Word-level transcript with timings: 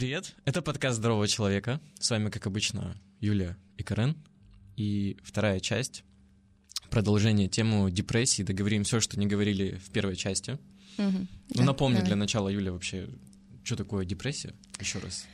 Привет, 0.00 0.34
это 0.46 0.62
подкаст 0.62 0.96
«Здорового 0.96 1.28
человека». 1.28 1.78
С 1.98 2.08
вами, 2.08 2.30
как 2.30 2.46
обычно, 2.46 2.96
Юлия 3.20 3.58
и 3.76 3.82
Карен. 3.82 4.16
И 4.78 5.18
вторая 5.22 5.60
часть— 5.60 6.04
продолжение 6.90 7.48
темы 7.48 7.90
депрессии. 7.90 8.42
Договорим 8.42 8.84
все, 8.84 9.00
что 9.00 9.20
не 9.20 9.26
говорили 9.26 9.74
в 9.76 9.90
первой 9.90 10.16
части. 10.16 10.58
Мгм. 10.96 11.28
Ну, 11.54 11.64
напомню 11.64 11.96
давай. 11.96 12.06
для 12.06 12.16
начала, 12.16 12.48
Юля, 12.48 12.72
вообще, 12.72 13.10
что 13.62 13.76
такое 13.76 14.06
депрессия? 14.06 14.54
Еще 14.80 15.00
раз. 15.00 15.26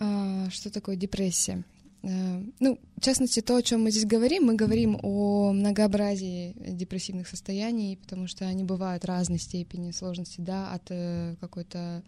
А, 0.00 0.48
Что 0.48 0.70
такое 0.70 0.96
депрессия? 0.96 1.62
Э, 2.02 2.42
Ну, 2.60 2.80
в 2.96 3.00
частности, 3.02 3.40
то, 3.42 3.56
о 3.56 3.62
чем 3.62 3.82
мы 3.82 3.90
здесь 3.90 4.06
говорим, 4.06 4.44
мы 4.44 4.54
говорим 4.54 4.98
о 5.02 5.52
многообразии 5.52 6.54
депрессивных 6.72 7.28
состояний, 7.28 7.98
потому 7.98 8.26
что 8.26 8.46
они 8.46 8.64
бывают 8.64 9.04
разной 9.04 9.38
степени 9.38 9.90
сложности, 9.90 10.40
да, 10.40 10.72
от 10.72 10.86
э, 10.88 11.36
какой-то 11.42 12.02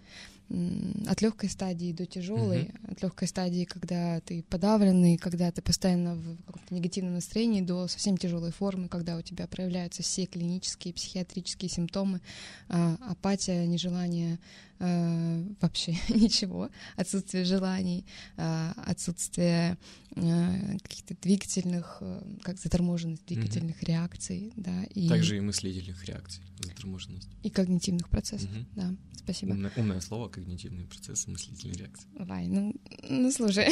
от 0.48 1.22
легкой 1.22 1.48
стадии 1.50 1.92
до 1.92 2.06
тяжелой, 2.06 2.70
от 2.88 3.02
легкой 3.02 3.26
стадии, 3.26 3.64
когда 3.64 4.20
ты 4.20 4.44
подавленный, 4.48 5.16
когда 5.16 5.50
ты 5.50 5.60
постоянно 5.60 6.14
в 6.14 6.36
каком-то 6.46 6.72
негативном 6.74 7.14
настроении, 7.14 7.62
до 7.62 7.88
совсем 7.88 8.16
тяжелой 8.16 8.52
формы, 8.52 8.88
когда 8.88 9.16
у 9.16 9.22
тебя 9.22 9.48
проявляются 9.48 10.02
все 10.02 10.26
клинические, 10.26 10.94
психиатрические 10.94 11.68
симптомы, 11.68 12.20
а, 12.68 12.96
апатия, 13.08 13.66
нежелание 13.66 14.38
э, 14.78 15.44
вообще 15.60 15.92
ничего, 16.08 16.70
отсутствие 16.96 17.44
желаний, 17.44 18.04
а, 18.36 18.72
отсутствие 18.86 19.78
э, 20.14 20.78
каких-то 20.82 21.16
двигательных, 21.20 21.98
э, 22.00 22.22
как 22.42 22.58
заторможенность 22.58 23.26
двигательных 23.26 23.82
реакций, 23.82 24.52
да, 24.56 24.84
и, 24.94 25.08
Также 25.08 25.38
и 25.38 25.40
мыслительных 25.40 26.04
реакций, 26.04 26.42
заторможенность. 26.60 27.28
и 27.42 27.50
когнитивных 27.50 28.08
процессов, 28.08 28.50
Мгм. 28.50 28.66
да, 28.74 28.94
спасибо. 29.14 29.50
Умное, 29.52 29.72
умное 29.76 30.00
слово— 30.00 30.28
когнитивные 30.30 30.86
процессы 30.86 31.30
мыслительной 31.30 31.74
реакции. 31.76 32.08
Вай, 32.18 32.48
ну, 32.48 32.74
ну 33.08 33.30
слушай, 33.30 33.66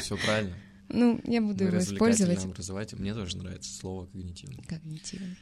все 0.00 0.16
правильно. 0.16 0.56
ну, 0.88 1.20
я 1.24 1.40
буду 1.40 1.64
Вы 1.64 1.70
его 1.70 1.78
использовать. 1.78 2.44
образовательный. 2.44 3.02
Мне 3.02 3.14
тоже 3.14 3.36
нравится 3.36 3.72
слово 3.72 4.06
«когнитивный». 4.06 4.62
Когнитивный. 4.64 5.36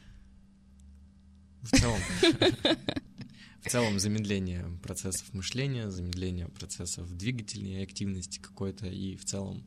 В 1.62 1.70
целом, 1.78 2.00
в 3.62 3.68
целом 3.68 3.98
замедление 4.00 4.66
процессов 4.82 5.32
мышления, 5.34 5.90
замедление 5.90 6.48
процессов 6.48 7.14
двигательной 7.16 7.82
активности 7.82 8.38
какой-то 8.38 8.86
и 8.86 9.16
в 9.16 9.24
целом 9.26 9.64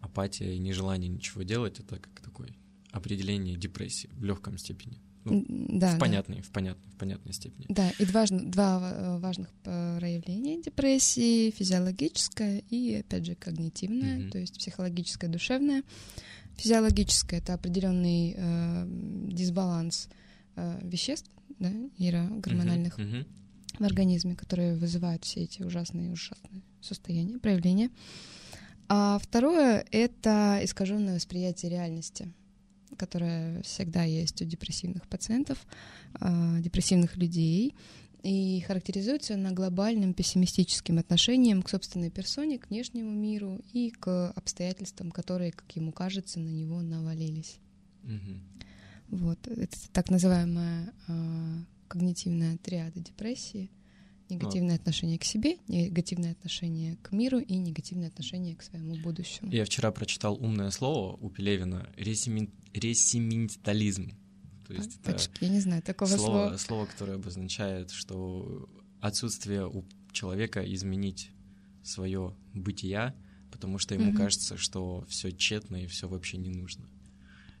апатия 0.00 0.54
и 0.54 0.58
нежелание 0.58 1.08
ничего 1.08 1.42
делать 1.42 1.80
это 1.80 1.98
как 1.98 2.20
такое 2.20 2.50
определение 2.90 3.56
депрессии 3.56 4.10
в 4.12 4.24
легком 4.24 4.58
степени. 4.58 5.00
Ну, 5.24 5.44
Да, 5.48 5.88
в 5.88 5.92
да. 5.92 5.98
понятной, 5.98 6.42
в 6.42 6.50
понятной, 6.50 6.90
в 6.92 6.96
понятной 6.96 7.32
степени. 7.32 7.66
Да, 7.68 7.90
и 7.98 8.04
важно, 8.04 8.44
два 8.50 8.92
э, 8.94 9.18
важных 9.18 9.50
проявления 9.62 10.60
депрессии, 10.62 11.50
физиологическое 11.50 12.62
и, 12.70 12.96
опять 12.96 13.24
же, 13.24 13.34
когнитивное, 13.34 14.18
Мгм. 14.20 14.30
то 14.30 14.38
есть 14.38 14.58
психологическое, 14.58 15.28
душевное. 15.28 15.82
Физиологическое— 16.56 17.40
это 17.40 17.54
определенный 17.54 18.34
э, 18.36 18.84
дисбаланс 19.32 20.08
э, 20.56 20.80
веществ, 20.82 21.30
да, 21.58 21.72
нейрогормональных 21.98 22.98
Мгм, 22.98 23.08
мгм. 23.08 23.26
в 23.78 23.84
организме, 23.84 24.36
которые 24.36 24.74
вызывают 24.76 25.24
все 25.24 25.40
эти 25.44 25.62
ужасные, 25.62 26.12
ужасные 26.12 26.62
состояния, 26.80 27.38
проявления. 27.38 27.90
А 28.88 29.18
второе— 29.18 29.84
это 29.90 30.60
искаженное 30.62 31.14
восприятие 31.16 31.70
реальности, 31.70 32.30
которое 32.94 33.62
всегда 33.62 34.04
есть 34.04 34.40
у 34.42 34.44
депрессивных 34.44 35.06
пациентов, 35.08 35.58
а, 36.14 36.58
депрессивных 36.60 37.16
людей, 37.16 37.74
и 38.24 38.64
характеризуется 38.66 39.36
на 39.36 39.52
глобальным 39.52 40.14
пессимистическим 40.14 40.98
отношением 40.98 41.62
к 41.62 41.68
собственной 41.68 42.10
персоне, 42.10 42.58
к 42.58 42.70
внешнему 42.70 43.10
миру 43.10 43.60
и 43.72 43.90
к 43.90 44.30
обстоятельствам, 44.30 45.10
которые, 45.10 45.52
как 45.52 45.70
ему 45.76 45.92
кажется, 45.92 46.40
на 46.40 46.48
него 46.48 46.80
навалились. 46.80 47.58
Мгм. 48.02 48.42
Вот, 49.08 49.46
это 49.46 49.76
так 49.92 50.08
называемая 50.10 50.94
а, 51.06 51.64
когнитивная 51.88 52.56
триада 52.56 52.98
депрессии. 53.00 53.70
Негативное 54.30 54.76
отношение 54.76 55.18
к 55.18 55.24
себе, 55.24 55.58
негативное 55.68 56.32
отношение 56.32 56.96
к 57.02 57.12
миру 57.12 57.38
и 57.38 57.56
негативное 57.56 58.08
отношение 58.08 58.56
к 58.56 58.62
своему 58.62 58.96
будущему. 58.96 59.52
Я 59.52 59.66
вчера 59.66 59.92
прочитал 59.92 60.42
умное 60.42 60.70
слово 60.70 61.18
у 61.20 61.28
Пелевина 61.28 61.86
«ресимин- 61.98 62.50
«ресиментализм». 62.74 64.12
То 64.66 64.72
есть 64.74 64.96
это 65.00 65.12
Пачки, 65.12 65.44
я 65.44 65.48
не 65.50 65.60
знаю 65.60 65.82
такого 65.82 66.08
слово, 66.08 66.20
слова. 66.22 66.58
слово, 66.58 66.86
которое 66.86 67.14
обозначает, 67.16 67.90
что 67.90 68.68
отсутствие 69.00 69.66
у 69.66 69.84
человека 70.12 70.62
изменить 70.74 71.30
свое 71.82 72.34
бытие, 72.54 73.14
потому 73.50 73.78
что 73.78 73.94
ему 73.94 74.06
Мгм. 74.10 74.16
кажется, 74.16 74.56
что 74.56 75.04
все 75.08 75.30
тщетно 75.32 75.76
и 75.76 75.86
все 75.86 76.08
вообще 76.08 76.38
не 76.38 76.48
нужно. 76.50 76.86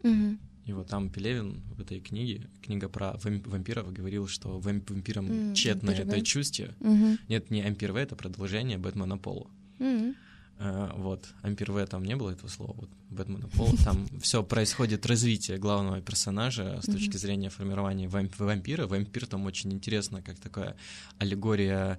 Мгм. 0.02 0.38
И 0.64 0.72
вот 0.72 0.88
там 0.88 1.10
Пелевин 1.10 1.60
в 1.76 1.80
этой 1.82 2.00
книге, 2.00 2.48
книга 2.62 2.88
про 2.88 3.18
вам- 3.22 3.42
вампиров, 3.42 3.92
говорил, 3.92 4.26
что 4.26 4.58
вам- 4.58 4.82
вампирам 4.88 5.26
М, 5.30 5.54
тщетно 5.54 5.90
это 5.90 6.22
чувство. 6.22 6.74
Мгм. 6.80 7.18
Нет, 7.28 7.50
не 7.50 7.60
Ампир 7.60 7.94
это 7.94 8.16
продолжение 8.16 8.78
Бэтмена 8.78 9.18
Пола. 9.18 9.50
Мгм. 9.78 10.14
Э, 10.58 10.90
Вот, 10.96 11.26
Ампир 11.42 11.72
В 11.72 11.86
там 11.86 12.04
не 12.04 12.16
было 12.16 12.30
этого 12.30 12.48
слова, 12.48 12.74
вот 12.76 12.90
Бэтмена 13.10 13.48
Пола, 13.48 13.76
там 13.84 14.06
все 14.20 14.42
происходит 14.42 15.06
развитие 15.06 15.58
главного 15.58 16.00
персонажа 16.00 16.80
с 16.82 16.86
точки 16.86 17.16
зрения 17.16 17.50
формирования 17.50 18.06
вамп- 18.06 18.34
вампира. 18.38 18.86
Вампир 18.86 19.26
там 19.26 19.46
очень 19.46 19.72
интересно, 19.72 20.22
как 20.22 20.38
такая 20.38 20.76
аллегория 21.18 21.98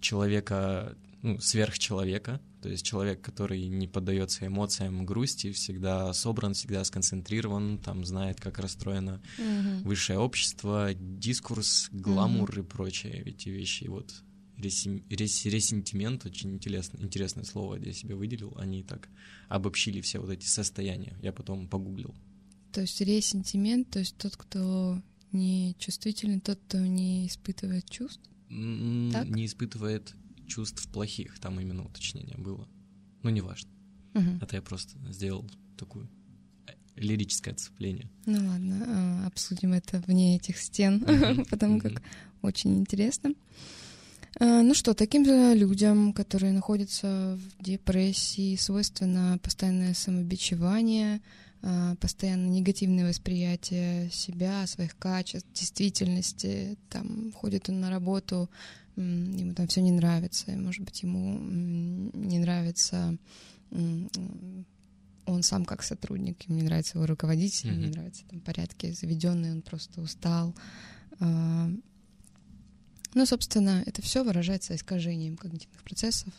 человека, 0.00 0.96
ну, 1.22 1.38
сверхчеловека, 1.40 2.40
то 2.62 2.68
есть 2.68 2.84
человек, 2.86 3.20
который 3.20 3.66
не 3.68 3.88
поддается 3.88 4.46
эмоциям 4.46 5.04
грусти, 5.04 5.50
всегда 5.52 6.12
собран, 6.12 6.54
всегда 6.54 6.84
сконцентрирован, 6.84 7.78
там 7.78 8.04
знает, 8.04 8.40
как 8.40 8.58
расстроено 8.58 9.20
Мгм. 9.38 9.82
высшее 9.82 10.18
общество, 10.20 10.94
дискурс, 10.94 11.88
гламур 11.92 12.58
и 12.58 12.62
прочие 12.62 13.22
эти 13.24 13.48
вещи. 13.48 13.84
И 13.84 13.88
вот 13.88 14.12
ресим- 14.58 15.02
рес- 15.08 15.44
ресентимент, 15.46 16.26
очень 16.26 16.52
интересно, 16.54 16.98
интересное 17.02 17.44
слово 17.44 17.76
я 17.76 17.92
себе 17.92 18.14
выделил, 18.14 18.54
они 18.58 18.82
так 18.82 19.08
обобщили 19.48 20.00
все 20.00 20.18
вот 20.18 20.30
эти 20.30 20.46
состояния. 20.46 21.16
Я 21.22 21.32
потом 21.32 21.68
погуглил. 21.68 22.14
То 22.72 22.82
есть 22.82 23.00
ресентимент, 23.00 23.90
то 23.90 23.98
есть 24.00 24.16
тот, 24.18 24.36
кто 24.36 25.02
не 25.32 25.74
чувствительный, 25.78 26.40
тот, 26.40 26.58
кто 26.68 26.78
не 26.78 27.26
испытывает 27.26 27.88
чувств. 27.88 28.20
М, 28.50 29.10
Так? 29.12 29.28
Не 29.28 29.46
испытывает 29.46 30.14
чувств 30.46 30.88
плохих, 30.90 31.38
там 31.38 31.60
именно 31.60 31.84
уточнение 31.84 32.36
было. 32.38 32.66
Ну, 33.22 33.30
неважно. 33.30 33.70
Мгм. 34.14 34.38
Это 34.40 34.56
я 34.56 34.62
просто 34.62 34.98
сделал 35.12 35.48
такую 35.76 36.08
э, 36.66 36.72
лирическое 36.96 37.52
отцепление. 37.54 38.08
Ну 38.26 38.38
ладно, 38.48 38.84
а, 38.86 39.26
обсудим 39.26 39.72
это 39.74 40.02
вне 40.06 40.36
этих 40.36 40.56
стен, 40.58 41.04
потому 41.50 41.78
как 41.80 42.02
очень 42.42 42.78
интересно. 42.78 43.34
А, 44.36 44.62
Ну 44.62 44.74
что, 44.74 44.94
таким 44.94 45.24
же 45.24 45.54
людям, 45.54 46.12
которые 46.12 46.52
находятся 46.52 47.38
в 47.38 47.62
депрессии, 47.62 48.56
свойственно 48.56 49.38
постоянное 49.42 49.94
самобичевание, 49.94 51.20
а, 51.62 51.96
постоянно 51.96 52.46
негативное 52.48 53.08
восприятие 53.08 54.10
себя, 54.10 54.66
своих 54.66 54.96
качеств, 54.96 55.48
действительности. 55.52 56.76
Там 56.88 57.32
ходит 57.32 57.68
он 57.68 57.80
на 57.80 57.90
работу, 57.90 58.48
ему 58.96 59.54
там 59.54 59.66
все 59.68 59.80
не 59.80 59.92
нравится, 59.92 60.52
и, 60.52 60.56
может 60.56 60.84
быть, 60.84 61.02
ему 61.02 61.38
не 62.14 62.38
нравится 62.38 63.16
он 65.30 65.42
сам 65.42 65.64
как 65.64 65.82
сотрудник, 65.82 66.42
ему 66.48 66.58
не 66.58 66.64
нравится 66.64 66.96
его 66.96 67.06
руководитель, 67.06 67.68
ему 67.68 67.80
не 67.80 67.90
нравятся 67.90 68.24
там 68.28 68.40
порядки 68.40 68.92
заведенные, 68.92 69.52
он 69.52 69.62
просто 69.62 70.00
устал. 70.00 70.54
Ну, 73.14 73.26
собственно, 73.26 73.82
это 73.86 74.02
все 74.02 74.22
выражается 74.22 74.74
искажением 74.74 75.36
когнитивных 75.36 75.82
процессов. 75.82 76.32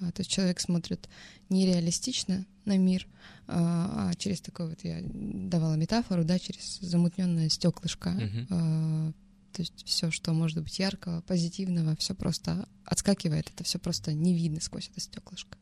А, 0.00 0.10
То 0.12 0.20
есть 0.20 0.30
человек 0.30 0.60
смотрит 0.60 1.08
нереалистично 1.48 2.46
на 2.64 2.76
мир, 2.76 3.06
а 3.46 4.10
а 4.10 4.14
через 4.14 4.40
такой 4.40 4.68
вот 4.68 4.84
я 4.84 5.00
давала 5.02 5.74
метафору, 5.74 6.24
да, 6.24 6.38
через 6.38 6.78
замутненное 6.80 7.48
стеклышко. 7.48 8.10
Мгм. 8.10 8.46
А, 8.50 9.12
То 9.52 9.62
есть 9.62 9.84
все, 9.84 10.10
что 10.10 10.32
может 10.32 10.62
быть 10.62 10.78
яркого, 10.78 11.22
позитивного, 11.22 11.96
все 11.96 12.14
просто 12.14 12.68
отскакивает, 12.84 13.50
это 13.52 13.64
все 13.64 13.78
просто 13.78 14.12
не 14.12 14.34
видно 14.34 14.60
сквозь 14.60 14.88
это 14.90 15.00
стеклышко. 15.00 15.58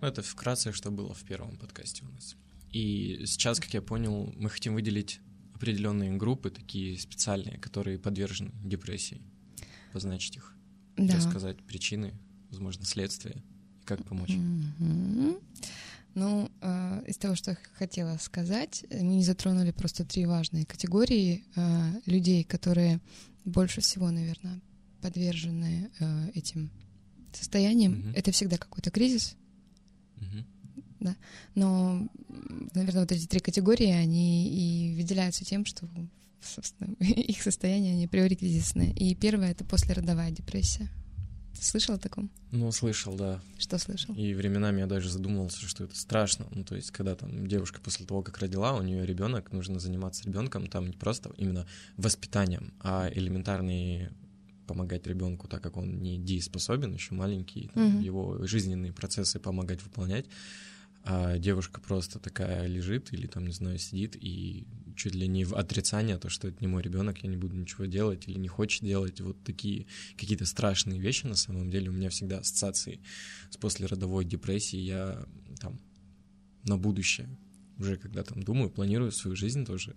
Ну, 0.00 0.06
это 0.06 0.22
вкратце, 0.22 0.72
что 0.72 0.90
было 0.90 1.14
в 1.14 1.24
первом 1.24 1.56
подкасте 1.56 2.04
у 2.04 2.12
нас. 2.12 2.36
И 2.70 3.22
сейчас, 3.26 3.58
как 3.58 3.72
я 3.72 3.80
понял, 3.80 4.34
мы 4.36 4.50
хотим 4.50 4.74
выделить 4.74 5.20
определенные 5.54 6.12
группы, 6.12 6.50
такие 6.50 6.98
специальные, 6.98 7.58
которые 7.58 7.98
подвержены 7.98 8.52
депрессии, 8.62 9.22
позначить 9.96 10.36
их, 10.36 10.54
Да. 10.98 11.16
рассказать 11.16 11.56
причины, 11.62 12.12
возможно, 12.50 12.84
следствия 12.84 13.42
и 13.80 13.86
как 13.86 14.04
помочь. 14.04 14.28
Мгм. 14.28 15.38
Ну, 16.14 16.50
э, 16.60 17.02
из 17.06 17.16
того, 17.16 17.34
что 17.34 17.52
я 17.52 17.56
хотела 17.78 18.18
сказать, 18.18 18.84
мы 18.90 19.14
не 19.16 19.24
затронули 19.24 19.70
просто 19.70 20.04
три 20.04 20.26
важные 20.26 20.66
категории 20.66 21.44
э, 21.54 21.92
людей, 22.04 22.44
которые 22.44 23.00
больше 23.46 23.80
всего, 23.80 24.10
наверное, 24.10 24.60
подвержены 25.00 25.90
э, 25.98 26.30
этим 26.34 26.70
состоянием. 27.32 27.92
Мгм. 27.92 28.12
Это 28.14 28.32
всегда 28.32 28.58
какой-то 28.58 28.90
кризис, 28.90 29.34
Мгм. 30.16 30.44
но, 31.54 32.06
наверное, 32.74 33.00
вот 33.00 33.12
эти 33.12 33.26
три 33.26 33.40
категории, 33.40 33.88
они 33.88 34.90
и 34.92 34.94
выделяются 34.94 35.42
тем, 35.46 35.64
что, 35.64 35.88
собственно, 36.46 36.94
их 37.00 37.42
состояние, 37.42 37.92
они 37.92 38.06
априори 38.06 38.34
кризисные. 38.34 38.92
И 38.92 39.14
первое— 39.14 39.50
это 39.52 39.64
послеродовая 39.64 40.30
депрессия. 40.30 40.88
Ты 41.58 41.64
слышал 41.64 41.94
о 41.94 41.98
таком? 41.98 42.30
Ну, 42.50 42.70
слышал, 42.70 43.14
да. 43.14 43.40
Что 43.58 43.78
слышал? 43.78 44.14
И 44.14 44.34
временами 44.34 44.80
я 44.80 44.86
даже 44.86 45.08
задумывался, 45.08 45.66
что 45.66 45.84
это 45.84 45.96
страшно. 45.96 46.46
Ну, 46.50 46.64
то 46.64 46.76
есть, 46.76 46.90
когда 46.90 47.14
там 47.16 47.46
девушка 47.46 47.80
после 47.80 48.04
того, 48.04 48.22
как 48.22 48.38
родила, 48.38 48.74
у 48.74 48.82
нее 48.82 49.06
ребенок, 49.06 49.52
нужно 49.52 49.80
заниматься 49.80 50.22
ребенком, 50.24 50.66
там 50.66 50.86
не 50.86 50.96
просто 50.96 51.32
именно 51.38 51.66
воспитанием, 51.96 52.74
а 52.80 53.08
элементарные 53.10 54.12
помогать 54.66 55.06
ребенку, 55.06 55.48
так 55.48 55.62
как 55.62 55.76
он 55.76 56.02
не 56.02 56.18
дееспособен, 56.18 56.92
еще 56.92 57.14
маленький, 57.14 57.70
там, 57.72 57.84
Мгм. 57.88 58.00
его 58.00 58.46
жизненные 58.46 58.92
процессы 58.92 59.38
помогать 59.38 59.82
выполнять. 59.82 60.26
А 61.04 61.38
девушка 61.38 61.80
просто 61.80 62.18
такая 62.18 62.66
лежит 62.66 63.12
или 63.12 63.28
там, 63.28 63.46
не 63.46 63.52
знаю, 63.52 63.78
сидит 63.78 64.16
и 64.16 64.66
чуть 64.96 65.14
ли 65.14 65.28
не 65.28 65.44
в 65.44 65.54
отрицание, 65.54 66.18
то, 66.18 66.28
что 66.28 66.48
это 66.48 66.58
не 66.60 66.66
мой 66.66 66.82
ребенок, 66.82 67.22
я 67.22 67.28
не 67.28 67.36
буду 67.36 67.54
ничего 67.56 67.84
делать 67.84 68.26
или 68.26 68.38
не 68.38 68.48
хочет 68.48 68.82
делать. 68.82 69.20
Вот 69.20 69.42
такие 69.44 69.86
какие-то 70.16 70.46
страшные 70.46 70.98
вещи 71.00 71.26
на 71.26 71.36
самом 71.36 71.70
деле 71.70 71.90
у 71.90 71.92
меня 71.92 72.10
всегда 72.10 72.38
ассоциации 72.38 73.00
с 73.50 73.56
послеродовой 73.56 74.24
депрессией. 74.24 74.84
Я 74.84 75.26
там 75.60 75.78
на 76.64 76.76
будущее 76.76 77.28
уже 77.78 77.96
когда 77.96 78.22
там 78.22 78.42
думаю, 78.42 78.70
планирую 78.70 79.12
свою 79.12 79.36
жизнь 79.36 79.64
тоже. 79.64 79.94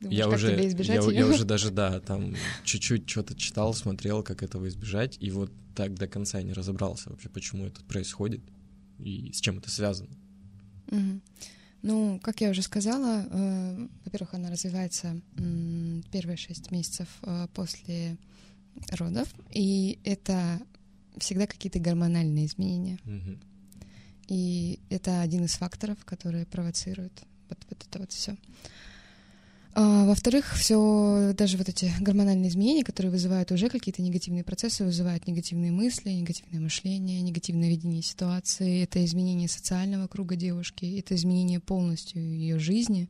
Думаешь, 0.00 0.18
я 0.18 0.28
уже, 0.28 0.60
я, 0.78 1.00
я 1.10 1.26
уже 1.26 1.44
даже, 1.44 1.70
да, 1.70 2.00
там 2.00 2.34
чуть-чуть 2.64 3.08
что-то 3.08 3.34
читал, 3.34 3.74
смотрел, 3.74 4.22
как 4.22 4.42
этого 4.42 4.66
избежать, 4.68 5.16
и 5.20 5.30
вот 5.30 5.52
так 5.74 5.94
до 5.94 6.08
конца 6.08 6.42
не 6.42 6.52
разобрался 6.52 7.10
вообще, 7.10 7.28
почему 7.28 7.66
это 7.66 7.82
происходит 7.84 8.40
и 8.98 9.32
с 9.32 9.40
чем 9.40 9.58
это 9.58 9.70
связано. 9.70 10.10
Мгм. 10.90 11.22
Ну, 11.82 12.20
как 12.22 12.40
я 12.40 12.50
уже 12.50 12.62
сказала, 12.62 13.26
э, 13.30 13.88
во-первых, 14.04 14.34
она 14.34 14.50
развивается 14.50 15.20
м, 15.36 16.04
первые 16.12 16.36
шесть 16.36 16.70
месяцев 16.70 17.08
э, 17.22 17.46
после 17.54 18.18
родов, 18.90 19.28
и 19.50 19.98
это 20.04 20.60
всегда 21.18 21.46
какие-то 21.46 21.78
гормональные 21.78 22.46
изменения. 22.46 22.98
Мгм. 23.04 23.38
И 24.28 24.78
это 24.90 25.22
один 25.22 25.44
из 25.44 25.54
факторов, 25.54 26.04
которые 26.04 26.46
провоцируют 26.46 27.12
вот, 27.48 27.58
вот 27.68 27.86
это 27.88 27.98
вот 27.98 28.12
все. 28.12 28.36
Во-вторых, 29.74 30.54
все, 30.56 31.32
даже 31.36 31.56
вот 31.56 31.68
эти 31.68 31.92
гормональные 32.00 32.50
изменения, 32.50 32.82
которые 32.84 33.12
вызывают 33.12 33.52
уже 33.52 33.68
какие-то 33.68 34.02
негативные 34.02 34.42
процессы, 34.44 34.84
вызывают 34.84 35.26
негативные 35.26 35.70
мысли, 35.70 36.10
негативное 36.10 36.60
мышление, 36.60 37.20
негативное 37.22 37.68
видение 37.68 38.02
ситуации. 38.02 38.82
Это 38.82 39.04
изменение 39.04 39.48
социального 39.48 40.08
круга 40.08 40.34
девушки, 40.36 40.98
это 40.98 41.14
изменение 41.14 41.60
полностью 41.60 42.20
ее 42.22 42.58
жизни. 42.58 43.08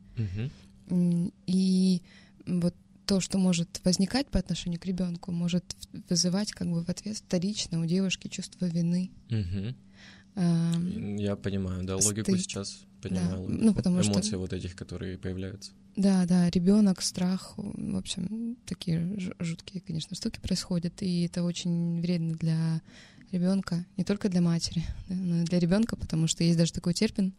М, 0.89 1.31
И 1.47 2.01
вот 2.45 2.75
то, 3.05 3.19
что 3.19 3.37
может 3.37 3.81
возникать 3.83 4.27
по 4.27 4.39
отношению 4.39 4.79
к 4.79 4.85
ребенку, 4.85 5.31
может 5.31 5.63
вызывать 6.09 6.51
как 6.51 6.69
бы 6.69 6.83
в 6.83 6.89
ответ 6.89 7.17
вторично 7.17 7.81
у 7.81 7.85
девушки 7.85 8.27
чувство 8.27 8.65
вины. 8.65 9.09
Мгм. 9.29 9.75
Ам, 10.35 11.17
Я 11.17 11.35
понимаю, 11.35 11.83
да, 11.83 11.97
логику 11.97 12.31
Стыд. 12.31 12.41
сейчас 12.41 12.79
понимаю. 13.01 13.47
Да, 13.49 13.53
ну, 13.65 13.73
потому 13.73 14.01
что- 14.03 14.13
Эмоции 14.13 14.35
вот 14.37 14.53
этих, 14.53 14.75
которые 14.75 15.17
появляются. 15.17 15.71
Да, 15.95 16.25
да, 16.25 16.49
ребенок, 16.49 17.01
страх, 17.01 17.53
в 17.57 17.97
общем, 17.97 18.57
такие 18.65 19.17
жуткие, 19.39 19.81
конечно, 19.81 20.15
штуки 20.15 20.39
происходят, 20.39 21.01
и 21.01 21.23
это 21.25 21.43
очень 21.43 21.99
вредно 22.01 22.33
для 22.35 22.81
ребенка, 23.31 23.85
не 23.97 24.03
только 24.03 24.29
для 24.29 24.41
матери, 24.41 24.83
но 25.09 25.41
и 25.41 25.43
для 25.43 25.59
ребенка, 25.59 25.95
потому 25.95 26.27
что 26.27 26.43
есть 26.43 26.57
даже 26.57 26.71
такой 26.73 26.93
термин 26.93 27.33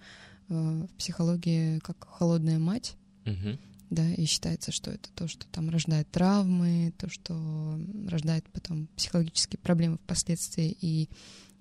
э, 0.49 0.55
в 0.55 0.97
психологии, 0.99 1.79
как 1.81 2.07
холодная 2.09 2.59
мать, 2.59 2.97
Мгм. 3.25 3.59
да, 3.91 4.13
и 4.13 4.25
считается, 4.27 4.71
что 4.73 4.91
это 4.91 5.09
то, 5.15 5.29
что 5.29 5.47
там 5.47 5.71
рождает 5.71 6.11
травмы, 6.11 6.93
то, 6.99 7.09
что 7.09 7.79
рождает 8.09 8.45
потом 8.53 8.89
психологические 8.97 9.59
проблемы 9.61 9.97
впоследствии, 9.97 10.77
и 10.81 11.09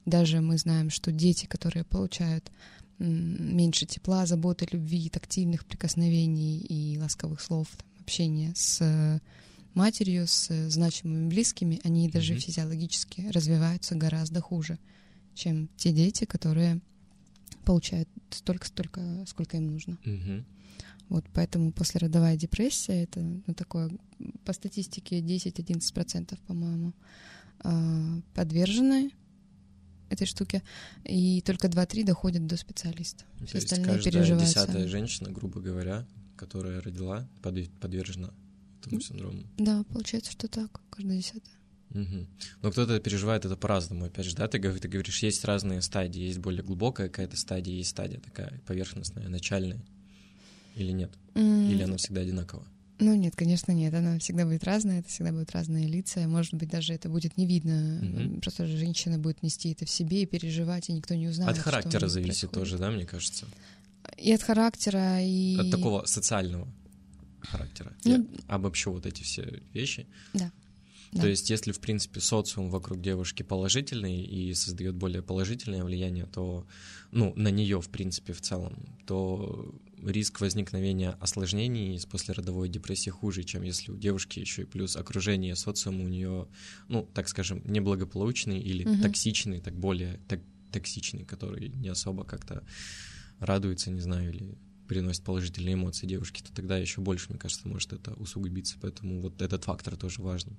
даже 0.05 0.41
мы 0.41 0.57
знаем, 0.57 0.89
что 0.89 1.11
дети, 1.11 1.45
которые 1.45 1.83
получают 1.85 2.51
меньше 3.01 3.85
тепла, 3.85 4.25
заботы, 4.25 4.67
любви, 4.71 5.09
тактильных 5.09 5.65
прикосновений 5.65 6.59
и 6.59 6.97
ласковых 6.97 7.41
слов, 7.41 7.67
там, 7.77 7.87
общения 7.99 8.53
с 8.55 8.81
э, 8.81 9.19
матерью, 9.73 10.27
с 10.27 10.49
э, 10.49 10.69
значимыми 10.69 11.27
близкими, 11.29 11.79
они 11.83 12.09
даже 12.09 12.33
Мгм. 12.33 12.41
физиологически 12.41 13.29
развиваются 13.33 13.95
гораздо 13.95 14.41
хуже, 14.41 14.79
чем 15.33 15.69
те 15.77 15.91
дети, 15.91 16.25
которые 16.25 16.81
получают 17.65 18.09
столько-столько, 18.29 19.25
сколько 19.27 19.57
им 19.57 19.67
нужно. 19.67 19.97
Мгм. 20.03 20.45
Вот 21.09 21.25
поэтому 21.33 21.71
послеродовая 21.71 22.37
депрессия 22.37 23.03
это 23.03 23.19
ну, 23.19 23.53
такое 23.53 23.91
по 24.45 24.53
статистике 24.53 25.19
10-11%, 25.19 26.37
по-моему, 26.47 26.93
а, 27.59 28.21
подвержены 28.33 29.11
этой 30.11 30.27
штуке, 30.27 30.63
и 31.05 31.41
только 31.41 31.67
2-3 31.67 32.03
доходят 32.03 32.45
до 32.47 32.57
специалиста. 32.57 33.23
То 33.39 33.45
Все 33.45 33.57
есть 33.57 33.65
остальные 33.71 33.95
каждая 33.95 34.13
переживают 34.13 34.47
десятая 34.47 34.87
женщина, 34.87 35.31
грубо 35.31 35.59
говоря, 35.61 36.05
которая 36.35 36.81
родила, 36.81 37.27
подве- 37.41 37.69
подвержена 37.79 38.33
этому 38.81 39.01
синдрому. 39.01 39.43
Да, 39.57 39.83
получается, 39.93 40.31
что 40.31 40.47
так, 40.47 40.81
каждая 40.89 41.17
десятая. 41.17 41.53
Мгм. 41.89 42.27
Но 42.61 42.71
кто-то 42.71 42.99
переживает 42.99 43.43
это 43.45 43.57
по-разному. 43.57 44.05
Опять 44.05 44.25
же, 44.25 44.35
да, 44.35 44.47
ты, 44.47 44.59
ты 44.59 44.87
говоришь, 44.87 45.23
есть 45.23 45.43
разные 45.43 45.81
стадии, 45.81 46.21
есть 46.21 46.39
более 46.39 46.63
глубокая 46.63 47.09
какая-то 47.09 47.35
стадия, 47.35 47.73
есть 47.75 47.89
стадия 47.89 48.19
такая 48.19 48.61
поверхностная, 48.65 49.27
начальная. 49.27 49.81
Или 50.75 50.91
нет? 50.93 51.11
М, 51.35 51.69
Или 51.69 51.83
она 51.83 51.97
всегда 51.97 52.21
одинакова? 52.21 52.65
Ну 53.01 53.15
нет, 53.15 53.35
конечно, 53.35 53.71
нет. 53.71 53.91
Она 53.95 54.19
всегда 54.19 54.45
будет 54.45 54.63
разная, 54.63 54.99
это 54.99 55.09
всегда 55.09 55.31
будут 55.31 55.51
разные 55.51 55.87
лица. 55.87 56.19
Может 56.27 56.53
быть, 56.53 56.69
даже 56.69 56.93
это 56.93 57.09
будет 57.09 57.35
не 57.35 57.47
видно. 57.47 57.99
Мгм. 57.99 58.41
Просто 58.41 58.67
женщина 58.67 59.17
будет 59.17 59.41
нести 59.41 59.71
это 59.71 59.85
в 59.85 59.89
себе 59.89 60.21
и 60.21 60.25
переживать, 60.27 60.87
и 60.89 60.93
никто 60.93 61.15
не 61.15 61.27
узнает. 61.27 61.57
От 61.57 61.57
характера 61.57 62.07
зависит 62.07 62.51
происходит. 62.51 62.53
тоже, 62.53 62.77
да, 62.77 62.91
мне 62.91 63.05
кажется? 63.07 63.47
И 64.17 64.31
от 64.31 64.43
характера, 64.43 65.19
и... 65.19 65.57
От 65.57 65.71
такого 65.71 66.05
социального 66.05 66.67
характера. 67.41 67.91
Ну, 68.05 68.11
Я 68.11 68.25
обобщу 68.47 68.91
вот 68.91 69.07
эти 69.07 69.23
все 69.23 69.61
вещи. 69.73 70.05
Да. 70.35 70.51
То 71.11 71.21
Да. 71.23 71.27
есть, 71.27 71.49
если, 71.49 71.71
в 71.71 71.79
принципе, 71.79 72.19
социум 72.21 72.69
вокруг 72.69 73.01
девушки 73.01 73.41
положительный 73.43 74.21
и 74.21 74.53
создает 74.53 74.95
более 74.95 75.23
положительное 75.23 75.83
влияние, 75.83 76.25
то, 76.27 76.67
ну, 77.11 77.33
на 77.35 77.47
нее, 77.49 77.81
в 77.81 77.89
принципе, 77.89 78.33
в 78.33 78.41
целом, 78.41 78.75
то 79.07 79.73
риск 80.03 80.41
возникновения 80.41 81.11
осложнений 81.19 81.99
с 81.99 82.05
послеродовой 82.05 82.69
депрессией 82.69 83.11
хуже, 83.11 83.43
чем 83.43 83.63
если 83.63 83.91
у 83.91 83.97
девушки 83.97 84.39
еще 84.39 84.63
и 84.63 84.65
плюс 84.65 84.95
окружение 84.95 85.55
социума 85.55 86.03
у 86.03 86.07
нее, 86.07 86.47
ну, 86.87 87.03
так 87.13 87.29
скажем, 87.29 87.61
неблагополучный 87.65 88.59
или 88.59 88.85
Мгм. 88.85 89.01
токсичный, 89.01 89.59
так 89.59 89.75
более 89.75 90.19
так, 90.27 90.41
токсичный, 90.71 91.25
который 91.25 91.69
не 91.69 91.89
особо 91.89 92.23
как-то 92.23 92.63
радуется, 93.39 93.91
не 93.91 94.01
знаю, 94.01 94.31
или 94.33 94.57
приносит 94.87 95.23
положительные 95.23 95.75
эмоции 95.75 96.05
девушке, 96.05 96.43
то 96.43 96.53
тогда 96.53 96.77
еще 96.77 96.99
больше, 96.99 97.27
мне 97.29 97.39
кажется, 97.39 97.67
может 97.67 97.93
это 97.93 98.13
усугубиться. 98.15 98.77
Поэтому 98.81 99.21
вот 99.21 99.41
этот 99.41 99.63
фактор 99.63 99.95
тоже 99.95 100.21
важен. 100.21 100.57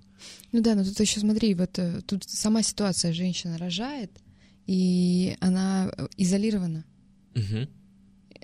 Ну 0.53 0.63
да, 0.63 0.75
но 0.75 0.85
тут 0.85 0.99
еще 1.01 1.21
смотри, 1.21 1.55
вот 1.55 1.79
э, 1.79 2.01
тут 2.07 2.25
сама 2.25 2.63
ситуация, 2.63 3.13
женщина 3.13 3.59
рожает, 3.59 4.11
и 4.67 5.37
она 5.41 5.93
э, 5.97 6.09
изолирована, 6.17 6.85
Мгм. 7.35 7.69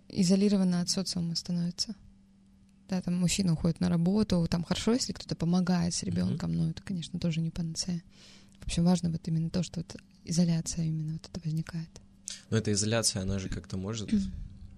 Изолирована 0.08 0.80
от 0.80 0.90
социума 0.90 1.34
становится. 1.34 1.94
Да, 2.88 3.02
там 3.02 3.16
мужчина 3.16 3.52
уходит 3.52 3.80
на 3.80 3.88
работу, 3.88 4.46
там 4.50 4.64
хорошо, 4.64 4.92
если 4.92 5.12
кто-то 5.12 5.36
помогает 5.36 5.92
с 5.92 6.02
ребенком, 6.02 6.52
но 6.52 6.70
это, 6.70 6.82
конечно, 6.82 7.20
тоже 7.20 7.40
не 7.40 7.50
панацея. 7.50 8.02
В 8.60 8.66
общем, 8.66 8.84
важно 8.84 9.10
вот 9.10 9.26
именно 9.28 9.50
то, 9.50 9.62
что 9.62 9.80
вот 9.80 9.96
изоляция 10.24 10.86
именно 10.86 11.12
вот 11.14 11.28
это 11.30 11.40
возникает. 11.44 12.00
Но 12.50 12.56
эта 12.56 12.72
изоляция, 12.72 13.22
она 13.22 13.38
же 13.38 13.48
как-то 13.48 13.76
может 13.76 14.10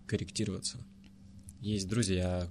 корректироваться. 0.07 0.79
Есть 1.61 1.89
друзья, 1.89 2.49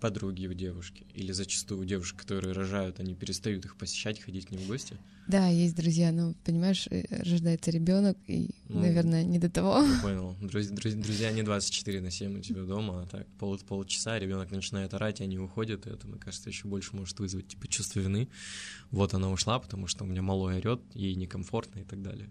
подруги 0.00 0.46
у 0.46 0.54
девушки, 0.54 1.06
или 1.14 1.32
зачастую 1.32 1.80
у 1.82 1.84
девушек, 1.84 2.18
которые 2.18 2.52
рожают, 2.54 2.98
они 3.00 3.14
перестают 3.14 3.64
их 3.64 3.76
посещать, 3.76 4.20
ходить 4.20 4.46
к 4.46 4.50
ним 4.50 4.60
в 4.62 4.66
гости. 4.68 4.96
Да, 5.28 5.46
есть 5.48 5.76
друзья, 5.76 6.10
но 6.10 6.34
понимаешь, 6.44 6.88
э, 6.90 7.04
рождается 7.22 7.70
ребенок, 7.70 8.16
и, 8.26 8.50
Ну, 8.68 8.80
наверное, 8.80 9.22
не 9.22 9.38
до 9.38 9.48
того. 9.48 9.82
Я 9.82 10.00
понял. 10.02 10.36
Друз- 10.40 10.72
друз- 10.72 10.94
друзья 10.94 11.30
не 11.30 11.42
24 11.42 12.00
на 12.00 12.10
7 12.10 12.38
у 12.38 12.40
тебя 12.40 12.62
дома, 12.62 13.02
а 13.02 13.06
так 13.06 13.26
пол, 13.38 13.56
полчаса 13.58 14.18
ребенок 14.18 14.50
начинает 14.50 14.92
орать, 14.94 15.20
и 15.20 15.24
они 15.24 15.38
уходят, 15.38 15.86
и 15.86 15.90
это, 15.90 16.08
мне 16.08 16.18
кажется, 16.18 16.48
еще 16.50 16.66
больше 16.66 16.96
может 16.96 17.20
вызвать 17.20 17.46
типа 17.48 17.68
чувство 17.68 18.00
вины. 18.00 18.28
Вот 18.90 19.14
она 19.14 19.30
ушла, 19.30 19.58
потому 19.60 19.86
что 19.86 20.04
у 20.04 20.06
меня 20.06 20.22
малой 20.22 20.56
орет, 20.56 20.80
ей 20.94 21.14
некомфортно 21.14 21.80
и 21.80 21.84
так 21.84 22.02
далее. 22.02 22.28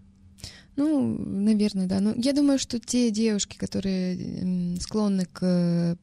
Ну, 0.76 1.16
наверное, 1.18 1.86
да. 1.86 2.00
Но 2.00 2.14
я 2.16 2.32
думаю, 2.32 2.58
что 2.58 2.78
те 2.78 3.10
девушки, 3.10 3.56
которые 3.56 4.76
склонны 4.80 5.26
к 5.26 5.96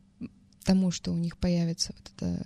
тому, 0.68 0.92
что 0.92 1.12
у 1.12 1.18
них 1.18 1.38
появится 1.38 1.94
вот 1.98 2.12
эта 2.16 2.46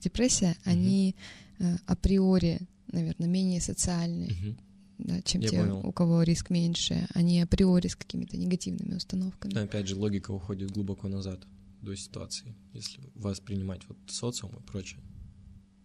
депрессия, 0.00 0.56
Мгм. 0.64 0.72
они 0.72 1.14
э, 1.58 1.76
априори, 1.86 2.58
наверное, 2.92 3.28
менее 3.28 3.60
социальные. 3.60 4.30
Мгм. 4.32 4.56
да, 4.98 5.22
чем 5.22 5.40
Я 5.42 5.48
те, 5.48 5.58
понял. 5.60 5.80
у 5.86 5.92
кого 5.92 6.22
риск 6.22 6.50
меньше, 6.50 7.06
не 7.14 7.40
априори 7.42 7.88
с 7.88 7.96
какими-то 7.96 8.36
негативными 8.36 8.96
установками. 8.96 9.52
Да, 9.52 9.62
опять 9.62 9.86
же, 9.88 9.96
логика 9.96 10.30
уходит 10.32 10.70
глубоко 10.72 11.08
назад 11.08 11.40
до 11.82 11.94
ситуации, 11.96 12.54
если 12.74 13.00
воспринимать 13.14 13.82
вот 13.88 13.96
социум 14.08 14.52
и 14.56 14.62
прочее. 14.62 15.00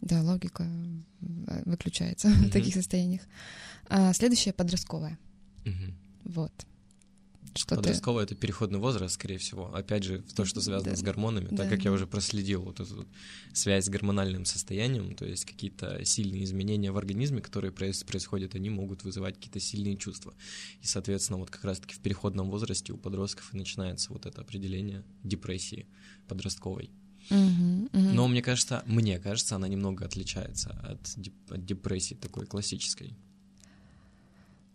Да, 0.01 0.21
логика 0.21 0.67
выключается 1.65 2.27
Мгм. 2.29 2.49
в 2.49 2.51
таких 2.51 2.73
состояниях. 2.73 3.21
А 3.87 4.13
следующее 4.13 4.53
подростковое. 4.53 5.17
Мгм. 5.65 5.93
Вот. 6.25 6.51
Что 7.57 7.75
ты... 7.75 7.81
Подростковый 7.81 8.23
это 8.25 8.35
переходный 8.35 8.79
возраст, 8.79 9.13
скорее 9.15 9.37
всего. 9.37 9.73
Опять 9.73 10.03
же, 10.03 10.17
в 10.19 10.33
то, 10.33 10.43
что 10.43 10.59
связано 10.61 10.91
Да. 10.91 10.97
с 10.97 11.01
гормонами, 11.01 11.47
Да, 11.51 11.57
так 11.57 11.69
как 11.69 11.85
я 11.85 11.91
уже 11.93 12.05
проследил 12.05 12.61
вот 12.63 12.81
эту 12.81 13.05
связь 13.53 13.85
с 13.85 13.89
гормональным 13.89 14.43
состоянием, 14.43 15.15
то 15.15 15.25
есть 15.25 15.45
какие-то 15.45 16.03
сильные 16.03 16.43
изменения 16.43 16.91
в 16.91 16.97
организме, 16.97 17.39
которые 17.41 17.71
проис- 17.71 18.05
происходят, 18.05 18.55
они 18.55 18.69
могут 18.69 19.03
вызывать 19.05 19.35
какие-то 19.35 19.61
сильные 19.61 19.95
чувства. 19.95 20.33
И, 20.81 20.85
соответственно, 20.87 21.39
вот 21.39 21.49
как 21.49 21.63
раз-таки 21.63 21.95
в 21.95 21.99
переходном 21.99 22.49
возрасте 22.49 22.91
у 22.91 22.97
подростков 22.97 23.53
и 23.53 23.57
начинается 23.57 24.11
вот 24.11 24.25
это 24.25 24.41
определение 24.41 25.03
депрессии 25.23 25.87
подростковой. 26.27 26.89
Но 27.29 28.27
мне 28.27 28.41
кажется, 28.41 28.83
мне 28.85 29.17
кажется, 29.17 29.55
она 29.55 29.67
немного 29.69 30.03
отличается 30.05 30.71
от, 30.83 31.01
деп- 31.15 31.51
от 31.51 31.65
депрессии 31.65 32.15
такой 32.15 32.45
классической. 32.45 33.15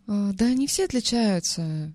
А, 0.07 0.33
Да, 0.33 0.47
они 0.47 0.65
все 0.67 0.85
отличаются. 0.85 1.93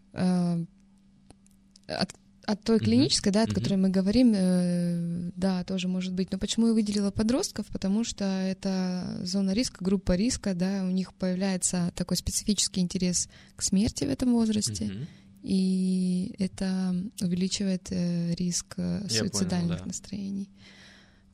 От, 1.86 2.14
от 2.46 2.62
той 2.62 2.78
клинической, 2.78 3.32
да, 3.32 3.42
от 3.42 3.48
мгм. 3.48 3.54
которой 3.56 3.74
мы 3.74 3.88
говорим, 3.88 4.32
э, 4.34 5.30
да, 5.36 5.64
тоже 5.64 5.88
может 5.88 6.12
быть. 6.14 6.30
Но 6.32 6.38
почему 6.38 6.68
я 6.68 6.72
выделила 6.72 7.10
подростков? 7.10 7.66
Потому 7.66 8.04
что 8.04 8.24
это 8.24 9.20
зона 9.22 9.52
риска, 9.52 9.84
группа 9.84 10.14
риска, 10.16 10.54
да, 10.54 10.84
у 10.84 10.90
них 10.90 11.12
появляется 11.14 11.92
такой 11.96 12.16
специфический 12.16 12.80
интерес 12.80 13.28
к 13.56 13.62
смерти 13.62 14.04
в 14.04 14.10
этом 14.10 14.32
возрасте, 14.32 14.84
Мгм. 14.86 15.06
и 15.42 16.34
это 16.38 16.94
увеличивает 17.20 17.88
э, 17.90 18.34
риск 18.34 18.74
э, 18.76 19.00
Я 19.10 19.18
понял, 19.18 19.32
суицидальных 19.32 19.78
да. 19.80 19.86
настроений. 19.86 20.50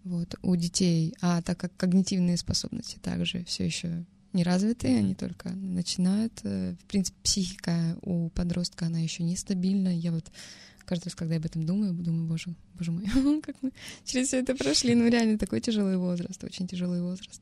Вот, 0.05 0.35
у 0.43 0.57
детей. 0.57 1.15
А 1.21 1.43
так 1.43 1.59
как 1.59 1.77
когнитивные 1.77 2.37
способности 2.37 2.99
также 2.99 3.45
все 3.45 3.67
еще 3.67 4.05
не 4.33 4.43
развиты, 4.45 4.89
Мгм. 4.89 4.99
они 4.99 5.15
только 5.15 5.51
начинают. 5.51 6.33
э, 6.45 6.75
В 6.81 6.85
принципе, 6.87 7.17
психика 7.23 7.99
у 8.03 8.29
подростка, 8.31 8.87
она 8.87 8.99
еще 9.01 9.23
нестабильна. 9.23 9.89
Я 9.97 10.13
вот 10.13 10.31
каждый 10.85 11.05
раз, 11.07 11.15
когда 11.15 11.35
я 11.35 11.41
об 11.41 11.47
этом 11.47 11.65
думаю, 11.67 11.93
думаю, 11.93 12.27
боже, 12.27 12.55
боже 12.75 12.93
мой, 12.93 13.05
как 13.43 13.57
мы 13.63 13.73
через 14.05 14.29
все 14.29 14.39
это 14.41 14.55
прошли. 14.55 14.95
Ну, 14.95 15.09
реально, 15.09 15.39
такой 15.39 15.61
тяжелый 15.61 15.97
возраст, 15.97 16.43
очень 16.45 16.67
тяжелый 16.67 17.03
возраст. 17.03 17.41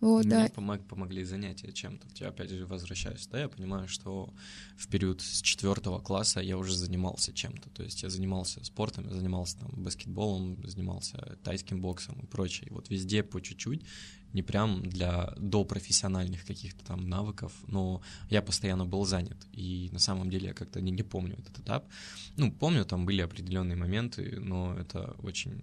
Вот, 0.00 0.26
Мне 0.26 0.34
да. 0.36 0.46
помог- 0.54 0.86
помогли 0.86 1.24
занятия 1.24 1.72
чем-то. 1.72 2.06
Я 2.20 2.28
опять 2.28 2.50
же 2.50 2.66
возвращаюсь, 2.66 3.26
да, 3.26 3.40
я 3.40 3.48
понимаю, 3.48 3.88
что 3.88 4.32
в 4.76 4.86
период 4.86 5.20
с 5.20 5.42
четвертого 5.42 5.98
класса 5.98 6.38
я 6.38 6.56
уже 6.56 6.76
занимался 6.76 7.32
чем-то. 7.32 7.68
То 7.70 7.82
есть 7.82 8.04
я 8.04 8.08
занимался 8.08 8.62
спортом, 8.64 9.08
я 9.08 9.14
занимался 9.16 9.58
там 9.58 9.70
баскетболом, 9.74 10.56
занимался 10.68 11.36
тайским 11.42 11.80
боксом 11.80 12.14
и 12.22 12.26
прочее. 12.26 12.68
И 12.70 12.72
вот 12.72 12.88
везде 12.90 13.24
по 13.24 13.40
чуть-чуть, 13.40 13.82
не 14.32 14.42
прям 14.42 14.82
для 14.82 15.32
допрофессиональных 15.38 16.44
каких-то 16.44 16.84
там 16.84 17.08
навыков, 17.08 17.52
но 17.66 18.02
я 18.30 18.42
постоянно 18.42 18.84
был 18.84 19.04
занят. 19.04 19.38
И 19.52 19.88
на 19.92 19.98
самом 19.98 20.30
деле 20.30 20.48
я 20.48 20.54
как-то 20.54 20.80
не, 20.80 20.92
не 20.92 21.02
помню 21.02 21.36
этот 21.38 21.58
этап. 21.60 21.88
Ну, 22.36 22.52
помню, 22.52 22.84
там 22.84 23.06
были 23.06 23.22
определенные 23.22 23.76
моменты, 23.76 24.38
но 24.40 24.74
это 24.74 25.16
очень 25.22 25.62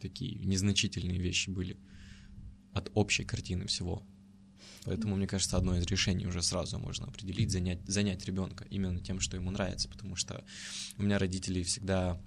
такие 0.00 0.36
незначительные 0.36 1.18
вещи 1.18 1.50
были 1.50 1.76
от 2.72 2.90
общей 2.94 3.24
картины 3.24 3.66
всего. 3.66 4.06
Поэтому, 4.84 5.16
мне 5.16 5.26
кажется, 5.26 5.56
одно 5.56 5.76
из 5.76 5.84
решений 5.86 6.26
уже 6.26 6.42
сразу 6.42 6.78
можно 6.78 7.06
определить, 7.06 7.50
занять, 7.50 7.80
занять 7.86 8.24
ребенка 8.24 8.64
именно 8.70 9.00
тем, 9.00 9.20
что 9.20 9.36
ему 9.36 9.50
нравится, 9.50 9.88
потому 9.88 10.16
что 10.16 10.44
у 10.96 11.02
меня 11.02 11.18
родители 11.18 11.62
всегда 11.62 12.20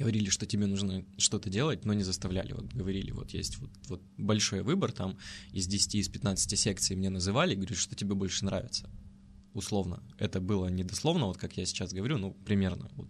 говорили, 0.00 0.30
что 0.30 0.46
тебе 0.46 0.66
нужно 0.66 1.04
что-то 1.18 1.50
делать, 1.50 1.84
но 1.84 1.92
не 1.94 2.02
заставляли. 2.02 2.52
Вот 2.54 2.72
говорили, 2.72 3.10
вот 3.12 3.30
есть 3.30 3.58
вот, 3.58 3.70
вот 3.88 4.02
большой 4.16 4.62
выбор, 4.62 4.92
там 4.92 5.18
из 5.52 5.66
10, 5.66 5.94
из 5.94 6.08
15 6.08 6.58
секций 6.58 6.96
мне 6.96 7.10
называли, 7.10 7.52
и 7.52 7.56
говорят, 7.56 7.78
что 7.78 7.94
тебе 7.94 8.14
больше 8.14 8.44
нравится. 8.44 8.88
Условно. 9.54 10.02
Это 10.18 10.40
было 10.40 10.68
не 10.68 10.84
дословно, 10.84 11.26
вот 11.26 11.36
как 11.36 11.56
я 11.56 11.66
сейчас 11.66 11.92
говорю, 11.92 12.18
ну, 12.18 12.32
примерно. 12.46 12.88
Вот 12.96 13.08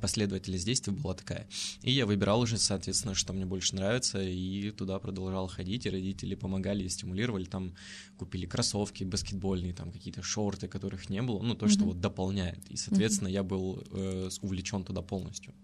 последовательность 0.00 0.66
действий 0.66 0.92
была 0.92 1.14
такая. 1.14 1.48
И 1.80 1.90
я 1.90 2.04
выбирал 2.04 2.40
уже, 2.40 2.58
соответственно, 2.58 3.14
что 3.14 3.32
мне 3.32 3.46
больше 3.46 3.74
нравится, 3.74 4.22
и 4.22 4.70
туда 4.70 4.98
продолжал 4.98 5.48
ходить, 5.48 5.86
и 5.86 5.90
родители 5.90 6.34
помогали 6.34 6.84
и 6.84 6.88
стимулировали, 6.90 7.44
там 7.46 7.74
купили 8.18 8.44
кроссовки 8.46 9.04
баскетбольные, 9.04 9.72
там 9.72 9.90
какие-то 9.90 10.22
шорты, 10.22 10.68
которых 10.68 11.08
не 11.08 11.22
было, 11.22 11.42
ну, 11.42 11.54
то, 11.54 11.68
что 11.68 11.80
Мгм. 11.80 11.88
вот 11.88 12.00
дополняет. 12.00 12.70
И, 12.70 12.76
соответственно, 12.76 13.28
я 13.28 13.42
был 13.42 13.82
э, 13.90 14.28
увлечен 14.42 14.84
туда 14.84 15.00
полностью. 15.00 15.54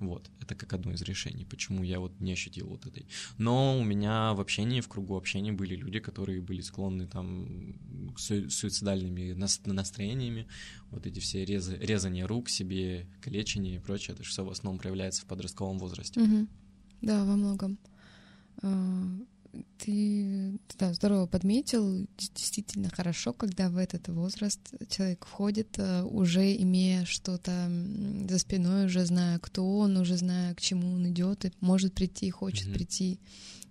Вот, 0.00 0.30
это 0.40 0.54
как 0.54 0.72
одно 0.74 0.92
из 0.92 1.02
решений, 1.02 1.44
почему 1.44 1.82
я 1.82 1.98
вот 1.98 2.20
не 2.20 2.32
ощутил 2.32 2.68
вот 2.68 2.86
этой. 2.86 3.06
Но 3.36 3.78
у 3.78 3.82
меня 3.82 4.32
в 4.34 4.40
общении, 4.40 4.80
в 4.80 4.88
кругу 4.88 5.16
общения 5.16 5.52
были 5.52 5.74
люди, 5.74 5.98
которые 5.98 6.40
были 6.40 6.60
склонны 6.60 7.08
там 7.08 7.74
к 8.14 8.20
су- 8.20 8.48
суицидальными 8.48 9.32
нас- 9.32 9.60
настроениями, 9.64 10.46
вот 10.90 11.06
эти 11.06 11.18
все 11.18 11.44
реза- 11.44 11.78
резания 11.78 12.26
рук 12.26 12.48
себе, 12.48 13.08
калечение 13.20 13.76
и 13.76 13.80
прочее, 13.80 14.14
это 14.14 14.22
все 14.22 14.44
в 14.44 14.50
основном 14.50 14.78
проявляется 14.78 15.22
в 15.22 15.26
подростковом 15.26 15.78
возрасте. 15.78 16.20
Мгм. 16.20 16.48
Да, 17.02 17.24
во 17.24 17.36
многом. 17.36 17.78
Ты 19.78 20.58
да, 20.78 20.92
здорово 20.92 21.26
подметил. 21.26 22.06
Действительно 22.18 22.90
хорошо, 22.90 23.32
когда 23.32 23.70
в 23.70 23.76
этот 23.76 24.08
возраст 24.08 24.60
человек 24.90 25.24
входит, 25.24 25.78
э, 25.78 26.02
уже 26.02 26.54
имея 26.56 27.04
что-то 27.04 27.70
за 28.28 28.38
спиной, 28.38 28.86
уже 28.86 29.04
зная, 29.06 29.38
кто 29.38 29.78
он, 29.78 29.96
уже 29.96 30.16
зная, 30.16 30.54
к 30.54 30.60
чему 30.60 30.92
он 30.92 31.08
идет, 31.08 31.44
и 31.44 31.52
может 31.60 31.94
прийти, 31.94 32.30
хочет 32.30 32.66
Мгм. 32.66 32.74
прийти. 32.74 33.18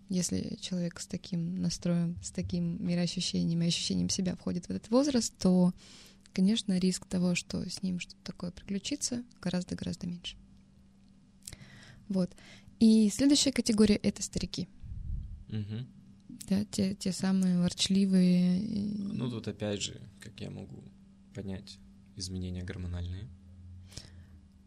Если 0.10 0.58
человек 0.62 1.00
с 1.00 1.08
таким 1.08 1.56
настроем, 1.62 2.16
с 2.24 2.32
таким 2.32 2.86
мироощущением 2.86 3.62
и 3.62 3.68
ощущением 3.68 4.10
себя 4.10 4.36
входит 4.36 4.68
в 4.68 4.70
этот 4.72 4.90
возраст, 4.90 5.34
то, 5.38 5.74
конечно, 6.34 6.78
риск 6.80 7.06
того, 7.06 7.36
что 7.36 7.70
с 7.70 7.84
ним 7.84 8.00
что-то 8.00 8.22
такое 8.24 8.52
приключится, 8.52 9.24
гораздо-гораздо 9.42 10.08
меньше. 10.08 10.38
Вот. 12.08 12.32
И 12.80 13.10
следующая 13.14 13.52
категория— 13.52 13.96
это 14.04 14.24
старики. 14.24 14.68
Мгм. 15.50 15.88
Да, 16.50 16.64
те, 16.66 16.94
те 16.96 17.12
самые 17.12 17.60
ворчливые. 17.60 18.62
Ну, 19.14 19.30
тут 19.30 19.48
опять 19.48 19.82
же, 19.82 20.00
как 20.20 20.40
я 20.42 20.50
могу 20.50 20.84
понять, 21.34 21.78
изменения 22.16 22.64
гормональные 22.64 23.28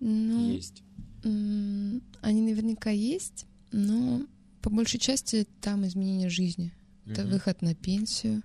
Ну, 0.01 0.51
есть. 0.53 0.83
они 1.23 2.41
наверняка 2.43 2.91
есть, 2.91 3.47
но 3.73 4.23
по 4.63 4.71
большей 4.71 4.99
части 5.01 5.47
там 5.61 5.87
изменение 5.87 6.29
жизни. 6.31 6.73
Это 7.07 7.23
Мгм. 7.23 7.31
выход 7.33 7.63
на 7.63 7.75
пенсию, 7.75 8.43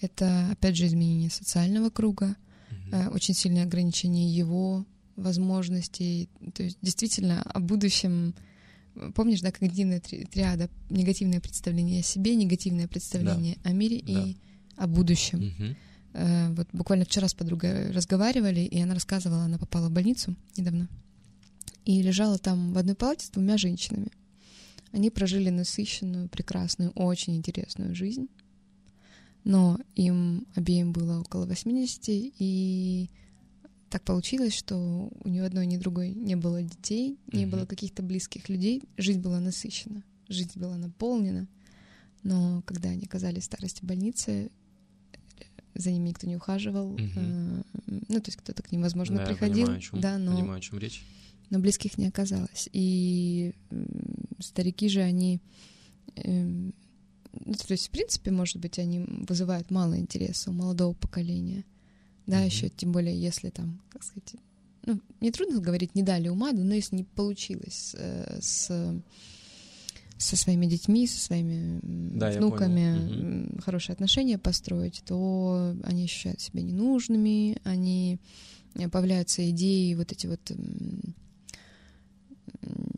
это, 0.00 0.50
опять 0.50 0.76
же, 0.76 0.86
изменение 0.86 1.30
социального 1.30 1.90
круга, 1.90 2.36
э, 2.92 3.08
очень 3.08 3.34
сильное 3.34 3.64
ограничение 3.64 4.32
его 4.34 4.86
возможностей. 5.16 6.28
То 6.54 6.62
есть 6.62 6.78
действительно 6.82 7.42
о 7.42 7.60
будущем... 7.60 8.34
Помнишь, 9.14 9.40
да, 9.40 9.50
когнитивная 9.52 10.00
три- 10.00 10.24
триада? 10.24 10.68
Негативное 10.90 11.40
представление 11.40 12.00
о 12.00 12.02
себе, 12.02 12.34
негативное 12.36 12.88
представление 12.88 13.58
о 13.64 13.72
мире 13.72 14.02
Да. 14.06 14.12
и 14.26 14.36
о 14.76 14.86
будущем. 14.86 15.54
Мгм. 15.58 15.76
Э, 16.14 16.52
Вот 16.54 16.68
буквально 16.72 17.04
вчера 17.04 17.28
с 17.28 17.34
подругой 17.34 17.90
разговаривали, 17.92 18.60
и 18.60 18.80
она 18.80 18.94
рассказывала, 18.94 19.42
она 19.44 19.58
попала 19.58 19.88
в 19.88 19.92
больницу 19.92 20.34
недавно 20.56 20.88
и 21.84 22.02
лежала 22.02 22.38
там 22.38 22.72
в 22.72 22.78
одной 22.78 22.94
палате 22.94 23.26
с 23.26 23.30
двумя 23.30 23.56
женщинами. 23.56 24.08
Они 24.92 25.10
прожили 25.10 25.50
насыщенную, 25.50 26.28
прекрасную, 26.28 26.90
очень 26.92 27.36
интересную 27.36 27.94
жизнь, 27.94 28.28
но 29.44 29.78
им 29.94 30.46
обеим 30.54 30.92
было 30.92 31.20
около 31.20 31.46
80, 31.46 32.04
и 32.08 33.10
так 33.90 34.02
получилось, 34.04 34.54
что 34.54 35.10
у 35.24 35.28
ни 35.28 35.38
одной, 35.38 35.66
ни 35.66 35.76
другой 35.76 36.10
не 36.10 36.36
было 36.36 36.62
детей, 36.62 37.18
не 37.32 37.46
Мгм. 37.46 37.50
было 37.50 37.66
каких-то 37.66 38.02
близких 38.02 38.48
людей, 38.48 38.82
жизнь 38.96 39.20
была 39.20 39.40
насыщена, 39.40 40.02
жизнь 40.28 40.58
была 40.58 40.76
наполнена, 40.76 41.46
но 42.22 42.62
когда 42.66 42.90
они 42.90 43.04
оказались 43.04 43.42
в 43.44 43.46
старости 43.46 43.84
больницы, 43.84 44.50
за 45.74 45.90
ними 45.92 46.08
никто 46.08 46.26
не 46.26 46.36
ухаживал, 46.36 46.90
Мгм. 46.98 47.12
э, 47.16 47.62
ну, 47.86 48.20
то 48.20 48.28
есть 48.28 48.36
кто-то 48.36 48.62
к 48.62 48.72
ним, 48.72 48.82
возможно, 48.82 49.18
Да, 49.18 49.24
приходил, 49.26 49.66
понимаю, 49.66 49.78
о 49.78 49.80
чем, 49.82 50.00
да, 50.00 50.18
но 50.18 50.32
понимаю, 50.36 50.58
о 50.58 50.60
чем 50.60 50.78
речь. 50.78 51.02
но 51.50 51.58
близких 51.60 51.96
не 51.98 52.06
оказалось. 52.08 52.68
И 52.72 53.54
м, 53.70 53.86
старики 54.40 54.88
же, 54.88 55.00
они... 55.00 55.40
эм, 56.16 56.74
ну, 57.32 57.52
то 57.54 57.72
есть, 57.72 57.88
в 57.88 57.90
принципе, 57.90 58.30
может 58.32 58.56
быть, 58.56 58.78
они 58.78 59.00
вызывают 59.28 59.70
мало 59.70 59.98
интереса 59.98 60.50
у 60.50 60.54
молодого 60.54 60.94
поколения. 60.94 61.64
Да, 62.28 62.40
еще 62.40 62.68
тем 62.68 62.92
более, 62.92 63.20
если 63.20 63.50
там, 63.50 63.80
как 63.90 64.02
сказать, 64.04 64.34
ну, 64.84 65.00
нетрудно 65.20 65.60
говорить, 65.60 65.94
не 65.94 66.02
дали 66.02 66.28
ума, 66.28 66.52
да, 66.52 66.62
но 66.62 66.74
если 66.74 66.96
не 66.96 67.04
получилось 67.04 67.94
э, 67.98 68.38
с 68.40 68.70
со 70.20 70.36
своими 70.36 70.66
детьми, 70.66 71.06
со 71.06 71.20
своими 71.20 71.78
Да, 71.82 72.30
внуками 72.32 73.60
хорошие 73.60 73.94
отношения 73.94 74.36
построить, 74.36 75.02
то 75.06 75.76
они 75.84 76.04
ощущают 76.04 76.40
себя 76.40 76.62
ненужными, 76.62 77.58
они 77.64 78.18
э, 78.74 78.88
появляются 78.88 79.48
идеи 79.50 79.94
вот 79.94 80.12
эти 80.12 80.26
вот 80.26 80.40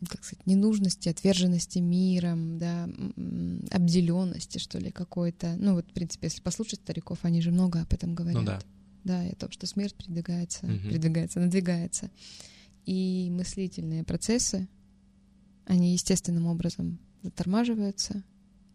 как 0.09 0.23
сказать, 0.23 0.45
ненужности, 0.47 1.09
отверженности 1.09 1.79
миром, 1.79 2.57
да, 2.57 2.89
обделенности, 3.69 4.57
что 4.57 4.79
ли, 4.79 4.91
какой-то. 4.91 5.55
Ну, 5.57 5.75
вот, 5.75 5.85
в 5.87 5.93
принципе, 5.93 6.27
если 6.27 6.41
послушать 6.41 6.79
стариков, 6.79 7.19
они 7.21 7.41
же 7.41 7.51
много 7.51 7.81
об 7.81 7.93
этом 7.93 8.15
говорят. 8.15 8.41
Ну 8.41 8.45
да. 8.45 8.59
Да, 9.03 9.25
и 9.25 9.31
о 9.31 9.35
том, 9.35 9.51
что 9.51 9.65
смерть 9.67 9.95
передвигается, 9.95 10.65
Мгм. 10.67 10.89
передвигается, 10.89 11.39
надвигается. 11.39 12.11
И 12.85 13.29
мыслительные 13.31 14.03
процессы, 14.03 14.67
они 15.65 15.93
естественным 15.93 16.45
образом 16.47 16.99
затормаживаются 17.23 18.23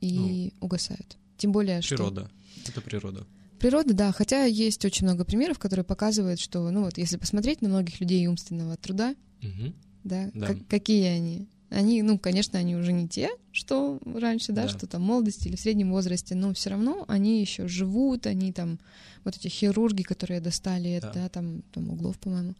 и 0.00 0.52
угасают. 0.60 1.16
Тем 1.36 1.52
более, 1.52 1.80
что... 1.82 1.96
Природа. 1.96 2.30
Это 2.66 2.80
природа. 2.80 3.26
Природа, 3.58 3.94
да, 3.94 4.12
хотя 4.12 4.44
есть 4.44 4.84
очень 4.84 5.06
много 5.06 5.24
примеров, 5.24 5.58
которые 5.58 5.84
показывают, 5.84 6.40
что, 6.40 6.70
ну 6.70 6.82
вот, 6.84 6.98
если 6.98 7.16
посмотреть 7.16 7.62
на 7.62 7.68
многих 7.68 8.00
людей 8.00 8.26
умственного 8.26 8.76
труда, 8.76 9.14
Мгм. 9.42 9.74
да, 10.04 10.30
Да. 10.34 10.46
как- 10.48 10.66
какие 10.68 11.04
они? 11.04 11.48
Они, 11.68 12.00
ну, 12.02 12.18
конечно, 12.18 12.58
они 12.58 12.76
уже 12.76 12.92
не 12.92 13.08
те, 13.08 13.30
что 13.52 13.98
раньше, 14.04 14.52
да, 14.52 14.62
Да. 14.62 14.68
что 14.68 14.86
там 14.86 15.02
в 15.02 15.04
молодости 15.06 15.48
или 15.48 15.56
в 15.56 15.60
среднем 15.60 15.90
возрасте, 15.90 16.34
но 16.36 16.52
все 16.54 16.70
равно 16.70 17.04
они 17.08 17.40
еще 17.40 17.66
живут, 17.66 18.26
они 18.26 18.52
там, 18.52 18.78
вот 19.24 19.36
эти 19.36 19.48
хирурги, 19.48 20.02
которые 20.02 20.40
достали, 20.40 21.00
Да. 21.02 21.12
да, 21.12 21.28
там, 21.28 21.62
там 21.72 21.90
углов, 21.90 22.18
по-моему, 22.18 22.54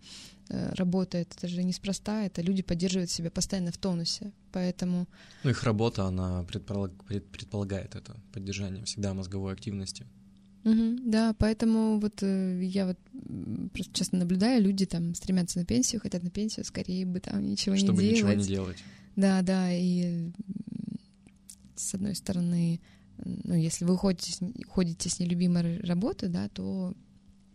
э, 0.48 0.72
работает, 0.74 1.32
это 1.36 1.48
же 1.48 1.62
неспроста, 1.64 2.24
это 2.24 2.42
люди 2.42 2.62
поддерживают 2.62 3.10
себя 3.10 3.30
постоянно 3.30 3.70
в 3.72 3.78
тонусе, 3.78 4.32
поэтому, 4.52 5.06
Ну, 5.44 5.50
их 5.50 5.62
работа, 5.64 6.04
она 6.04 6.42
предполаг- 6.44 7.04
пред- 7.06 7.26
предполагает 7.30 7.94
это, 7.94 8.16
поддержание 8.32 8.84
всегда 8.84 9.14
мозговой 9.14 9.52
активности. 9.52 10.06
Мгм, 10.66 11.08
да, 11.08 11.32
поэтому 11.38 12.00
вот 12.00 12.24
э, 12.24 12.60
я 12.64 12.86
вот 12.86 12.98
просто 13.72 13.92
часто 13.92 14.16
наблюдаю, 14.16 14.60
люди 14.60 14.84
там 14.84 15.14
стремятся 15.14 15.60
на 15.60 15.64
пенсию, 15.64 16.00
хотят 16.00 16.24
на 16.24 16.30
пенсию, 16.30 16.64
скорее 16.64 17.06
бы 17.06 17.20
там 17.20 17.40
ничего 17.40 17.76
чтобы 17.76 18.02
не 18.02 18.10
ничего 18.10 18.30
делать. 18.30 18.48
не 18.48 18.54
делать. 18.54 18.78
Да, 19.14 19.42
да, 19.42 19.72
и 19.72 20.32
с 21.76 21.94
одной 21.94 22.16
стороны, 22.16 22.80
ну, 23.24 23.54
если 23.54 23.84
вы 23.84 23.94
уходите 23.94 24.44
уходите 24.66 25.08
с 25.08 25.20
нелюбимой 25.20 25.78
работы, 25.82 26.26
да, 26.26 26.48
то 26.48 26.94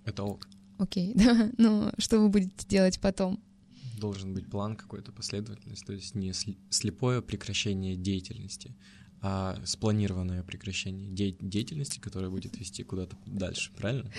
Это 0.06 0.24
ок. 0.24 0.48
окей, 0.78 1.12
да, 1.16 1.52
но 1.58 1.92
что 1.98 2.18
вы 2.18 2.30
будете 2.30 2.66
делать 2.66 2.98
потом? 3.02 3.44
Должен 4.00 4.34
быть 4.34 4.50
план 4.50 4.78
какой-то, 4.78 5.12
последовательность, 5.12 5.86
то 5.86 5.92
есть 5.92 6.16
не 6.16 6.32
слепое 6.70 7.22
прекращение 7.22 7.98
деятельности, 7.98 8.74
а 9.24 9.56
спланированное 9.66 10.42
прекращение 10.42 11.08
де- 11.10 11.36
деятельности, 11.40 12.00
которая 12.00 12.32
будет 12.32 12.58
вести 12.58 12.82
куда-то 12.84 13.16
дальше, 13.28 13.72
правильно? 13.78 14.10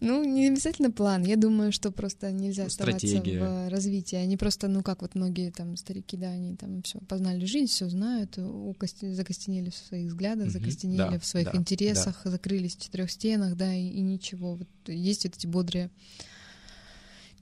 Ну, 0.00 0.22
не 0.24 0.46
обязательно 0.48 0.90
план. 0.92 1.24
Я 1.24 1.36
думаю, 1.36 1.72
что 1.72 1.90
просто 1.90 2.30
нельзя 2.30 2.66
оставаться 2.66 3.06
Стратегия. 3.06 3.40
в 3.40 3.68
развитии. 3.70 4.14
Они 4.16 4.36
просто, 4.36 4.68
ну, 4.68 4.82
как 4.82 5.02
вот 5.02 5.16
многие 5.16 5.50
там 5.50 5.76
старики, 5.76 6.16
да, 6.16 6.28
они 6.28 6.54
там 6.54 6.82
все 6.82 7.00
познали 7.00 7.44
жизнь, 7.46 7.66
все 7.72 7.88
знают, 7.88 8.38
укости- 8.38 9.12
закостенели 9.12 9.70
в 9.70 9.74
своих 9.76 10.06
взглядах, 10.08 10.44
Мгм. 10.46 10.52
закостенели 10.52 10.98
Да, 10.98 11.18
в 11.18 11.26
своих 11.26 11.50
да, 11.52 11.58
интересах, 11.58 12.20
закрылись 12.24 12.76
в 12.76 12.80
четырех 12.82 13.10
стенах, 13.10 13.56
да, 13.56 13.74
и, 13.74 13.88
и 13.88 14.00
ничего. 14.02 14.54
Вот 14.54 14.68
есть 14.86 15.24
вот 15.24 15.34
эти 15.36 15.46
бодрые 15.48 15.90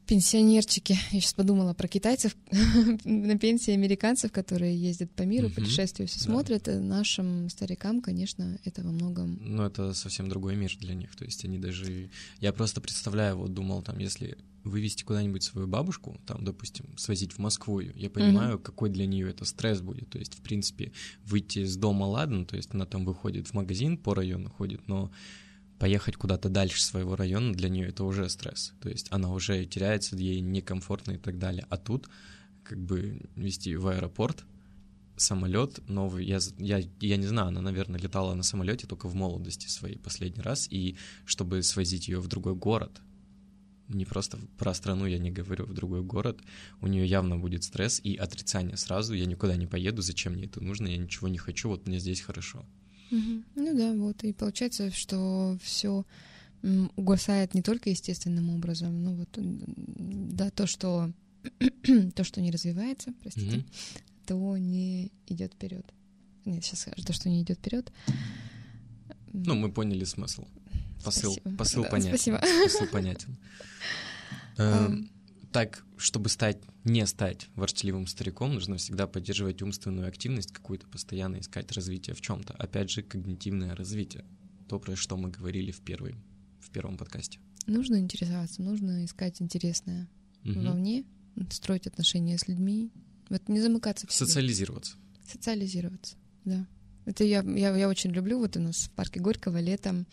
пенсионерчики. 0.06 0.92
Я 1.10 1.20
сейчас 1.20 1.34
подумала 1.34 1.74
про 1.74 1.88
китайцев 1.88 2.36
на 3.04 3.38
пенсии 3.38 3.72
американцев, 3.72 4.32
которые 4.32 4.76
ездят 4.76 5.10
по 5.12 5.22
миру, 5.22 5.46
Мгм. 5.46 5.54
путешествуют, 5.56 6.10
все 6.10 6.20
Да. 6.20 6.24
смотрят. 6.26 6.66
Нашим 6.66 7.48
старикам, 7.48 8.00
конечно, 8.00 8.58
это 8.64 8.82
во 8.82 8.90
многом 8.92 9.38
Но 9.40 9.66
это 9.66 9.94
совсем 9.94 10.28
другой 10.28 10.56
мир 10.56 10.76
для 10.80 10.94
них. 10.94 11.14
То 11.16 11.24
есть 11.24 11.44
они 11.44 11.58
даже... 11.58 12.10
Я 12.40 12.52
просто 12.52 12.80
представляю, 12.80 13.36
вот 13.36 13.54
думал, 13.54 13.82
там, 13.82 13.98
если 13.98 14.36
вывести 14.64 15.02
куда-нибудь 15.02 15.42
свою 15.42 15.66
бабушку, 15.66 16.20
там, 16.24 16.44
допустим, 16.44 16.86
свозить 16.96 17.32
в 17.32 17.38
Москву, 17.38 17.80
я 17.80 18.08
понимаю, 18.08 18.60
какой 18.60 18.90
для 18.90 19.06
нее 19.06 19.28
это 19.30 19.44
стресс 19.44 19.80
будет. 19.80 20.08
То 20.10 20.18
есть, 20.18 20.34
в 20.34 20.40
принципе, 20.40 20.92
выйти 21.24 21.60
из 21.60 21.76
дома, 21.76 22.04
ладно, 22.04 22.44
то 22.44 22.56
есть 22.56 22.68
она 22.72 22.86
там 22.86 23.04
выходит 23.04 23.48
в 23.48 23.54
магазин, 23.54 23.96
по 23.98 24.14
району 24.14 24.50
ходит, 24.50 24.86
но 24.86 25.10
поехать 25.82 26.14
куда-то 26.14 26.48
дальше 26.48 26.80
своего 26.80 27.16
района 27.16 27.52
для 27.52 27.68
нее 27.68 27.88
это 27.88 28.04
уже 28.04 28.28
стресс. 28.28 28.72
То 28.80 28.88
есть 28.88 29.08
она 29.10 29.32
уже 29.32 29.64
теряется, 29.64 30.14
ей 30.14 30.38
некомфортно 30.38 31.14
и 31.14 31.18
так 31.18 31.40
далее. 31.40 31.66
А 31.70 31.76
тут 31.76 32.08
как 32.62 32.78
бы 32.78 33.20
вести 33.34 33.74
в 33.74 33.88
аэропорт, 33.88 34.44
самолет 35.16 35.80
новый. 35.88 36.24
Я, 36.24 36.38
я, 36.58 36.80
я 37.00 37.16
не 37.16 37.26
знаю, 37.26 37.48
она, 37.48 37.60
наверное, 37.60 37.98
летала 37.98 38.32
на 38.34 38.44
самолете 38.44 38.86
только 38.86 39.08
в 39.08 39.16
молодости 39.16 39.66
своей 39.66 39.98
последний 39.98 40.40
раз. 40.40 40.68
И 40.70 40.96
чтобы 41.24 41.64
свозить 41.64 42.06
ее 42.06 42.20
в 42.20 42.28
другой 42.28 42.54
город, 42.54 43.00
не 43.88 44.04
просто 44.04 44.38
про 44.58 44.74
страну 44.74 45.06
я 45.06 45.18
не 45.18 45.32
говорю, 45.32 45.64
в 45.66 45.74
другой 45.74 46.02
город, 46.02 46.38
у 46.80 46.86
нее 46.86 47.06
явно 47.06 47.38
будет 47.38 47.64
стресс 47.64 48.00
и 48.04 48.14
отрицание 48.14 48.76
сразу. 48.76 49.14
Я 49.14 49.26
никуда 49.26 49.56
не 49.56 49.66
поеду, 49.66 50.00
зачем 50.00 50.34
мне 50.34 50.44
это 50.44 50.62
нужно, 50.62 50.86
я 50.86 50.96
ничего 50.96 51.26
не 51.26 51.38
хочу, 51.38 51.68
вот 51.68 51.88
мне 51.88 51.98
здесь 51.98 52.20
хорошо. 52.20 52.64
Мгм. 53.12 53.44
Ну 53.56 53.76
да, 53.76 53.92
вот. 53.92 54.24
И 54.24 54.32
получается, 54.32 54.90
что 54.90 55.56
все 55.62 56.04
угасает 56.96 57.54
не 57.54 57.62
только 57.62 57.90
естественным 57.90 58.50
образом, 58.50 59.02
но 59.04 59.14
вот 59.14 59.28
да, 59.36 60.50
то, 60.50 60.66
что 60.66 61.12
то, 62.14 62.24
что 62.24 62.40
не 62.40 62.50
развивается, 62.50 63.12
простите, 63.20 63.56
Мгм. 63.58 63.66
то 64.26 64.56
не 64.56 65.12
идет 65.26 65.52
вперед. 65.54 65.84
Нет, 66.44 66.64
сейчас 66.64 66.80
скажу, 66.80 67.04
то, 67.04 67.12
что 67.12 67.28
не 67.28 67.42
идет 67.42 67.58
вперед. 67.58 67.92
Ну, 69.32 69.54
мы 69.56 69.70
поняли 69.70 70.04
смысл. 70.04 70.46
Посыл, 71.04 71.32
Спасибо. 71.32 71.56
посыл 71.56 71.82
Да, 71.82 71.90
понятен. 71.90 72.16
спасибо. 72.16 72.40
Посыл 72.64 72.86
понятен. 72.86 73.36
Так, 75.52 75.84
чтобы 75.98 76.30
стать, 76.30 76.58
не 76.84 77.06
стать 77.06 77.48
ворчливым 77.56 78.06
стариком, 78.06 78.54
нужно 78.54 78.76
всегда 78.76 79.06
поддерживать 79.06 79.60
умственную 79.60 80.08
активность, 80.08 80.50
какую-то 80.50 80.86
постоянно 80.86 81.40
искать 81.40 81.70
развитие 81.72 82.16
в 82.16 82.22
чем-то. 82.22 82.54
Опять 82.54 82.90
же, 82.90 83.02
когнитивное 83.02 83.76
развитие. 83.76 84.24
То, 84.68 84.78
про 84.80 84.96
что 84.96 85.16
мы 85.18 85.30
говорили 85.30 85.70
в, 85.70 85.80
первой, 85.80 86.14
в 86.60 86.70
первом 86.70 86.96
подкасте. 86.96 87.38
Нужно 87.66 87.96
интересоваться, 87.96 88.62
нужно 88.62 89.04
искать 89.04 89.42
интересное 89.42 90.08
Мгм. 90.42 90.64
вовне, 90.64 91.04
строить 91.50 91.86
отношения 91.86 92.38
с 92.38 92.48
людьми, 92.48 92.90
вот 93.28 93.48
не 93.48 93.60
замыкаться 93.60 94.06
в 94.06 94.12
себе. 94.12 94.26
Социализироваться. 94.26 94.96
Социализироваться, 95.30 96.16
да. 96.44 96.66
Это 97.04 97.24
я, 97.24 97.42
я, 97.42 97.76
я 97.76 97.88
очень 97.88 98.10
люблю. 98.10 98.38
Вот 98.38 98.56
у 98.56 98.60
нас 98.60 98.76
в 98.76 98.90
парке 98.90 99.20
Горького 99.20 99.60
летом 99.60 100.06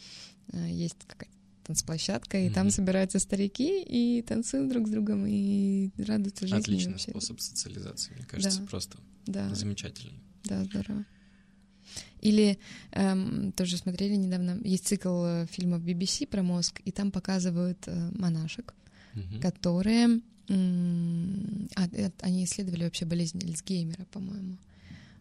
э, 0.52 0.70
есть 0.72 0.98
какая-то 1.08 1.38
танцплощадка, 1.70 2.40
и 2.40 2.50
там 2.50 2.66
Мгм. 2.68 2.72
собираются 2.72 3.20
старики 3.20 3.84
и 3.84 4.24
танцуют 4.24 4.70
друг 4.70 4.88
с 4.88 4.90
другом, 4.92 5.26
и 5.28 5.92
радуются 6.00 6.48
жизни. 6.48 6.60
Отличный 6.62 6.94
вообще. 6.94 7.12
способ 7.12 7.40
социализации, 7.40 8.14
мне 8.16 8.26
кажется, 8.26 8.62
Да. 8.62 8.66
просто 8.68 8.98
Да, 9.28 9.54
замечательный. 9.54 10.20
да, 10.46 10.64
здорово. 10.64 11.06
Или 12.22 12.58
эм, 12.92 13.52
тоже 13.52 13.78
смотрели 13.78 14.16
недавно, 14.16 14.60
есть 14.64 14.88
цикл 14.88 15.24
э, 15.26 15.46
фильмов 15.52 15.82
BBC 15.84 16.26
про 16.28 16.42
мозг, 16.42 16.82
и 16.86 16.92
там 16.92 17.12
показывают 17.12 17.78
э, 17.88 18.10
монашек, 18.18 18.74
Мгм. 19.14 19.40
которые... 19.42 20.22
м, 20.50 21.68
а, 21.76 21.88
э, 21.92 22.10
они 22.22 22.44
исследовали 22.46 22.84
вообще 22.86 23.06
болезнь 23.06 23.40
Альцгеймера, 23.44 24.06
по-моему. 24.12 24.58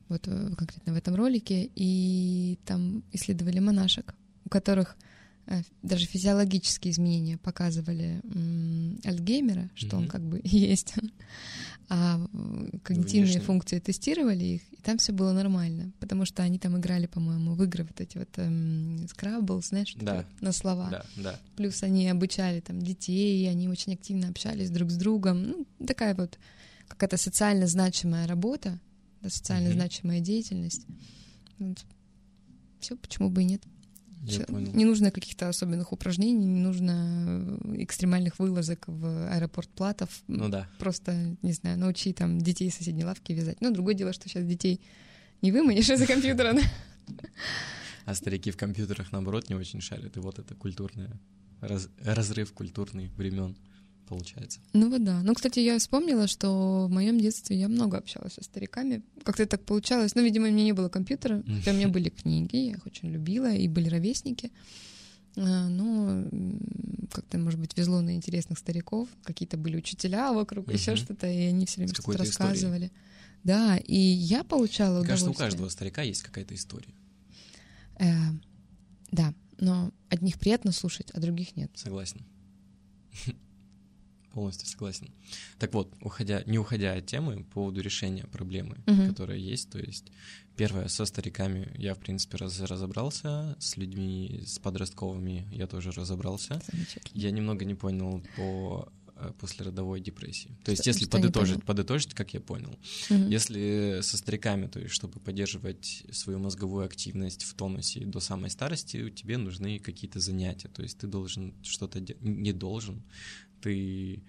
Вот 0.09 0.27
э, 0.29 0.55
конкретно 0.57 0.95
в 0.95 0.97
этом 0.97 1.15
ролике. 1.15 1.71
И 1.77 2.59
там 2.65 3.03
исследовали 3.13 3.59
монашек, 3.61 4.15
у 4.45 4.49
которых 4.49 4.97
даже 5.83 6.07
физиологические 6.07 6.93
изменения 6.93 7.39
показывали 7.39 8.21
Альцгеймера, 9.05 9.71
что 9.75 9.97
он 9.97 10.03
Мгм. 10.03 10.11
как 10.11 10.23
бы 10.23 10.41
есть. 10.45 10.95
А 11.91 12.21
э, 12.33 12.79
когнитивные 12.83 13.25
Внешне. 13.33 13.41
функции 13.41 13.79
тестировали 13.79 14.45
их, 14.45 14.63
и 14.73 14.77
там 14.83 14.99
все 14.99 15.13
было 15.13 15.33
нормально. 15.33 15.91
Потому 16.01 16.27
что 16.27 16.43
они 16.43 16.59
там 16.59 16.77
играли, 16.79 17.07
по-моему, 17.07 17.55
в 17.55 17.63
игры 17.65 17.85
вот 17.85 17.99
эти 18.01 18.19
вот 18.19 18.29
эм, 18.37 19.07
Scrabble, 19.07 19.63
знаешь, 19.63 19.95
Да. 19.97 20.27
на 20.43 20.53
слова. 20.53 20.91
Да, 20.91 21.07
да. 21.17 21.41
Плюс 21.57 21.83
они 21.83 22.07
обучали 22.11 22.61
там 22.61 22.83
детей, 22.83 23.49
они 23.49 23.69
очень 23.69 23.95
активно 23.95 24.29
общались 24.29 24.69
друг 24.71 24.91
с 24.91 24.97
другом. 24.97 25.43
Ну, 25.43 25.67
такая 25.87 26.15
вот 26.15 26.39
какая-то 26.89 27.17
социально 27.17 27.67
значимая 27.67 28.27
работа, 28.27 28.79
да, 29.23 29.31
социально 29.31 29.69
Мгм. 29.71 29.79
значимая 29.79 30.21
деятельность. 30.21 30.87
Все, 32.81 32.97
почему 32.97 33.31
бы 33.31 33.43
и 33.43 33.47
нет. 33.47 33.63
Я 34.23 34.45
понял. 34.45 34.73
Не 34.73 34.85
нужно 34.85 35.11
каких-то 35.11 35.49
особенных 35.49 35.93
упражнений, 35.93 36.45
не 36.47 36.61
нужно 36.61 37.59
э, 37.65 37.83
экстремальных 37.83 38.39
вылазок 38.39 38.85
в 38.87 39.29
аэропорт 39.33 39.69
Платов. 39.71 40.23
Ну 40.27 40.49
да. 40.49 40.69
Просто, 40.79 41.37
не 41.43 41.53
знаю, 41.53 41.79
научи 41.79 42.13
там 42.13 42.39
детей 42.41 42.71
соседней 42.71 43.05
лавки 43.05 43.33
вязать. 43.33 43.61
Но 43.61 43.71
другое 43.71 43.95
дело, 43.95 44.13
что 44.13 44.29
сейчас 44.29 44.45
детей 44.45 44.81
не 45.43 45.53
выманишь 45.53 45.89
из-за 45.91 46.07
компьютера. 46.07 46.55
А 48.05 48.15
старики 48.15 48.51
в 48.51 48.57
компьютерах, 48.57 49.13
наоборот, 49.13 49.49
не 49.49 49.55
очень 49.55 49.81
шарят. 49.81 50.17
И 50.17 50.21
вот 50.21 50.39
это 50.39 50.55
культурное, 50.55 51.21
раз- 51.61 51.89
разрыв 52.01 52.53
культурный 52.53 53.09
времен 53.17 53.57
получается. 54.09 54.61
Ну 54.73 54.91
вот 54.91 55.05
да. 55.05 55.23
Ну, 55.23 55.35
кстати, 55.35 55.61
я 55.61 55.79
вспомнила, 55.79 56.27
что 56.27 56.87
в 56.87 56.91
моем 56.91 57.21
детстве 57.21 57.57
я 57.59 57.69
много 57.69 57.99
общалась 57.99 58.35
со 58.35 58.43
стариками. 58.43 59.03
Как-то 59.23 59.47
так 59.47 59.65
получалось. 59.65 60.15
Ну, 60.15 60.23
видимо, 60.23 60.49
у 60.49 60.51
меня 60.51 60.65
не 60.65 60.73
было 60.73 60.89
компьютера, 60.89 61.43
хотя 61.59 61.73
у 61.73 61.75
меня 61.75 61.89
были 61.89 62.09
книги, 62.09 62.57
я 62.57 62.73
их 62.73 62.87
очень 62.87 63.11
любила, 63.11 63.53
и 63.53 63.69
были 63.69 63.89
ровесники. 63.89 64.51
А, 65.37 65.69
Но 65.69 66.25
как-то, 67.13 67.39
может 67.39 67.61
быть, 67.61 67.77
везло 67.77 68.01
на 68.01 68.15
интересных 68.17 68.59
стариков. 68.59 69.09
Какие-то 69.25 69.57
были 69.57 69.77
учителя 69.77 70.33
вокруг, 70.33 70.73
еще 70.73 70.97
что-то, 70.97 71.27
и 71.27 71.43
они 71.47 71.67
все 71.67 71.77
время 71.81 71.95
что-то 71.95 72.19
рассказывали. 72.19 72.91
Да, 73.45 73.77
и 73.77 73.97
я 73.97 74.43
получала 74.43 74.99
Мне 74.99 75.07
кажется, 75.09 75.31
у 75.31 75.33
удовольствие. 75.33 75.51
каждого 75.51 75.69
старика 75.69 76.03
есть 76.03 76.23
какая-то 76.23 76.55
история. 76.55 76.93
Э, 78.01 78.11
да, 79.13 79.33
но 79.61 79.93
одних 80.09 80.39
приятно 80.39 80.73
слушать, 80.73 81.11
а 81.13 81.21
других 81.21 81.55
нет. 81.57 81.71
Согласен. 81.75 82.25
Полностью 84.39 84.69
согласен. 84.69 85.11
Так 85.59 85.75
вот, 85.75 85.93
уходя, 86.01 86.45
не 86.47 86.59
уходя 86.61 86.93
от 86.95 87.07
темы, 87.07 87.43
по 87.43 87.51
поводу 87.55 87.81
решения 87.81 88.25
проблемы, 88.25 88.77
Мгм. 88.87 89.09
которая 89.09 89.37
есть, 89.39 89.69
то 89.71 89.79
есть 89.81 90.13
первое, 90.57 90.87
со 90.89 91.07
стариками 91.07 91.73
я, 91.77 91.95
в 91.95 91.99
принципе, 91.99 92.37
раз- 92.37 92.61
разобрался, 92.61 93.57
с 93.59 93.77
людьми, 93.77 94.43
с 94.47 94.61
подростковыми 94.61 95.49
я 95.53 95.67
тоже 95.67 95.91
разобрался. 95.91 96.63
Я 97.15 97.33
немного 97.33 97.65
не 97.65 97.75
понял 97.75 98.23
по 98.37 98.89
э, 99.21 99.33
послеродовой 99.41 100.01
депрессии. 100.01 100.57
То 100.65 100.71
есть, 100.71 100.83
Что- 100.83 100.91
если 100.91 101.07
что 101.07 101.19
не 101.19 101.23
подытожить, 101.25 101.65
подытожить, 101.65 102.15
как 102.15 102.35
я 102.35 102.41
понял, 102.41 102.79
Мгм. 103.11 103.29
если 103.29 103.99
со 104.03 104.17
стариками, 104.17 104.69
то 104.69 104.79
есть 104.79 104.95
чтобы 104.95 105.19
поддерживать 105.19 106.05
свою 106.13 106.39
мозговую 106.39 106.85
активность 106.85 107.43
в 107.43 107.55
тонусе 107.55 108.05
до 108.07 108.21
самой 108.21 108.49
старости, 108.51 109.11
тебе 109.11 109.37
нужны 109.39 109.81
какие-то 109.81 110.21
занятия. 110.21 110.69
То 110.69 110.83
есть 110.85 110.99
ты 110.99 111.09
должен 111.09 111.53
что-то 111.65 111.99
делать, 111.99 112.23
не 112.23 112.53
должен, 112.53 113.03
ты 113.61 114.23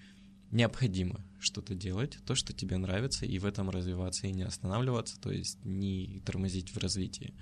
необходимо 0.52 1.24
что-то 1.40 1.76
делать, 1.76 2.18
то, 2.26 2.36
что 2.36 2.54
тебе 2.54 2.78
нравится, 2.78 3.26
и 3.26 3.38
в 3.40 3.46
этом 3.46 3.70
развиваться 3.70 4.28
и 4.28 4.32
не 4.34 4.44
останавливаться, 4.44 5.20
то 5.20 5.32
есть 5.32 5.64
не 5.64 6.22
тормозить 6.26 6.72
в 6.76 6.78
развитии. 6.78 7.34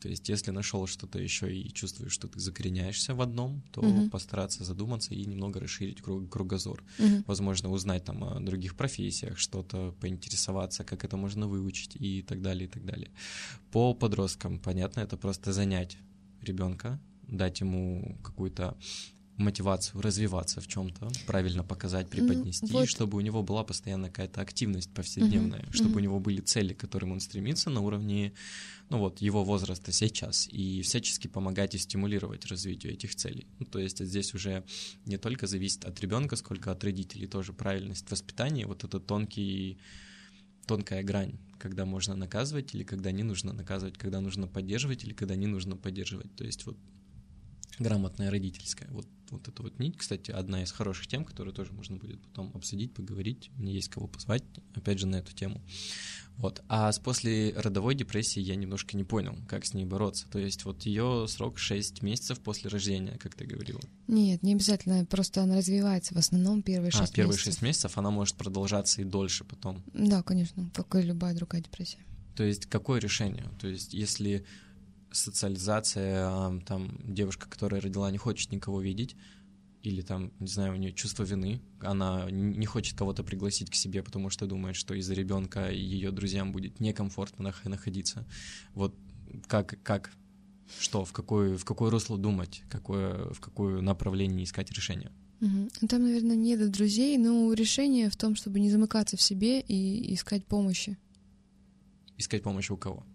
То 0.00 0.08
есть, 0.08 0.28
если 0.30 0.50
нашел 0.50 0.86
что-то 0.86 1.18
еще 1.18 1.54
и 1.54 1.70
чувствуешь, 1.72 2.12
что 2.12 2.26
ты 2.26 2.40
закореняешься 2.40 3.14
в 3.14 3.20
одном, 3.20 3.62
то 3.70 3.82
Мгм. 3.82 4.10
постараться 4.10 4.64
задуматься 4.64 5.14
и 5.14 5.26
немного 5.26 5.60
расширить 5.60 6.00
круг- 6.00 6.28
кругозор 6.30 6.82
Мгм. 6.98 7.24
возможно, 7.26 7.70
узнать 7.70 8.04
там 8.04 8.24
о 8.24 8.40
других 8.40 8.76
профессиях, 8.76 9.38
что-то 9.38 9.92
поинтересоваться, 10.00 10.84
как 10.84 11.04
это 11.04 11.16
можно 11.18 11.46
выучить 11.46 11.96
и 11.96 12.22
так 12.22 12.40
далее, 12.40 12.64
и 12.64 12.70
так 12.70 12.84
далее. 12.84 13.10
По 13.72 13.94
подросткам, 13.94 14.58
понятно, 14.58 15.00
это 15.00 15.16
просто 15.18 15.52
занять 15.52 15.98
ребенка, 16.40 16.98
дать 17.28 17.60
ему 17.60 18.18
какую-то 18.24 18.76
мотивацию 19.40 20.00
развиваться 20.00 20.60
в 20.60 20.68
чем-то, 20.68 21.08
правильно 21.26 21.64
показать, 21.64 22.08
преподнести, 22.08 22.72
вот. 22.72 22.88
чтобы 22.88 23.18
у 23.18 23.20
него 23.20 23.42
была 23.42 23.64
постоянно 23.64 24.08
какая-то 24.08 24.40
активность 24.40 24.92
повседневная, 24.92 25.62
Мгм, 25.62 25.72
чтобы 25.72 25.90
мгм. 25.90 25.98
у 25.98 26.00
него 26.00 26.20
были 26.20 26.40
цели, 26.40 26.74
к 26.74 26.80
которым 26.80 27.12
он 27.12 27.20
стремится 27.20 27.70
на 27.70 27.80
уровне, 27.80 28.32
ну 28.88 28.98
вот, 28.98 29.20
его 29.20 29.44
возраста 29.44 29.92
сейчас, 29.92 30.48
и 30.48 30.82
всячески 30.82 31.26
помогать 31.28 31.74
и 31.74 31.78
стимулировать 31.78 32.46
развитию 32.46 32.92
этих 32.92 33.14
целей. 33.14 33.46
Ну, 33.58 33.66
то 33.66 33.78
есть 33.78 34.04
здесь 34.04 34.34
уже 34.34 34.64
не 35.06 35.16
только 35.16 35.46
зависит 35.46 35.84
от 35.84 36.00
ребенка, 36.00 36.36
сколько 36.36 36.70
от 36.70 36.84
родителей 36.84 37.26
тоже 37.26 37.52
правильность 37.52 38.10
воспитания, 38.10 38.66
вот 38.66 38.84
это 38.84 39.00
тонкий, 39.00 39.78
тонкая 40.66 41.02
грань, 41.02 41.38
когда 41.58 41.84
можно 41.84 42.14
наказывать 42.14 42.74
или 42.74 42.84
когда 42.84 43.10
не 43.10 43.22
нужно 43.22 43.52
наказывать, 43.52 43.98
когда 43.98 44.20
нужно 44.20 44.46
поддерживать 44.46 45.04
или 45.04 45.12
когда 45.12 45.36
не 45.36 45.46
нужно 45.46 45.76
поддерживать. 45.76 46.34
То 46.36 46.44
есть 46.44 46.66
вот 46.66 46.76
грамотная 47.78 48.30
родительская. 48.30 48.88
Вот, 48.90 49.06
вот 49.30 49.48
эта 49.48 49.62
вот 49.62 49.78
нить, 49.78 49.96
кстати, 49.96 50.30
одна 50.30 50.62
из 50.62 50.72
хороших 50.72 51.06
тем, 51.06 51.24
которую 51.24 51.54
тоже 51.54 51.72
можно 51.72 51.96
будет 51.96 52.20
потом 52.22 52.50
обсудить, 52.54 52.94
поговорить. 52.94 53.50
Мне 53.56 53.74
есть 53.74 53.88
кого 53.88 54.06
позвать, 54.06 54.44
опять 54.74 54.98
же, 54.98 55.06
на 55.06 55.16
эту 55.16 55.32
тему. 55.32 55.62
Вот. 56.36 56.62
А 56.68 56.90
с 56.90 56.98
после 56.98 57.52
родовой 57.54 57.94
депрессии 57.94 58.40
я 58.40 58.56
немножко 58.56 58.96
не 58.96 59.04
понял, 59.04 59.36
как 59.46 59.66
с 59.66 59.74
ней 59.74 59.84
бороться. 59.84 60.26
То 60.30 60.38
есть 60.38 60.64
вот 60.64 60.82
ее 60.82 61.26
срок 61.28 61.58
6 61.58 62.02
месяцев 62.02 62.40
после 62.40 62.70
рождения, 62.70 63.18
как 63.18 63.34
ты 63.34 63.44
говорила. 63.44 63.80
Нет, 64.08 64.42
не 64.42 64.54
обязательно, 64.54 65.04
просто 65.04 65.42
она 65.42 65.56
развивается 65.56 66.14
в 66.14 66.18
основном 66.18 66.62
первые 66.62 66.90
а, 66.90 66.98
шесть 66.98 67.14
первые 67.14 67.34
месяцев. 67.34 67.54
6 67.54 67.62
месяцев 67.62 67.98
она 67.98 68.10
может 68.10 68.36
продолжаться 68.36 69.02
и 69.02 69.04
дольше 69.04 69.44
потом. 69.44 69.84
Да, 69.92 70.22
конечно, 70.22 70.70
как 70.74 70.94
и 70.96 71.02
любая 71.02 71.34
другая 71.34 71.62
депрессия. 71.62 71.98
То 72.36 72.44
есть 72.44 72.66
какое 72.66 73.00
решение? 73.00 73.50
То 73.60 73.68
есть 73.68 73.92
если 73.92 74.46
социализация, 75.12 76.60
там 76.66 77.00
девушка, 77.04 77.48
которая 77.48 77.80
родила, 77.80 78.10
не 78.10 78.18
хочет 78.18 78.52
никого 78.52 78.80
видеть, 78.80 79.16
или 79.82 80.02
там, 80.02 80.32
не 80.38 80.46
знаю, 80.46 80.74
у 80.74 80.76
нее 80.76 80.92
чувство 80.92 81.22
вины, 81.24 81.62
она 81.80 82.30
не 82.30 82.66
хочет 82.66 82.98
кого-то 82.98 83.24
пригласить 83.24 83.70
к 83.70 83.74
себе, 83.74 84.02
потому 84.02 84.28
что 84.30 84.46
думает, 84.46 84.76
что 84.76 84.94
из-за 84.94 85.14
ребенка 85.14 85.70
ее 85.70 86.10
друзьям 86.10 86.52
будет 86.52 86.80
некомфортно 86.80 87.48
нах- 87.48 87.68
находиться. 87.68 88.26
Вот 88.74 88.94
как, 89.46 89.78
как, 89.82 90.10
что, 90.78 91.04
в 91.04 91.12
какое, 91.12 91.56
в 91.56 91.64
какое 91.64 91.90
русло 91.90 92.18
думать, 92.18 92.62
какое, 92.68 93.32
в 93.32 93.40
какое 93.40 93.80
направление 93.80 94.44
искать 94.44 94.70
решение? 94.70 95.12
Ну, 95.40 95.70
Там, 95.88 96.02
наверное, 96.02 96.36
не 96.36 96.56
до 96.58 96.68
друзей, 96.68 97.16
но 97.16 97.50
решение 97.54 98.10
в 98.10 98.16
том, 98.16 98.36
чтобы 98.36 98.60
не 98.60 98.70
замыкаться 98.70 99.16
в 99.16 99.22
себе 99.22 99.60
и 99.60 100.12
искать 100.14 100.44
помощи 100.44 100.98
Искать 102.18 102.42
помощь 102.42 102.70
у 102.70 102.76
кого? 102.76 103.06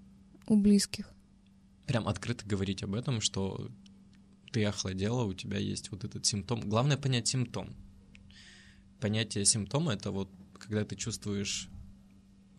у 0.47 0.55
близких. 0.58 1.14
Прям 1.88 2.08
открыто 2.08 2.45
говорить 2.45 2.84
об 2.84 2.95
этом, 2.95 3.21
что 3.21 3.69
ты 4.52 4.63
охладела, 4.65 5.24
у 5.24 5.34
тебя 5.34 5.58
есть 5.58 5.91
вот 5.91 6.04
этот 6.04 6.26
симптом. 6.26 6.62
Главное 6.62 6.98
понять 6.98 7.28
симптом. 7.28 7.76
Понятие 9.00 9.45
симптома 9.45 9.93
это 9.93 10.12
вот 10.12 10.30
когда 10.58 10.86
ты 10.86 10.95
чувствуешь 10.95 11.69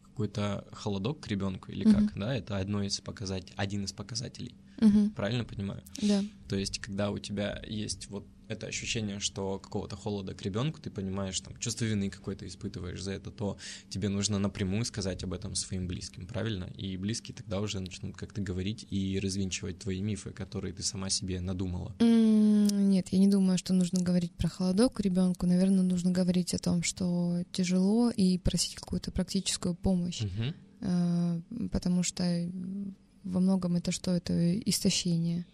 какой-то 0.05 0.67
холодок 0.73 1.21
к 1.21 1.29
ребенку 1.29 1.73
или 1.73 1.85
Мгм. 1.85 2.09
как, 2.09 2.19
да, 2.19 2.37
это 2.37 2.57
одно 2.59 2.83
из 2.83 3.01
показателей, 3.01 3.55
один 3.57 3.85
из 3.85 3.93
показателей. 3.93 4.55
Мгм. 4.81 5.11
Правильно 5.11 5.45
понимаю? 5.45 5.83
Да. 6.01 6.23
То 6.49 6.57
есть, 6.57 6.79
когда 6.79 7.11
у 7.11 7.19
тебя 7.19 7.63
есть 7.67 8.09
вот 8.09 8.27
это 8.49 8.67
ощущение, 8.67 9.21
что 9.21 9.59
какого-то 9.59 9.97
холода 9.97 10.35
к 10.35 10.43
ребенку, 10.43 10.81
ты 10.81 10.91
понимаешь, 10.91 11.41
там, 11.41 11.57
чувство 11.59 11.85
вины 11.85 12.11
какое-то 12.11 12.47
испытываешь 12.47 13.03
за 13.03 13.13
это, 13.13 13.31
то 13.31 13.59
тебе 13.89 14.09
нужно 14.09 14.39
напрямую 14.39 14.85
сказать 14.85 15.25
об 15.25 15.33
этом 15.33 15.55
своим 15.55 15.87
близким, 15.87 16.27
правильно? 16.27 16.65
И 16.77 16.97
близкие 16.97 17.35
тогда 17.35 17.61
уже 17.61 17.81
начнут 17.81 18.17
как-то 18.17 18.41
говорить 18.41 18.87
и 18.91 19.19
развинчивать 19.21 19.79
твои 19.79 20.01
мифы, 20.01 20.31
которые 20.31 20.73
ты 20.73 20.83
сама 20.83 21.11
себе 21.11 21.41
надумала. 21.41 21.95
Нет, 22.01 23.09
я 23.11 23.19
не 23.19 23.29
думаю, 23.29 23.59
что 23.59 23.73
нужно 23.75 24.01
говорить 24.03 24.33
про 24.33 24.49
холодок 24.49 25.01
ребенку. 25.01 25.47
Наверное, 25.47 25.83
нужно 25.83 26.11
говорить 26.11 26.55
о 26.55 26.59
том, 26.59 26.83
что 26.83 27.43
тяжело, 27.53 28.11
и 28.11 28.39
просить 28.39 28.75
какую-то 28.77 29.11
практическую 29.11 29.75
помощь. 29.75 30.23
Э, 30.81 31.41
Потому 31.73 32.03
что 32.03 32.25
во 33.25 33.41
многом 33.41 33.77
это 33.77 33.91
что? 33.93 34.13
Это 34.13 34.59
истощение. 34.61 35.47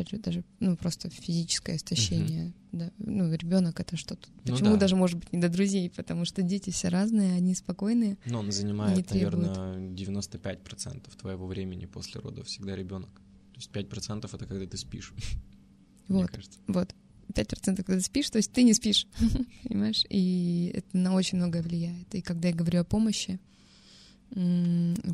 Опять 0.00 0.10
же, 0.10 0.18
даже 0.18 0.44
ну, 0.60 0.76
просто 0.76 1.10
физическое 1.10 1.76
истощение. 1.76 2.54
Да. 2.72 2.90
Ну, 2.98 3.30
ребенок 3.32 3.80
это 3.80 3.96
что-то. 3.96 4.28
Ну 4.46 4.52
Почему 4.52 4.70
да. 4.72 4.76
даже 4.78 4.96
может 4.96 5.18
быть 5.18 5.30
не 5.32 5.40
до 5.40 5.50
друзей? 5.50 5.90
Потому 5.90 6.24
что 6.24 6.40
дети 6.40 6.70
все 6.70 6.88
разные, 6.88 7.34
они 7.34 7.54
спокойные. 7.54 8.16
Но 8.24 8.38
он 8.38 8.50
занимает, 8.50 9.10
наверное, 9.10 9.76
95% 9.90 11.16
твоего 11.18 11.46
времени 11.46 11.84
после 11.84 12.20
родов 12.20 12.46
всегда 12.46 12.74
ребенок. 12.74 13.10
То 13.52 13.56
есть 13.56 13.70
5% 13.70 14.30
это 14.32 14.46
когда 14.46 14.66
ты 14.66 14.78
спишь, 14.78 15.12
мне 16.08 16.22
Вот. 16.22 16.30
кажется. 16.30 16.58
Вот. 16.66 16.94
5% 17.34 17.76
когда 17.76 17.96
ты 17.96 18.00
спишь, 18.00 18.30
то 18.30 18.38
есть 18.38 18.52
ты 18.52 18.62
не 18.62 18.72
спишь, 18.72 19.06
понимаешь? 19.64 20.04
И 20.08 20.72
это 20.74 20.96
на 20.96 21.14
очень 21.14 21.36
многое 21.36 21.62
влияет. 21.62 22.14
И 22.14 22.22
когда 22.22 22.48
я 22.48 22.54
говорю 22.54 22.80
о 22.80 22.84
помощи, 22.84 23.38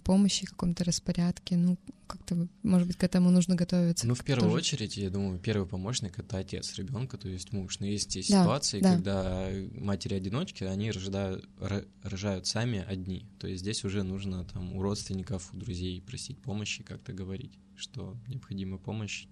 помощи, 0.04 0.46
каком-то 0.46 0.84
распорядке, 0.84 1.56
ну, 1.56 1.76
как-то, 2.06 2.46
может 2.62 2.86
быть, 2.86 2.96
к 2.96 3.04
этому 3.04 3.30
нужно 3.30 3.54
готовиться. 3.56 4.06
Ну, 4.06 4.14
в 4.14 4.24
первую 4.24 4.50
тоже. 4.50 4.58
очередь, 4.58 4.96
я 4.96 5.10
думаю, 5.10 5.38
первый 5.38 5.66
помощник 5.66 6.18
это 6.18 6.38
отец 6.38 6.74
ребенка, 6.76 7.16
то 7.18 7.28
есть 7.28 7.52
муж. 7.52 7.80
Но 7.80 7.86
есть 7.86 8.16
и 8.16 8.20
Да, 8.20 8.42
ситуации, 8.42 8.80
да. 8.80 8.94
когда 8.94 9.48
матери-одиночки, 9.74 10.64
они 10.64 10.90
рождают, 10.90 11.48
ро- 11.58 11.86
рожают 12.02 12.46
сами 12.46 12.84
одни. 12.86 13.26
То 13.38 13.46
есть 13.48 13.62
здесь 13.62 13.84
уже 13.84 14.02
нужно 14.02 14.44
там 14.44 14.76
у 14.76 14.82
родственников, 14.82 15.50
у 15.52 15.56
друзей 15.56 16.00
просить 16.02 16.38
помощи, 16.38 16.82
как-то 16.82 17.12
говорить, 17.12 17.58
что 17.74 18.16
необходима 18.28 18.78
помощь. 18.78 19.26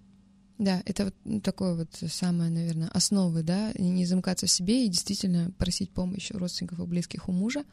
Да, 0.57 0.81
это 0.85 1.05
вот 1.05 1.43
такое 1.43 1.75
вот 1.75 1.89
самое, 2.09 2.49
наверное, 2.49 2.87
основы, 2.89 3.43
да, 3.43 3.73
не 3.77 4.05
замыкаться 4.05 4.45
в 4.45 4.51
себе 4.51 4.85
и 4.85 4.89
действительно 4.89 5.51
просить 5.57 5.91
помощи 5.91 6.31
у 6.31 6.37
родственников 6.37 6.79
и 6.79 6.83
близких 6.85 7.27
у 7.27 7.33
мужа. 7.33 7.65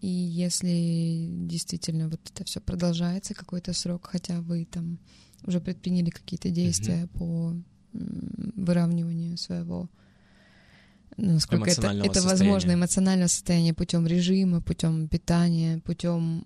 И 0.00 0.08
если 0.08 1.28
действительно 1.30 2.08
вот 2.08 2.20
это 2.32 2.44
все 2.44 2.60
продолжается 2.60 3.34
какой-то 3.34 3.72
срок, 3.72 4.08
хотя 4.10 4.40
вы 4.40 4.64
там 4.64 4.98
уже 5.44 5.60
предприняли 5.60 6.10
какие-то 6.10 6.50
действия 6.50 7.08
по 7.14 7.54
м, 7.94 8.52
выравниванию 8.56 9.36
своего 9.38 9.88
ну, 11.16 11.34
насколько 11.34 11.70
это, 11.70 11.88
это 11.88 12.20
возможно, 12.22 12.74
эмоциональное 12.74 13.28
состояние 13.28 13.72
путем 13.72 14.06
режима, 14.06 14.60
путем 14.60 15.08
питания, 15.08 15.78
путем 15.78 16.44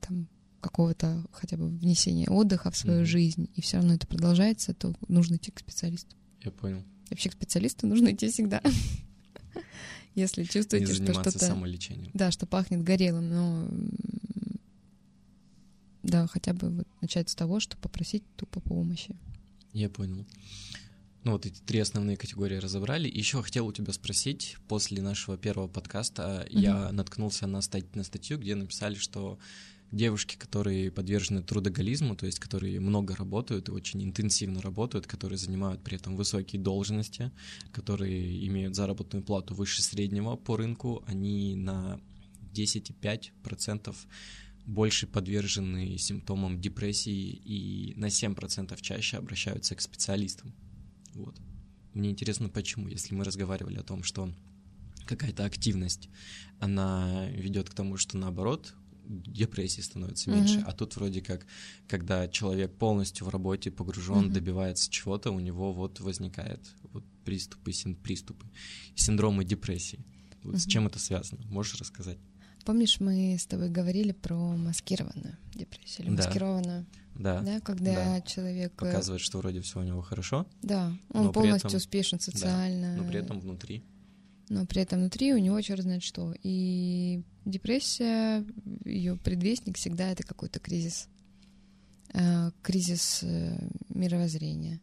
там, 0.00 0.28
какого-то 0.60 1.26
хотя 1.32 1.56
бы 1.56 1.68
внесения 1.68 2.28
отдыха 2.28 2.70
в 2.70 2.76
свою 2.76 3.00
Мгм. 3.00 3.06
жизнь, 3.06 3.50
и 3.54 3.60
все 3.60 3.78
равно 3.78 3.94
это 3.94 4.06
продолжается, 4.06 4.72
то 4.72 4.94
нужно 5.08 5.34
идти 5.36 5.50
к 5.50 5.58
специалисту. 5.58 6.16
Я 6.42 6.50
понял. 6.52 6.82
Вообще 7.10 7.28
к 7.28 7.34
специалисту 7.34 7.86
нужно 7.86 8.12
идти 8.12 8.28
всегда. 8.28 8.62
Если 10.14 10.44
чувствуете, 10.44 10.92
Не 10.92 10.94
что 10.94 11.12
что-то... 11.14 11.38
самолечением. 11.38 12.10
Да, 12.14 12.30
что 12.30 12.46
пахнет 12.46 12.82
горелым, 12.82 13.30
но... 13.30 13.68
Да, 16.02 16.26
хотя 16.26 16.52
бы 16.52 16.68
вот 16.70 16.86
начать 17.00 17.30
с 17.30 17.34
того, 17.34 17.60
что 17.60 17.76
попросить 17.76 18.24
тупо 18.36 18.60
помощи. 18.60 19.16
Я 19.72 19.88
понял. 19.88 20.26
Ну 21.24 21.32
вот 21.32 21.46
эти 21.46 21.60
три 21.60 21.78
основные 21.78 22.16
категории 22.16 22.56
разобрали. 22.56 23.08
Еще 23.08 23.40
хотел 23.42 23.66
у 23.68 23.72
тебя 23.72 23.92
спросить, 23.92 24.56
после 24.66 25.00
нашего 25.00 25.38
первого 25.38 25.68
подкаста 25.68 26.44
я 26.50 26.90
наткнулся 26.90 27.46
на, 27.46 27.62
стать, 27.62 27.94
на 27.94 28.02
статью, 28.02 28.38
где 28.38 28.56
написали, 28.56 28.96
что 28.96 29.38
девушки, 29.92 30.36
которые 30.36 30.90
подвержены 30.90 31.42
трудоголизму, 31.42 32.16
то 32.16 32.26
есть 32.26 32.40
которые 32.40 32.80
много 32.80 33.14
работают 33.14 33.68
и 33.68 33.72
очень 33.72 34.02
интенсивно 34.02 34.62
работают, 34.62 35.06
которые 35.06 35.38
занимают 35.38 35.84
при 35.84 35.96
этом 35.96 36.16
высокие 36.16 36.60
должности, 36.60 37.30
которые 37.72 38.46
имеют 38.48 38.74
заработную 38.74 39.22
плату 39.22 39.54
выше 39.54 39.82
среднего 39.82 40.36
по 40.36 40.56
рынку, 40.56 41.04
они 41.06 41.54
на 41.54 42.00
10,5% 42.54 43.94
больше 44.64 45.06
подвержены 45.06 45.98
симптомам 45.98 46.60
депрессии 46.60 47.30
и 47.30 47.94
на 47.96 48.06
7% 48.06 48.80
чаще 48.80 49.16
обращаются 49.18 49.74
к 49.74 49.80
специалистам. 49.80 50.54
Вот. 51.14 51.38
Мне 51.92 52.10
интересно, 52.10 52.48
почему, 52.48 52.88
если 52.88 53.14
мы 53.14 53.24
разговаривали 53.24 53.78
о 53.78 53.82
том, 53.82 54.02
что 54.02 54.32
какая-то 55.04 55.44
активность, 55.44 56.08
она 56.58 57.28
ведет 57.30 57.68
к 57.68 57.74
тому, 57.74 57.96
что 57.96 58.16
наоборот 58.16 58.74
депрессии 59.20 59.80
становится 59.80 60.30
меньше, 60.30 60.60
Мгм. 60.60 60.68
а 60.68 60.72
тут 60.72 60.96
вроде 60.96 61.20
как, 61.20 61.46
когда 61.88 62.26
человек 62.28 62.74
полностью 62.76 63.26
в 63.26 63.30
работе 63.30 63.70
погружен, 63.70 64.24
Мгм. 64.26 64.32
добивается 64.32 64.90
чего-то, 64.90 65.30
у 65.30 65.40
него 65.40 65.72
вот 65.72 66.00
возникает 66.00 66.60
вот 66.92 67.04
приступы, 67.24 67.72
син- 67.72 67.94
приступы, 67.96 68.46
синдромы 68.94 69.44
депрессии. 69.44 70.04
Вот 70.42 70.56
с 70.58 70.62
Мгм. 70.64 70.70
чем 70.70 70.86
это 70.86 70.98
связано? 70.98 71.42
Можешь 71.46 71.78
рассказать? 71.80 72.18
Помнишь, 72.64 73.00
мы 73.00 73.36
с 73.38 73.46
тобой 73.46 73.70
говорили 73.70 74.12
про 74.12 74.36
маскированную 74.56 75.36
депрессию 75.54 76.06
или 76.06 76.14
Да. 76.16 76.24
маскированную, 76.24 76.86
Да, 77.16 77.40
да, 77.42 77.60
когда 77.60 77.94
да. 77.94 78.20
человек, 78.22 78.72
э, 78.72 78.76
показывает, 78.76 79.20
что 79.20 79.38
вроде 79.38 79.60
все 79.60 79.80
у 79.80 79.82
него 79.82 80.00
хорошо, 80.00 80.46
да, 80.62 80.96
он 81.12 81.32
полностью 81.32 81.68
этом- 81.68 81.76
успешен 81.78 82.20
социально, 82.20 82.96
но 82.96 83.04
при 83.04 83.18
этом 83.18 83.40
внутри. 83.40 83.82
Но 84.52 84.66
при 84.66 84.82
этом 84.82 85.00
внутри 85.00 85.32
у 85.34 85.38
него 85.38 85.60
черт 85.60 85.82
знает 85.82 86.02
что. 86.02 86.34
И 86.42 87.22
депрессия, 87.44 88.44
ее 88.84 89.16
предвестник 89.16 89.76
всегда 89.76 90.10
это 90.10 90.22
какой-то 90.22 90.60
кризис, 90.60 91.08
Э, 92.14 92.50
кризис 92.60 93.20
э, 93.22 93.56
мировоззрения. 93.88 94.80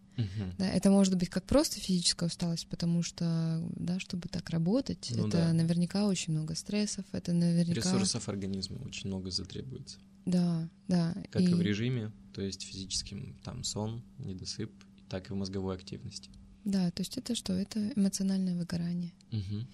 Да, 0.58 0.68
это 0.68 0.92
может 0.92 1.16
быть 1.16 1.30
как 1.30 1.46
просто 1.46 1.80
физическая 1.80 2.28
усталость, 2.28 2.68
потому 2.68 3.04
что, 3.04 3.64
да, 3.78 4.00
чтобы 4.00 4.28
так 4.28 4.50
работать, 4.50 5.14
Ну 5.16 5.28
это 5.28 5.38
да. 5.38 5.54
наверняка 5.54 6.08
очень 6.08 6.34
много 6.34 6.56
стрессов, 6.56 7.06
это 7.14 7.32
наверняка... 7.32 7.80
Ресурсов 7.80 8.28
организма 8.28 8.80
очень 8.80 9.08
много 9.08 9.32
затребуется. 9.32 9.98
Да, 10.26 10.68
да. 10.90 11.16
Как 11.32 11.42
и... 11.42 11.54
в 11.54 11.62
режиме, 11.62 12.12
то 12.34 12.42
есть 12.42 12.64
физическим, 12.64 13.38
там 13.46 13.64
сон, 13.64 14.04
недосып, 14.18 14.72
так 15.08 15.30
и 15.30 15.34
в 15.34 15.38
мозговой 15.38 15.76
активности. 15.76 16.30
Да, 16.66 16.92
то 16.92 17.02
есть 17.02 17.18
это 17.18 17.36
что? 17.36 17.54
Это 17.54 17.92
эмоциональное 17.96 18.56
выгорание. 18.56 19.14
Мгм. 19.32 19.68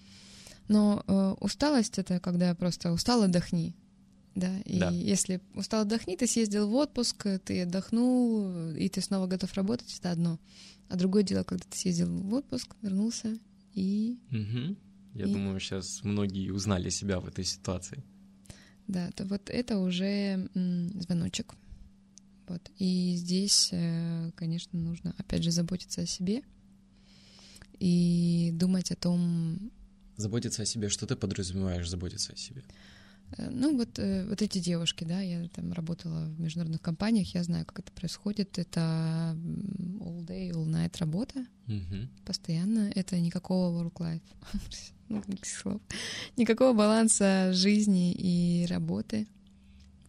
Но 0.68 1.04
э, 1.06 1.34
усталость 1.40 1.98
это 1.98 2.20
когда 2.20 2.54
просто 2.54 2.92
устал, 2.92 3.22
отдохни. 3.22 3.74
Да, 4.34 4.58
и 4.60 4.78
Да. 4.78 4.90
если 4.90 5.40
устал, 5.54 5.82
отдохни, 5.82 6.16
ты 6.16 6.26
съездил 6.26 6.68
в 6.68 6.74
отпуск, 6.74 7.26
ты 7.44 7.62
отдохнул, 7.62 8.70
и 8.74 8.88
ты 8.88 9.00
снова 9.00 9.26
готов 9.26 9.52
работать, 9.54 9.96
это 9.98 10.10
одно. 10.10 10.38
А 10.88 10.96
другое 10.96 11.22
дело, 11.22 11.42
когда 11.42 11.64
ты 11.68 11.76
съездил 11.78 12.08
в 12.08 12.32
отпуск, 12.34 12.74
вернулся, 12.82 13.38
и 13.74 14.18
Мгм. 14.30 14.76
Я 15.14 15.24
И- 15.24 15.32
думаю, 15.32 15.58
сейчас 15.60 16.04
многие 16.04 16.50
узнали 16.50 16.90
себя 16.90 17.18
в 17.20 17.26
этой 17.28 17.44
ситуации. 17.44 18.02
да, 18.86 19.10
то 19.12 19.24
вот 19.24 19.48
это 19.50 19.78
уже 19.78 20.48
звоночек. 20.54 21.54
Вот. 22.46 22.70
И 22.78 23.14
здесь, 23.16 23.70
э, 23.72 24.30
конечно, 24.36 24.78
нужно, 24.78 25.14
опять 25.18 25.42
же, 25.42 25.50
заботиться 25.50 26.02
о 26.02 26.06
себе 26.06 26.42
и 27.80 28.50
думать 28.54 28.90
о 28.92 28.96
том, 28.96 29.70
Заботиться 30.16 30.62
о 30.62 30.66
себе, 30.66 30.88
что 30.88 31.06
ты 31.06 31.14
подразумеваешь 31.14 31.88
заботиться 31.90 32.32
о 32.32 32.36
себе? 32.36 32.62
Э, 33.36 33.50
Ну, 33.50 33.76
вот, 33.76 33.98
э, 33.98 34.24
вот 34.28 34.40
эти 34.40 34.58
девушки, 34.60 35.04
да, 35.04 35.20
я 35.20 35.46
там 35.48 35.72
работала 35.72 36.24
в 36.26 36.40
международных 36.40 36.80
компаниях, 36.80 37.34
я 37.34 37.42
знаю, 37.42 37.66
как 37.66 37.80
это 37.80 37.92
происходит. 37.92 38.58
Это 38.58 38.80
all 40.00 40.24
day, 40.24 40.50
all 40.52 40.66
night 40.66 40.94
работа 40.98 41.44
Мгм. 41.66 42.08
постоянно. 42.24 42.90
Это 42.94 43.20
никакого 43.20 43.84
work-life, 43.84 44.22
ну, 45.08 45.22
слов. 45.42 45.82
никакого 46.38 46.72
баланса 46.72 47.52
жизни 47.52 48.12
и 48.12 48.66
работы. 48.70 49.26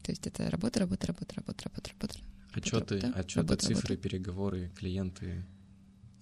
То 0.04 0.12
есть 0.12 0.26
это 0.26 0.50
работа, 0.50 0.80
работа, 0.80 1.08
работа, 1.08 1.36
работа, 1.36 1.64
работа, 1.66 1.90
работа. 1.92 2.20
Отчеты, 2.54 2.96
работа, 3.02 3.20
отчеты, 3.20 3.40
работа, 3.40 3.66
цифры, 3.66 3.96
работа. 3.96 4.10
переговоры, 4.10 4.72
клиенты, 4.78 5.46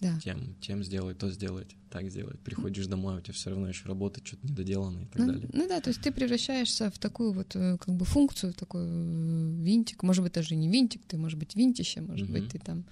Да. 0.02 0.20
тем, 0.20 0.56
тем 0.62 0.84
сделать, 0.84 1.18
то 1.18 1.32
сделать, 1.32 1.76
так 1.90 2.10
сделать. 2.10 2.40
Приходишь 2.42 2.86
домой, 2.88 3.18
у 3.18 3.22
тебя 3.22 3.34
все 3.34 3.50
равно 3.50 3.70
еще 3.70 3.88
работа, 3.88 4.20
что-то 4.24 4.46
недоделано 4.48 5.00
и 5.00 5.06
так 5.06 5.20
Ну, 5.22 5.28
далее. 5.28 5.50
ну 5.54 5.68
да, 5.68 5.80
то 5.80 5.90
есть 5.90 6.02
ты 6.02 6.12
превращаешься 6.12 6.92
в 6.92 7.00
такую 7.00 7.32
вот 7.32 7.56
э, 7.56 7.78
как 7.78 7.96
бы 7.96 8.04
функцию, 8.06 8.52
в 8.54 8.56
такой 8.56 8.84
э, 8.86 9.56
винтик. 9.62 10.04
Может 10.04 10.24
быть, 10.24 10.34
даже 10.34 10.56
не 10.56 10.68
винтик, 10.70 11.02
ты, 11.08 11.18
может 11.18 11.40
быть, 11.40 11.56
винтище, 11.56 12.02
может 12.02 12.30
Мгм. 12.30 12.34
быть, 12.42 12.50
ты 12.52 12.60
там, 12.60 12.84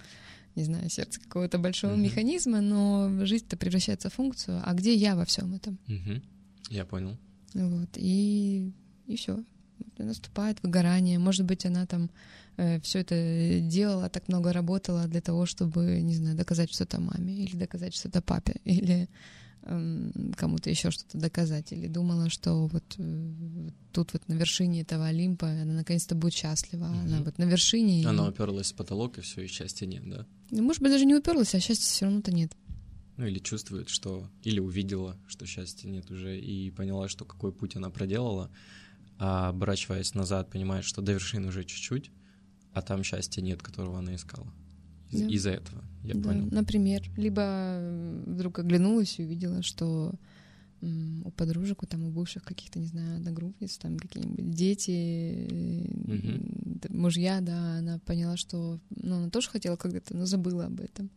не 0.56 0.64
знаю, 0.64 0.88
сердце 0.88 1.20
какого-то 1.20 1.58
большого 1.58 1.92
Мгм. 1.92 2.04
механизма, 2.04 2.60
но 2.62 3.24
жизнь-то 3.26 3.56
превращается 3.56 4.08
в 4.08 4.14
функцию. 4.14 4.62
А 4.64 4.72
где 4.72 4.94
я 4.94 5.14
во 5.14 5.24
всем 5.26 5.52
этом? 5.54 5.78
Мгм. 5.86 6.22
Я 6.70 6.84
понял. 6.86 7.18
Вот. 7.52 7.90
И, 7.96 8.72
и 9.06 9.16
все. 9.16 9.44
Наступает 9.98 10.62
выгорание. 10.62 11.18
Может 11.18 11.44
быть, 11.46 11.66
она 11.66 11.86
там 11.86 12.10
все 12.82 13.00
это 13.00 13.60
делала, 13.60 14.08
так 14.08 14.28
много 14.28 14.52
работала 14.52 15.06
для 15.08 15.20
того, 15.20 15.44
чтобы, 15.46 16.00
не 16.02 16.14
знаю, 16.14 16.36
доказать 16.36 16.72
что-то 16.72 17.00
маме, 17.00 17.34
или 17.44 17.56
доказать 17.56 17.94
что-то 17.94 18.22
папе, 18.22 18.60
или 18.64 19.08
эм, 19.62 20.32
кому-то 20.36 20.70
еще 20.70 20.90
что-то 20.90 21.18
доказать, 21.18 21.72
или 21.72 21.88
думала, 21.88 22.28
что 22.30 22.66
вот 22.68 22.84
э, 22.98 23.70
тут 23.92 24.12
вот 24.12 24.28
на 24.28 24.34
вершине 24.34 24.82
этого 24.82 25.06
Олимпа 25.06 25.48
она 25.48 25.72
наконец-то 25.74 26.14
будет 26.14 26.34
счастлива, 26.34 26.86
а 26.86 27.00
она 27.02 27.22
вот 27.22 27.38
на 27.38 27.44
вершине. 27.44 28.02
и- 28.02 28.04
Она 28.04 28.28
уперлась 28.28 28.72
в 28.72 28.76
потолок, 28.76 29.18
и 29.18 29.20
все, 29.20 29.42
и 29.42 29.46
счастья 29.46 29.86
нет, 29.86 30.08
да? 30.08 30.26
Ну, 30.50 30.62
может 30.62 30.80
быть, 30.82 30.92
даже 30.92 31.06
не 31.06 31.14
уперлась, 31.14 31.54
а 31.54 31.60
счастья 31.60 31.84
все 31.84 32.04
равно-то 32.04 32.30
нет. 32.32 32.52
Ну 33.16 33.26
или 33.26 33.38
чувствует, 33.38 33.88
что... 33.88 34.28
Или 34.42 34.60
увидела, 34.60 35.16
что 35.28 35.46
счастья 35.46 35.88
нет 35.88 36.10
уже, 36.10 36.38
и 36.38 36.70
поняла, 36.70 37.08
что 37.08 37.24
какой 37.24 37.52
путь 37.52 37.76
она 37.76 37.88
проделала, 37.90 38.50
а 39.18 39.48
оборачиваясь 39.50 40.14
назад, 40.14 40.50
понимает, 40.50 40.84
что 40.84 41.02
до 41.02 41.12
вершины 41.12 41.48
уже 41.48 41.64
чуть-чуть, 41.64 42.10
а 42.72 42.82
там 42.82 43.02
счастья 43.04 43.40
нет, 43.42 43.62
которого 43.62 43.98
она 43.98 44.14
искала. 44.14 44.46
Из- 45.10 45.20
Да. 45.20 45.28
Из-за 45.28 45.50
этого, 45.50 45.84
я 46.02 46.14
Да, 46.14 46.20
понял. 46.28 46.48
Например, 46.50 47.02
либо 47.16 47.78
вдруг 48.26 48.58
оглянулась 48.58 49.18
и 49.18 49.24
увидела, 49.24 49.62
что 49.62 50.14
у 50.82 51.30
подружек, 51.30 51.82
у 51.82 51.86
там 51.86 52.02
у 52.04 52.10
бывших 52.10 52.42
каких-то, 52.42 52.78
не 52.78 52.86
знаю, 52.86 53.16
одногруппниц, 53.16 53.78
там 53.78 53.96
какие-нибудь 53.96 54.50
дети, 54.50 55.86
д- 55.88 56.88
мужья, 56.90 57.40
да, 57.40 57.78
она 57.78 57.98
поняла, 58.00 58.36
что, 58.36 58.78
ну, 58.90 59.16
она 59.16 59.30
тоже 59.30 59.48
хотела 59.48 59.76
когда-то, 59.76 60.14
но 60.14 60.26
забыла 60.26 60.66
об 60.66 60.80
этом. 60.80 61.10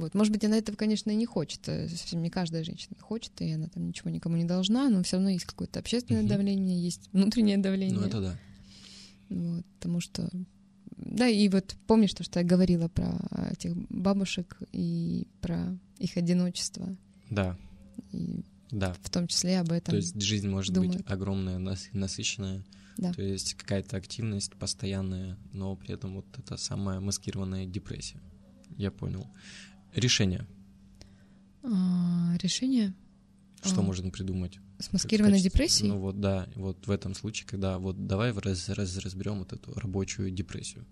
Вот. 0.00 0.14
Может 0.14 0.32
быть, 0.32 0.44
она 0.44 0.56
этого, 0.58 0.76
конечно, 0.76 1.10
и 1.10 1.14
не 1.14 1.26
хочет. 1.26 1.68
э, 1.68 1.88
Совсем 1.88 2.22
не 2.22 2.30
каждая 2.30 2.64
женщина 2.64 2.96
хочет, 3.00 3.32
и 3.40 3.52
она 3.52 3.68
там 3.68 3.86
ничего 3.86 4.10
никому 4.10 4.36
не 4.36 4.44
должна, 4.44 4.88
но 4.88 5.02
все 5.02 5.16
равно 5.16 5.30
есть 5.30 5.44
какое-то 5.44 5.78
общественное 5.78 6.22
Мгм. 6.22 6.28
давление, 6.30 6.82
есть 6.82 7.08
внутреннее 7.12 7.58
давление. 7.58 7.98
Ну 7.98 8.06
это 8.06 8.20
да. 8.20 8.38
Вот, 9.28 9.64
потому 9.78 10.00
что... 10.00 10.28
Да, 10.96 11.28
и 11.28 11.48
вот 11.48 11.76
помнишь 11.86 12.12
то, 12.14 12.22
что 12.24 12.40
я 12.40 12.44
говорила 12.46 12.88
про 12.88 13.16
этих 13.52 13.74
бабушек 13.88 14.58
и 14.72 15.26
про 15.40 15.78
их 15.98 16.16
одиночество, 16.16 16.94
Да, 17.30 17.56
и 18.12 18.44
да. 18.70 18.94
в 19.02 19.08
том 19.08 19.26
числе 19.26 19.60
об 19.60 19.72
этом. 19.72 19.92
То 19.92 19.96
есть 19.96 20.20
жизнь 20.20 20.48
может 20.48 20.74
быть 20.76 20.90
думают. 20.90 21.10
огромная, 21.10 21.58
нас- 21.58 21.88
насыщенная. 21.92 22.64
Да. 22.98 23.14
То 23.14 23.22
есть 23.22 23.54
какая-то 23.54 23.96
активность 23.96 24.52
постоянная, 24.56 25.38
но 25.52 25.74
при 25.74 25.94
этом 25.94 26.16
вот 26.16 26.26
это 26.36 26.58
самая 26.58 27.00
маскированная 27.00 27.64
депрессия. 27.64 28.20
Я 28.76 28.90
понял. 28.90 29.26
Решение. 29.94 30.46
А, 31.62 32.36
решение 32.42 32.94
Что 33.62 33.80
А, 33.80 33.82
можно 33.82 34.10
придумать? 34.10 34.58
с 34.78 34.92
маскированной 34.94 35.40
депрессией? 35.40 35.88
Ну 35.90 35.98
вот 35.98 36.20
да, 36.20 36.48
вот 36.54 36.86
в 36.86 36.90
этом 36.90 37.14
случае, 37.14 37.46
когда 37.46 37.78
вот 37.78 38.06
давай 38.06 38.32
раз, 38.32 38.68
раз- 38.70 38.96
разберем 38.96 39.40
вот 39.40 39.52
эту 39.52 39.74
рабочую 39.78 40.30
депрессию. 40.30 40.86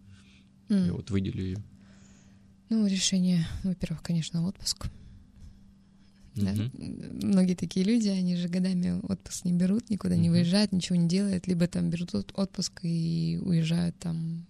М. 0.68 0.84
Я 0.86 0.92
вот 0.92 1.10
выделю 1.10 1.42
ее. 1.42 1.58
Ну, 2.68 2.86
решение, 2.86 3.46
во-первых, 3.64 4.02
конечно, 4.02 4.46
отпуск. 4.46 4.88
Да? 6.34 6.52
Мгм. 6.52 6.70
Многие 7.22 7.54
такие 7.54 7.86
люди, 7.86 8.08
они 8.08 8.36
же 8.36 8.48
годами 8.48 9.00
отпуск 9.02 9.46
не 9.46 9.54
берут, 9.54 9.88
никуда 9.88 10.16
не 10.16 10.28
Мгм. 10.28 10.32
выезжают, 10.38 10.72
ничего 10.72 10.96
не 10.96 11.08
делают, 11.08 11.46
либо 11.46 11.66
там 11.66 11.88
берут 11.88 12.14
от- 12.14 12.38
отпуск 12.38 12.80
и 12.82 13.40
уезжают 13.42 13.98
там, 13.98 14.44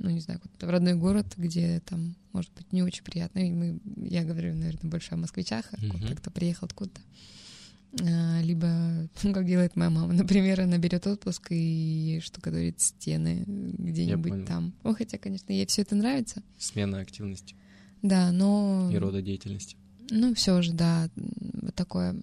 ну, 0.00 0.10
не 0.10 0.20
знаю, 0.20 0.40
в 0.58 0.68
родной 0.68 0.94
город, 0.94 1.26
где 1.36 1.80
там, 1.80 2.16
может 2.32 2.50
быть, 2.54 2.72
не 2.72 2.82
очень 2.82 3.04
приятно. 3.04 3.38
И 3.40 3.50
мы, 3.50 3.80
я 3.96 4.24
говорю, 4.24 4.54
наверное, 4.54 4.90
больше 4.90 5.12
о 5.12 5.16
москвичах, 5.16 5.66
а 5.72 5.76
Мгм. 5.80 6.06
кто-то 6.16 6.30
приехал 6.30 6.66
откуда-то. 6.66 7.00
А, 8.02 8.40
либо, 8.42 9.08
ну, 9.22 9.32
как 9.34 9.46
делает 9.46 9.76
моя 9.76 9.90
мама, 9.90 10.12
например, 10.12 10.62
она 10.62 10.78
берет 10.78 11.06
отпуск 11.06 11.48
и 11.50 12.20
штукатурит 12.22 12.80
стены 12.80 13.44
где-нибудь 13.46 14.46
там. 14.46 14.72
Ну, 14.82 14.94
хотя, 14.94 15.18
конечно, 15.18 15.52
ей 15.52 15.66
все 15.66 15.82
это 15.82 15.94
нравится. 15.94 16.42
Смена 16.58 17.00
активности. 17.00 17.54
Да, 18.02 18.32
но... 18.32 18.90
И 18.92 18.96
рода 18.96 19.20
деятельности. 19.20 19.76
Ну, 20.10 20.34
все 20.34 20.62
же, 20.62 20.72
да, 20.72 21.08
вот 21.16 21.74
такое, 21.74 22.16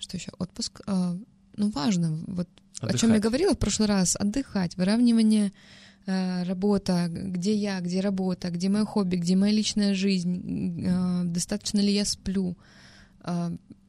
что 0.00 0.16
еще, 0.16 0.32
отпуск, 0.38 0.80
а, 0.86 1.16
ну, 1.56 1.70
важно, 1.70 2.12
вот 2.26 2.48
отдыхать. 2.80 2.94
о 2.94 2.98
чем 2.98 3.12
я 3.14 3.20
говорила 3.20 3.54
в 3.54 3.58
прошлый 3.58 3.88
раз, 3.88 4.16
отдыхать, 4.16 4.76
выравнивание 4.76 5.46
а, 5.46 5.79
работа, 6.06 7.08
где 7.08 7.54
я, 7.54 7.80
где 7.80 8.00
работа, 8.00 8.50
где 8.50 8.68
мое 8.68 8.84
хобби, 8.84 9.16
где 9.16 9.36
моя 9.36 9.52
личная 9.52 9.94
жизнь, 9.94 10.84
а, 10.86 11.24
достаточно 11.24 11.80
ли 11.80 11.92
я 11.92 12.04
сплю, 12.04 12.56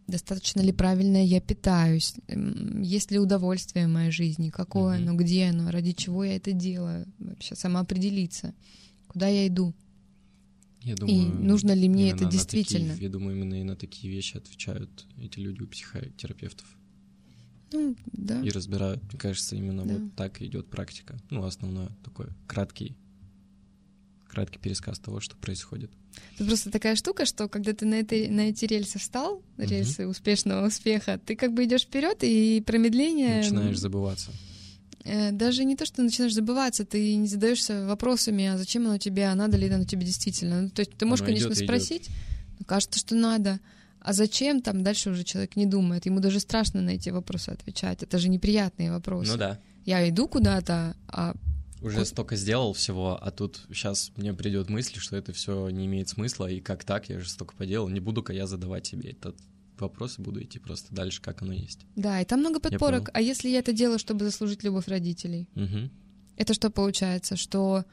достаточно 0.08 0.62
ли 0.62 0.71
правильно 0.71 1.26
я 1.26 1.39
питаюсь, 1.39 2.15
есть 2.28 3.12
ли 3.12 3.19
удовольствие 3.19 3.88
в 3.88 3.89
моей 3.89 4.12
жизни, 4.12 4.50
какое 4.50 5.00
mm-hmm. 5.00 5.10
оно, 5.10 5.15
где 5.15 5.45
оно, 5.45 5.71
ради 5.71 5.93
чего 5.93 6.24
я 6.24 6.36
это 6.36 6.52
делаю, 6.52 7.08
вообще 7.17 7.56
самоопределиться, 7.56 8.54
куда 9.08 9.28
я 9.28 9.47
иду. 9.47 9.74
Я 10.82 10.95
думаю, 10.95 11.15
и 11.15 11.26
нужно 11.26 11.71
ли 11.74 11.88
мне 11.88 12.12
это 12.12 12.26
действительно? 12.26 12.93
Такие, 12.93 13.04
я 13.04 13.10
думаю, 13.10 13.38
именно 13.38 13.62
и 13.62 13.63
на 13.63 13.76
такие 13.76 14.13
вещи 14.13 14.38
отвечают 14.38 15.06
эти 15.17 15.39
люди 15.39 15.62
у 15.62 15.67
психотерапевтов. 15.67 16.65
Ну, 17.71 17.95
да. 18.12 18.41
И 18.41 18.49
разбирают, 18.49 19.01
мне 19.03 19.19
кажется, 19.19 19.55
именно 19.55 19.86
да. 19.86 19.95
вот 19.95 20.15
так 20.15 20.41
идет 20.41 20.69
практика. 20.69 21.17
Ну, 21.29 21.43
основное 21.43 21.89
такой 22.03 22.27
краткий, 22.47 22.95
краткий 24.27 24.60
пересказ 24.60 24.99
того, 24.99 25.19
что 25.19 25.36
происходит. 25.38 25.91
Это 26.36 26.45
просто 26.45 26.71
такая 26.71 26.95
штука, 26.95 27.25
что 27.25 27.47
когда 27.47 27.73
ты 27.73 27.86
на, 27.86 27.95
этой, 27.95 28.27
на 28.27 28.49
эти 28.49 28.65
рельсы 28.65 28.99
встал, 28.99 29.41
рельсы 29.57 30.03
угу. 30.03 30.12
успешного 30.12 30.67
успеха, 30.67 31.19
ты 31.25 31.36
как 31.36 31.53
бы 31.53 31.63
идешь 31.63 31.84
вперед 31.84 32.17
и 32.21 32.62
промедление. 32.65 33.38
Начинаешь 33.38 33.79
забываться. 33.79 34.31
Э, 35.03 35.31
даже 35.31 35.63
не 35.63 35.75
то, 35.75 35.86
что 35.86 36.03
начинаешь 36.03 36.34
забываться, 36.34 36.86
ты 36.86 37.15
не 37.15 37.27
задаешься 37.27 37.86
вопросами, 37.86 38.45
а 38.47 38.57
зачем 38.57 38.86
оно 38.88 38.97
тебе, 38.97 39.25
а 39.27 39.36
надо 39.36 39.57
ли 39.57 39.69
оно 39.69 39.86
тебе 39.86 40.05
действительно. 40.05 40.63
Ну, 40.63 40.69
то 40.69 40.81
есть 40.81 40.95
ты 40.95 41.05
можешь, 41.05 41.21
оно 41.25 41.34
конечно, 41.34 41.55
спросить, 41.55 42.10
но 42.60 42.65
кажется, 42.65 42.99
что 42.99 43.15
надо. 43.15 43.60
А 44.02 44.14
зачем 44.14 44.62
там 44.62 44.84
дальше 44.84 45.12
уже 45.12 45.24
человек 45.24 45.56
не 45.56 45.66
думает? 45.66 46.06
Ему 46.06 46.20
даже 46.20 46.40
страшно 46.40 46.82
на 46.82 46.92
эти 46.92 47.10
вопросы 47.10 47.50
отвечать. 47.50 48.04
Это 48.04 48.18
же 48.18 48.30
неприятные 48.30 48.92
вопросы. 48.92 49.32
Ну 49.32 49.38
да. 49.38 49.60
Я 49.86 50.08
иду 50.10 50.28
куда-то, 50.28 50.96
а 51.08 51.36
уже 51.82 52.06
столько 52.06 52.36
сделал 52.36 52.74
всего, 52.74 53.18
а 53.20 53.32
тут 53.32 53.66
сейчас 53.70 54.12
мне 54.16 54.34
придет 54.34 54.70
мысль, 54.70 55.00
что 55.00 55.16
это 55.16 55.34
все 55.34 55.70
не 55.70 55.88
имеет 55.88 56.10
смысла, 56.10 56.46
и 56.46 56.60
как 56.60 56.84
так, 56.84 57.10
я 57.10 57.20
же 57.20 57.28
столько 57.28 57.56
поделал, 57.56 57.90
не 57.90 58.00
буду-ка 58.00 58.34
я 58.34 58.46
задавать 58.46 58.86
себе 58.86 59.12
этот 59.12 59.36
вопросы, 59.80 60.22
буду 60.22 60.44
идти 60.44 60.60
просто 60.60 60.94
дальше, 60.94 61.22
как 61.22 61.42
оно 61.42 61.54
есть. 61.54 61.88
Да, 61.96 62.22
и 62.22 62.26
там 62.26 62.42
много 62.42 62.60
подпорок. 62.60 63.10
А 63.14 63.22
если 63.22 63.50
я 63.50 63.60
это 63.60 63.74
делаю, 63.74 63.98
чтобы 63.98 64.26
заслужить 64.26 64.64
любовь 64.64 64.88
родителей? 64.88 65.50
Угу. 65.56 65.90
Это 66.38 66.54
что 66.54 66.70
получается? 66.70 67.36
Что 67.36 67.84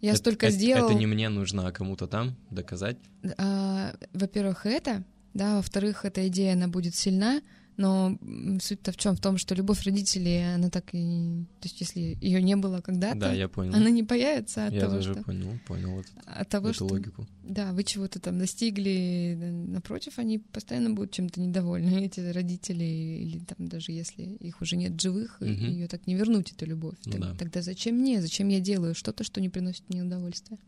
я 0.00 0.10
это, 0.10 0.18
столько 0.18 0.46
это, 0.46 0.54
сделал... 0.54 0.88
Это 0.88 0.98
не 0.98 1.06
мне 1.06 1.28
нужно, 1.28 1.66
а 1.66 1.72
кому-то 1.72 2.06
там 2.06 2.36
доказать? 2.50 2.98
А, 3.38 3.94
во-первых, 4.12 4.66
это, 4.66 5.02
да, 5.34 5.56
во-вторых, 5.56 6.04
эта 6.04 6.26
идея, 6.28 6.54
она 6.54 6.68
будет 6.68 6.94
сильна, 6.94 7.40
но 7.76 8.18
суть-то 8.60 8.92
в 8.92 8.96
чем? 8.96 9.16
В 9.16 9.20
том, 9.20 9.38
что 9.38 9.54
любовь 9.54 9.82
родителей, 9.84 10.54
она 10.54 10.68
так 10.68 10.90
и... 10.92 11.44
То 11.60 11.68
есть 11.68 11.80
если 11.80 12.18
ее 12.20 12.42
не 12.42 12.54
было 12.54 12.80
когда-то, 12.80 13.18
да, 13.18 13.32
я 13.32 13.48
понял. 13.48 13.74
она 13.74 13.88
не 13.88 14.02
появится 14.02 14.66
от 14.66 14.74
я 14.74 14.80
того, 14.82 14.96
даже 14.96 15.14
что... 15.14 15.22
понял, 15.22 15.58
понял 15.66 15.90
вот 15.92 16.06
от 16.26 16.48
того, 16.48 16.68
эту 16.68 16.74
что... 16.74 16.86
логику. 16.86 17.26
Да, 17.42 17.72
вы 17.72 17.82
чего-то 17.84 18.20
там 18.20 18.38
достигли, 18.38 19.38
напротив, 19.68 20.18
они 20.18 20.38
постоянно 20.38 20.90
будут 20.90 21.12
чем-то 21.12 21.40
недовольны, 21.40 21.88
эти 22.04 22.20
родители, 22.20 22.84
или 22.84 23.38
там 23.38 23.68
даже 23.68 23.92
если 23.92 24.22
их 24.22 24.60
уже 24.60 24.76
нет 24.76 25.00
живых, 25.00 25.38
угу. 25.40 25.48
ее 25.48 25.88
так 25.88 26.06
не 26.06 26.14
вернуть, 26.14 26.52
эту 26.52 26.66
любовь. 26.66 26.96
Ну, 27.06 27.18
да. 27.18 27.34
Тогда 27.36 27.62
зачем 27.62 27.96
мне? 27.96 28.20
Зачем 28.20 28.48
я 28.48 28.60
делаю 28.60 28.94
что-то, 28.94 29.24
что 29.24 29.40
не 29.40 29.48
приносит 29.48 29.88
мне 29.88 30.02
удовольствия? 30.02 30.58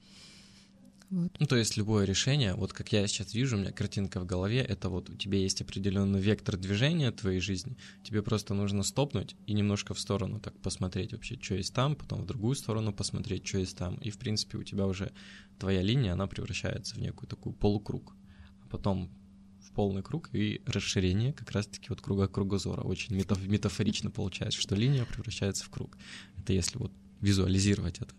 Вот. 1.10 1.30
Ну, 1.38 1.46
то 1.46 1.56
есть 1.56 1.76
любое 1.76 2.04
решение, 2.06 2.54
вот 2.54 2.72
как 2.72 2.92
я 2.92 3.06
сейчас 3.06 3.34
вижу, 3.34 3.56
у 3.56 3.60
меня 3.60 3.72
картинка 3.72 4.20
в 4.20 4.26
голове, 4.26 4.60
это 4.60 4.88
вот 4.88 5.10
у 5.10 5.14
тебя 5.14 5.38
есть 5.38 5.60
определенный 5.60 6.20
вектор 6.20 6.56
движения 6.56 7.12
твоей 7.12 7.40
жизни, 7.40 7.76
тебе 8.02 8.22
просто 8.22 8.54
нужно 8.54 8.82
стопнуть 8.82 9.36
и 9.46 9.52
немножко 9.52 9.94
в 9.94 10.00
сторону 10.00 10.40
так 10.40 10.58
посмотреть 10.60 11.12
вообще, 11.12 11.38
что 11.40 11.54
есть 11.54 11.74
там, 11.74 11.94
потом 11.94 12.22
в 12.22 12.26
другую 12.26 12.54
сторону 12.54 12.92
посмотреть, 12.92 13.46
что 13.46 13.58
есть 13.58 13.76
там, 13.76 13.96
и 13.96 14.10
в 14.10 14.18
принципе 14.18 14.58
у 14.58 14.62
тебя 14.62 14.86
уже 14.86 15.12
твоя 15.58 15.82
линия, 15.82 16.14
она 16.14 16.26
превращается 16.26 16.94
в 16.94 16.98
некую 16.98 17.28
такую 17.28 17.54
полукруг, 17.54 18.16
а 18.62 18.68
потом 18.68 19.10
в 19.60 19.72
полный 19.72 20.02
круг 20.02 20.30
и 20.32 20.62
расширение 20.66 21.32
как 21.32 21.50
раз-таки 21.52 21.86
вот 21.90 22.00
круга 22.00 22.28
кругозора. 22.28 22.82
Очень 22.82 23.16
метафорично 23.16 24.10
получается, 24.10 24.60
что 24.60 24.74
линия 24.74 25.04
превращается 25.04 25.64
в 25.64 25.70
круг. 25.70 25.96
Это 26.36 26.52
если 26.52 26.78
вот 26.78 26.92
визуализировать 27.20 27.98
это. 27.98 28.14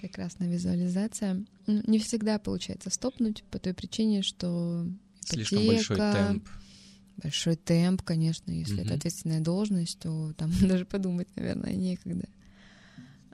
Прекрасная 0.00 0.48
визуализация. 0.48 1.44
Не 1.66 1.98
всегда 1.98 2.38
получается 2.38 2.90
стопнуть 2.90 3.44
по 3.50 3.58
той 3.58 3.74
причине, 3.74 4.22
что 4.22 4.86
Слишком 5.24 5.66
большой 5.66 5.96
темп. 5.96 6.48
Большой 7.22 7.56
темп, 7.56 8.02
конечно, 8.02 8.52
если 8.52 8.76
угу. 8.76 8.82
это 8.82 8.94
ответственная 8.94 9.40
должность, 9.40 9.98
то 9.98 10.32
там 10.34 10.52
даже 10.68 10.84
подумать, 10.84 11.28
наверное, 11.34 11.74
некогда. 11.74 12.28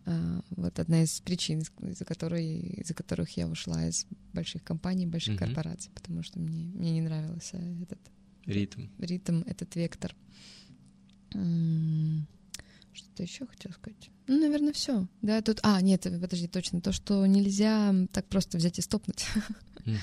А, 0.06 0.42
вот 0.50 0.78
одна 0.78 1.02
из 1.02 1.20
причин, 1.20 1.60
из-за 1.60 2.04
которой, 2.04 2.58
из-за 2.58 2.94
которых 2.94 3.36
я 3.36 3.46
ушла 3.46 3.86
из 3.86 4.06
больших 4.32 4.62
компаний, 4.64 5.06
больших 5.06 5.34
угу. 5.34 5.44
корпораций, 5.44 5.90
потому 5.94 6.22
что 6.22 6.38
мне, 6.38 6.64
мне 6.74 6.92
не 6.92 7.02
нравился 7.02 7.58
этот 7.82 8.00
ритм, 8.46 8.86
ритм, 8.98 9.42
этот 9.46 9.76
вектор. 9.76 10.14
Что-то 12.94 13.22
еще 13.22 13.46
хотел 13.46 13.72
сказать. 13.72 14.10
Ну, 14.28 14.40
наверное, 14.40 14.72
все. 14.72 15.06
Да, 15.20 15.42
тут. 15.42 15.60
А, 15.62 15.80
нет, 15.80 16.02
подожди, 16.02 16.46
точно. 16.46 16.80
То, 16.80 16.92
что 16.92 17.26
нельзя 17.26 17.94
так 18.12 18.26
просто 18.26 18.58
взять 18.58 18.78
и 18.78 18.82
стопнуть. 18.82 19.26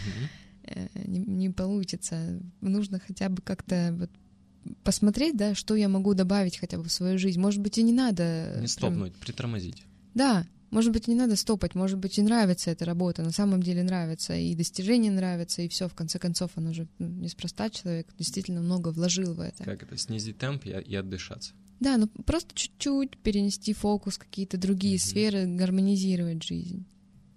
Э, 0.63 0.87
не, 0.93 1.19
не 1.19 1.49
получится. 1.49 2.39
Нужно 2.61 2.99
хотя 2.99 3.29
бы 3.29 3.41
как-то 3.41 3.95
вот 3.97 4.11
посмотреть, 4.83 5.35
да, 5.35 5.55
что 5.55 5.75
я 5.75 5.89
могу 5.89 6.13
добавить 6.13 6.57
хотя 6.57 6.77
бы 6.77 6.83
в 6.83 6.91
свою 6.91 7.17
жизнь. 7.17 7.39
Может 7.39 7.61
быть, 7.61 7.79
и 7.79 7.83
не 7.83 7.91
надо. 7.91 8.57
Не 8.61 8.67
стопнуть, 8.67 9.13
прям... 9.13 9.21
притормозить. 9.21 9.83
Да, 10.13 10.45
может 10.71 10.93
быть, 10.93 11.07
не 11.07 11.15
надо 11.15 11.35
стопать, 11.35 11.75
может 11.75 11.99
быть, 11.99 12.17
и 12.17 12.21
нравится 12.21 12.71
эта 12.71 12.85
работа, 12.85 13.23
на 13.23 13.31
самом 13.31 13.61
деле 13.61 13.83
нравится, 13.83 14.35
и 14.35 14.55
достижения 14.55 15.11
нравятся, 15.11 15.61
и 15.61 15.67
все, 15.67 15.89
в 15.89 15.93
конце 15.93 16.17
концов, 16.17 16.51
он 16.55 16.67
уже 16.67 16.87
ну, 16.97 17.07
неспроста 17.07 17.69
человек 17.69 18.07
действительно 18.17 18.61
много 18.61 18.89
вложил 18.89 19.33
в 19.33 19.41
это. 19.41 19.65
Как 19.65 19.83
это, 19.83 19.97
снизить 19.97 20.37
темп 20.37 20.65
и, 20.65 20.69
и 20.69 20.95
отдышаться. 20.95 21.53
Да, 21.81 21.97
ну 21.97 22.07
просто 22.07 22.55
чуть-чуть 22.55 23.17
перенести 23.17 23.73
фокус 23.73 24.15
в 24.15 24.19
какие-то 24.19 24.57
другие 24.57 24.95
mm-hmm. 24.95 24.99
сферы, 24.99 25.45
гармонизировать 25.47 26.43
жизнь. 26.43 26.85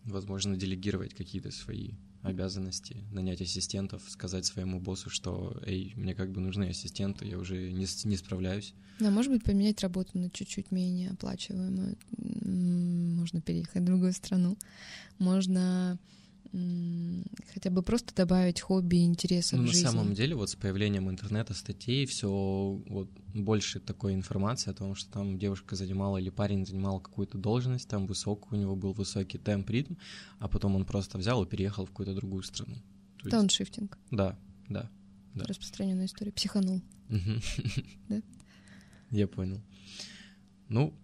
Возможно, 0.05 0.57
делегировать 0.57 1.15
какие-то 1.15 1.51
свои 1.51 1.93
обязанности, 2.21 3.05
нанять 3.11 3.41
ассистентов, 3.41 4.03
сказать 4.09 4.45
своему 4.45 4.81
боссу, 4.81 5.09
что, 5.09 5.61
эй, 5.67 5.93
мне 5.97 6.15
как 6.15 6.31
бы 6.31 6.41
нужны 6.41 6.65
ассистенты, 6.65 7.27
я 7.27 7.39
уже 7.39 7.73
не, 7.73 7.87
не 8.05 8.17
справляюсь. 8.17 8.75
Да, 9.01 9.11
может 9.11 9.33
быть, 9.33 9.45
поменять 9.45 9.81
работу 9.81 10.19
на 10.19 10.31
чуть-чуть 10.31 10.71
менее 10.71 11.11
оплачиваемую. 11.11 11.97
Можно 12.19 13.41
переехать 13.41 13.83
в 13.83 13.87
другую 13.87 14.13
страну. 14.13 14.57
Можно 15.19 15.99
хотя 17.53 17.71
бы 17.71 17.83
просто 17.83 18.15
добавить 18.15 18.61
хобби 18.61 18.97
и 18.97 19.05
интересы 19.05 19.57
ну, 19.57 19.65
в 19.65 19.67
жизни. 19.67 19.85
На 19.85 19.91
самом 19.91 20.15
деле, 20.15 20.37
вот 20.37 20.51
с 20.51 20.55
появлением 20.55 21.11
интернета, 21.11 21.53
статей, 21.53 22.07
все 22.07 22.29
вот 22.29 23.11
больше 23.35 23.81
такой 23.81 24.15
информации 24.15 24.71
о 24.71 24.75
том, 24.75 24.95
что 24.95 25.11
там 25.11 25.39
девушка 25.39 25.75
занимала 25.75 26.19
или 26.19 26.31
парень 26.31 26.65
занимал 26.65 27.01
какую-то 27.01 27.39
должность, 27.39 27.89
там 27.89 28.07
высокую, 28.07 28.59
у 28.59 28.63
него 28.63 28.77
был 28.77 28.93
высокий 28.93 29.39
темп, 29.39 29.71
ритм, 29.71 29.95
а 30.39 30.49
потом 30.49 30.77
он 30.77 30.85
просто 30.85 31.19
взял 31.19 31.43
и 31.43 31.47
переехал 31.47 31.87
в 31.87 31.89
какую-то 31.89 32.15
другую 32.15 32.45
страну. 32.45 32.77
Дауншифтинг. 33.25 33.99
Да, 34.11 34.39
да, 34.69 34.91
да. 35.35 35.45
Распространенная 35.45 36.07
история. 36.07 36.33
Психанул. 36.33 36.83
Да? 38.09 38.23
Я 39.11 39.29
понял. 39.29 39.61
Ну, 40.69 40.95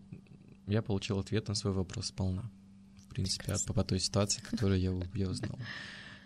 я 0.67 0.83
получил 0.83 1.19
ответ 1.19 1.49
на 1.49 1.55
свой 1.55 1.73
вопрос 1.73 2.07
сполна 2.07 2.51
принципе, 3.11 3.55
по, 3.67 3.73
по 3.73 3.85
той 3.85 4.01
ситуации, 4.01 4.41
которую 4.43 4.81
я, 4.81 4.93
я 5.15 5.29
узнал. 5.29 5.59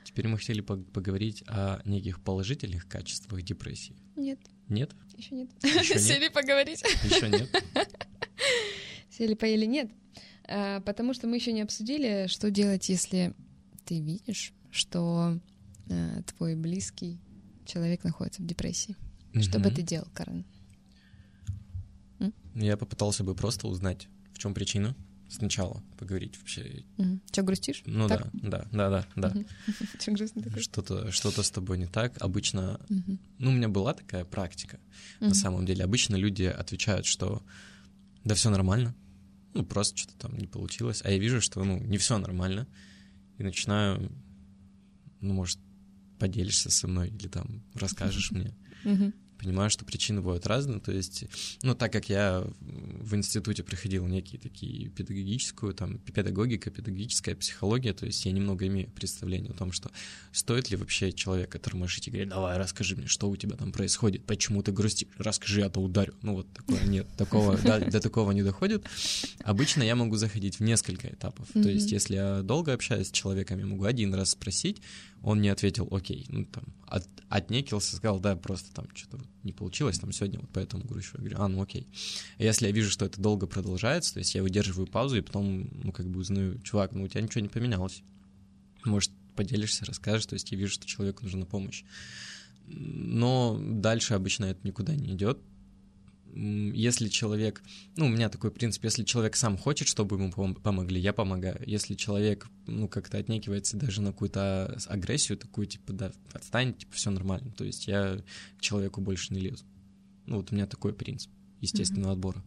Теперь 0.05 0.29
мы 0.29 0.39
хотели 0.39 0.61
поговорить 0.61 1.43
о 1.47 1.81
неких 1.85 2.21
положительных 2.21 2.87
качествах 2.87 3.43
депрессии. 3.43 3.97
Нет. 4.17 4.39
Нет? 4.69 4.93
Еще 5.17 5.35
нет. 5.35 5.51
Еще 5.63 5.99
Сели 5.99 6.29
поговорить. 6.29 6.83
Еще 6.83 7.29
нет. 7.29 7.51
Сели 9.11 9.35
поели 9.35 9.65
нет. 9.65 9.91
А, 10.47 10.81
потому 10.81 11.15
что 11.15 11.27
мы 11.27 11.37
еще 11.37 11.53
не 11.53 11.63
обсудили, 11.63 12.27
что 12.29 12.51
делать, 12.51 12.89
если 12.89 13.35
ты 13.87 14.01
видишь, 14.01 14.53
что 14.71 15.39
а, 15.91 16.23
твой 16.23 16.55
близкий 16.55 17.19
человек 17.65 18.05
находится 18.05 18.43
в 18.43 18.47
депрессии. 18.47 18.97
Что 19.41 19.59
бы 19.59 19.71
ты 19.71 19.83
делал, 19.83 20.07
Карен? 20.13 20.45
Я 22.55 22.77
попытался 22.77 23.25
бы 23.25 23.35
просто 23.35 23.67
узнать, 23.67 24.07
в 24.33 24.39
чем 24.39 24.55
причина, 24.55 24.95
сначала 25.35 25.83
поговорить 25.99 26.39
вообще. 26.39 26.85
Угу. 26.97 27.21
Че, 27.31 27.43
грустишь? 27.43 27.83
Ну 27.87 28.09
так? 28.09 28.31
да, 28.33 28.67
да, 28.73 28.89
да, 28.91 29.07
да, 29.17 29.29
да. 29.31 29.45
Че 29.99 30.13
грустно 30.13 30.43
такое? 30.43 30.63
Что-то, 30.63 31.11
что-то 31.11 31.43
с 31.43 31.51
тобой 31.51 31.79
не 31.79 31.87
так. 31.87 32.17
Обычно, 32.21 32.81
ну, 32.89 33.51
у 33.51 33.53
меня 33.53 33.69
была 33.69 33.95
такая 33.95 34.25
практика, 34.25 34.79
на 35.21 35.35
самом 35.35 35.67
деле. 35.67 35.85
Обычно 35.85 36.17
люди 36.17 36.45
отвечают, 36.45 37.07
что 37.07 37.43
да 38.25 38.35
все 38.35 38.51
нормально, 38.51 38.95
ну, 39.55 39.65
просто 39.65 39.97
что-то 39.97 40.19
там 40.19 40.37
не 40.37 40.47
получилось. 40.47 41.01
А 41.05 41.11
я 41.11 41.19
вижу, 41.19 41.41
что, 41.41 41.63
ну, 41.63 41.79
не 41.79 41.99
все 41.99 42.19
нормально. 42.19 42.67
И 43.39 43.43
начинаю, 43.43 44.11
ну, 45.21 45.35
может, 45.35 45.59
поделишься 46.19 46.71
со 46.71 46.89
мной 46.89 47.09
или 47.09 47.29
там 47.29 47.63
расскажешь 47.75 48.31
мне. 48.33 48.55
Понимаю, 49.45 49.69
что 49.69 49.85
причины 49.85 50.21
бывают 50.21 50.47
разные. 50.47 50.81
То 50.81 50.91
есть, 50.91 51.25
ну, 51.63 51.75
так 51.75 51.93
как 51.93 52.09
я 52.09 52.47
в 52.61 53.15
институте 53.15 53.63
проходил 53.63 54.07
некие 54.07 54.41
такие 54.41 54.89
педагогическую, 54.89 55.75
там, 55.75 55.99
педагогика, 55.99 56.71
педагогическая 56.71 57.35
психология, 57.35 57.93
то 57.93 58.07
есть 58.07 58.25
я 58.25 58.33
немного 58.33 58.67
имею 58.67 58.89
представление 58.91 59.53
о 59.53 59.55
том, 59.55 59.73
что 59.73 59.91
стоит 60.33 60.71
ли 60.71 60.77
вообще 60.77 61.13
человек 61.13 61.61
тормошить 61.61 62.09
и 62.09 62.11
говорить, 62.11 62.31
давай, 62.31 62.57
расскажи 62.57 62.97
мне, 62.97 63.07
что 63.07 63.29
у 63.29 63.37
тебя 63.37 63.57
там 63.57 63.71
происходит, 63.71 64.25
почему 64.25 64.63
ты 64.63 64.73
грустишь, 64.73 65.09
расскажи, 65.19 65.61
я 65.61 65.69
то 65.69 65.81
ударю. 65.81 66.15
Ну, 66.23 66.37
вот 66.37 66.53
такое 66.53 66.83
нет, 66.85 67.07
такого, 67.17 67.57
до 67.63 68.01
такого 68.01 68.33
не 68.33 68.43
доходит. 68.43 68.87
Обычно 69.41 69.83
я 69.83 69.95
могу 69.95 70.17
заходить 70.17 70.59
в 70.59 70.63
несколько 70.63 71.09
этапов. 71.09 71.49
То 71.53 71.69
есть, 71.69 71.93
если 71.93 72.15
я 72.15 72.43
долго 72.43 72.73
общаюсь 72.73 73.09
с 73.09 73.13
человеком, 73.13 73.59
я 73.59 73.67
могу 73.67 73.85
один 73.85 74.15
раз 74.15 74.31
спросить, 74.31 74.81
он 75.25 75.41
не 75.41 75.49
ответил 75.49 75.89
окей, 75.91 76.27
ну 76.29 76.45
там 76.45 76.65
от, 76.87 77.09
отнекился, 77.29 77.97
сказал, 77.97 78.21
да, 78.21 78.37
просто 78.37 78.73
там 78.73 78.87
что-то 78.95 79.17
вот 79.17 79.27
не 79.45 79.53
получилось 79.53 79.99
там 79.99 80.13
сегодня, 80.13 80.41
вот 80.41 80.51
поэтому 80.53 80.85
грущу. 80.85 81.17
Я 81.19 81.21
говорю, 81.21 81.37
а, 81.41 81.49
ну 81.49 81.63
окей. 81.63 81.89
А 82.39 82.43
если 82.43 82.67
я 82.67 82.73
вижу, 82.73 82.91
что 82.91 83.05
это 83.05 83.21
долго 83.21 83.47
продолжается, 83.47 84.15
то 84.15 84.19
есть 84.19 84.35
я 84.35 84.43
выдерживаю 84.43 84.87
паузу 84.87 85.17
и 85.17 85.21
потом, 85.21 85.69
ну 85.83 85.93
как 85.93 86.07
бы 86.07 86.21
узнаю, 86.21 86.61
чувак, 86.63 86.93
ну 86.93 87.05
у 87.05 87.09
тебя 87.09 87.21
ничего 87.21 87.41
не 87.41 87.49
поменялось. 87.49 88.03
Может, 88.85 89.11
поделишься, 89.35 89.85
расскажешь, 89.85 90.27
то 90.27 90.35
есть 90.35 90.51
я 90.53 90.59
вижу, 90.59 90.73
что 90.73 90.87
человеку 90.87 91.25
нужна 91.25 91.45
помощь. 91.45 91.85
Но 92.67 93.59
дальше 93.61 94.15
обычно 94.15 94.47
это 94.47 94.61
никуда 94.67 94.95
не 94.95 95.13
идет. 95.13 95.39
Если 96.37 97.09
человек, 97.09 97.63
ну, 97.97 98.07
у 98.07 98.09
меня 98.09 98.29
такой 98.29 98.51
принцип, 98.51 98.83
если 98.83 99.05
человек 99.05 99.37
сам 99.37 99.57
хочет, 99.57 99.87
чтобы 99.87 100.17
ему 100.17 100.31
пом- 100.31 100.61
помогли, 100.61 101.01
я 101.01 101.13
помогаю. 101.13 101.63
Если 101.65 101.95
человек, 101.95 102.49
ну, 102.67 102.89
как-то 102.89 103.19
отнекивается 103.19 103.77
даже 103.77 104.03
на 104.03 104.11
какую-то 104.11 104.77
агрессию, 104.89 105.39
такую, 105.39 105.69
типа, 105.69 105.93
да, 105.93 106.13
отстань, 106.33 106.75
типа, 106.75 106.93
все 106.93 107.11
нормально. 107.11 107.53
То 107.53 107.65
есть 107.65 107.87
я 107.87 108.21
к 108.59 108.61
человеку 108.61 109.01
больше 109.01 109.33
не 109.33 109.41
лезу. 109.41 109.65
Ну, 110.27 110.37
вот 110.39 110.51
у 110.51 110.55
меня 110.57 110.67
такой 110.67 110.93
принцип 110.93 111.31
естественного 111.61 112.13
отбора. 112.15 112.43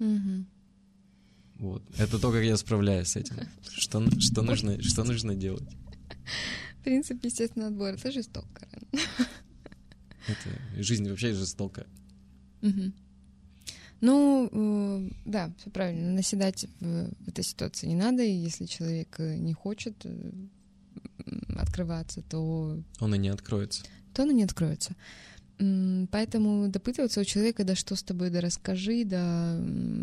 Мгм. 0.00 0.46
Вот. 1.56 1.84
Это 1.98 2.18
то, 2.18 2.32
как 2.32 2.42
я 2.42 2.56
справляюсь 2.56 3.08
с 3.08 3.16
этим. 3.16 3.36
Что, 3.62 4.04
что, 4.20 4.42
нужно, 4.42 4.82
что 4.82 5.04
нужно 5.04 5.36
делать? 5.36 5.68
Принцип 6.82 7.22
естественного 7.24 7.70
отбора. 7.70 7.92
Это 7.92 8.10
жестоко. 8.10 8.68
Это 10.26 10.82
жизнь 10.82 11.08
вообще 11.08 11.32
жестокая. 11.32 11.86
Мгм. 12.62 12.92
Ну, 14.00 14.48
э, 14.50 15.10
да, 15.26 15.52
все 15.58 15.70
правильно. 15.70 16.12
Наседать 16.12 16.66
в, 16.80 17.10
этой 17.28 17.44
ситуации 17.44 17.86
не 17.86 17.96
надо, 17.96 18.22
и 18.22 18.32
если 18.32 18.64
человек 18.64 19.16
э, 19.18 19.36
не 19.36 19.52
хочет 19.52 19.94
э, 20.04 20.32
открываться, 21.56 22.22
то, 22.22 22.82
Он 23.00 23.14
и 23.14 23.18
не 23.18 23.28
откроется. 23.28 23.84
то 24.14 24.22
оно 24.22 24.32
не 24.32 24.44
откроется. 24.44 24.96
Поэтому 26.10 26.68
допытываться 26.68 27.20
у 27.20 27.24
человека, 27.24 27.64
да 27.64 27.74
что 27.74 27.94
с 27.94 28.02
тобой, 28.02 28.30
да 28.30 28.40
расскажи, 28.40 29.04
да 29.04 29.60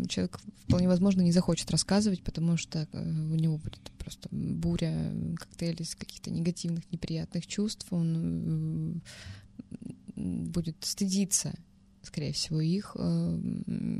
человек 0.08 0.38
вполне 0.64 0.86
возможно 0.86 1.20
не 1.20 1.32
захочет 1.32 1.68
рассказывать, 1.72 2.22
потому 2.22 2.56
что 2.56 2.86
у 2.92 3.34
него 3.34 3.58
будет 3.58 3.80
просто 3.98 4.28
буря, 4.30 5.12
коктейль 5.36 5.82
из 5.82 5.96
каких-то 5.96 6.30
негативных, 6.30 6.84
неприятных 6.92 7.48
чувств, 7.48 7.88
он 7.90 9.02
будет 10.14 10.76
стыдиться 10.82 11.52
скорее 12.08 12.32
всего, 12.32 12.60
их, 12.60 12.96
э, 12.98 13.38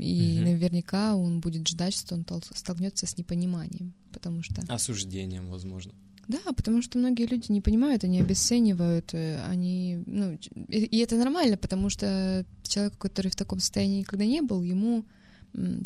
и 0.01 0.35
Мгм. 0.35 0.43
наверняка 0.43 1.15
он 1.15 1.39
будет 1.39 1.67
ждать, 1.67 1.95
что 1.95 2.15
он 2.15 2.21
тол- 2.23 2.43
столкнется 2.55 3.05
с 3.05 3.17
непониманием, 3.17 3.93
потому 4.11 4.43
что... 4.43 4.61
Осуждением, 4.67 5.49
возможно. 5.49 5.93
Да, 6.27 6.39
потому 6.55 6.83
что 6.83 6.99
многие 6.99 7.25
люди 7.25 7.51
не 7.51 7.61
понимают, 7.61 8.03
они 8.03 8.21
обесценивают, 8.21 9.13
э, 9.13 9.41
они, 9.49 10.03
ну, 10.05 10.37
и, 10.67 10.85
и 10.85 10.97
это 10.99 11.15
нормально, 11.15 11.57
потому 11.57 11.89
что 11.89 12.45
человеку, 12.63 12.97
который 12.97 13.31
в 13.31 13.35
таком 13.35 13.59
состоянии 13.59 13.99
никогда 13.99 14.25
не 14.25 14.41
был, 14.41 14.61
ему 14.61 15.05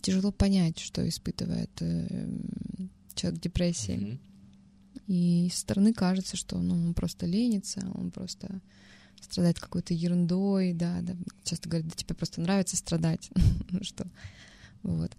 тяжело 0.02 0.32
понять, 0.32 0.80
что 0.80 1.08
испытывает 1.08 1.72
э, 1.82 2.28
человек 3.16 3.40
депрессии. 3.42 3.96
Мгм. 3.96 4.20
И 5.08 5.50
со 5.54 5.60
стороны 5.62 5.94
кажется, 5.94 6.36
что 6.38 6.58
ну, 6.60 6.76
он 6.76 6.94
просто 6.94 7.26
ленится, 7.26 7.82
он 7.96 8.12
просто 8.12 8.62
страдает 9.24 9.60
какой-то 9.60 9.94
ерундой, 9.94 10.74
да, 10.74 11.02
да. 11.02 11.16
Часто 11.44 11.70
говорят, 11.70 11.88
да 11.90 11.96
тебе 11.96 12.16
просто 12.16 12.42
нравится 12.42 12.76
страдать. 12.78 13.30
Ну 13.72 13.84
что, 13.84 14.06
вот. 14.84 15.12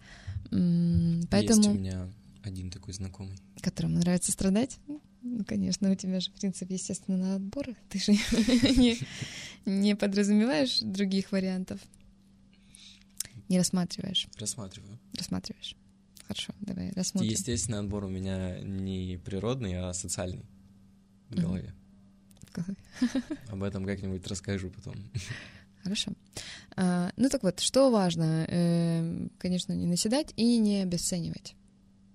М, 0.52 1.16
Есть 1.16 1.24
у 1.24 1.28
Поэтому, 1.30 1.74
меня 1.74 2.08
один 2.42 2.70
такой 2.70 2.94
знакомый. 2.94 3.36
которому 3.60 3.98
нравится 3.98 4.30
страдать, 4.30 4.78
ну, 5.22 5.42
конечно, 5.46 5.90
у 5.90 5.94
тебя 5.94 6.20
же 6.20 6.30
принцип 6.30 6.70
естественного 6.70 7.36
отбора. 7.36 7.74
Ты 7.88 7.98
же 7.98 8.12
не, 8.76 8.98
не 9.64 9.96
подразумеваешь 9.96 10.80
других 10.80 11.32
вариантов. 11.32 11.80
Не 13.48 13.58
рассматриваешь. 13.58 14.28
Рассматриваю. 14.38 14.98
Рассматриваешь. 15.16 15.76
Хорошо, 16.26 16.54
давай 16.60 16.90
рассмотрим. 16.92 17.30
Естественный 17.30 17.80
отбор 17.80 18.04
у 18.04 18.08
меня 18.08 18.60
не 18.60 19.18
природный, 19.24 19.78
а 19.80 19.92
социальный 19.92 20.44
в 21.30 21.34
голове. 21.36 21.74
Об 23.48 23.62
этом 23.62 23.84
как-нибудь 23.84 24.26
расскажу 24.26 24.70
потом. 24.70 24.94
Хорошо. 25.82 26.12
А, 26.76 27.10
ну 27.16 27.28
так 27.28 27.42
вот, 27.42 27.60
что 27.60 27.90
важно? 27.90 28.46
Эм, 28.48 29.30
конечно, 29.38 29.72
не 29.74 29.86
наседать 29.86 30.32
и 30.36 30.56
не 30.58 30.82
обесценивать. 30.82 31.54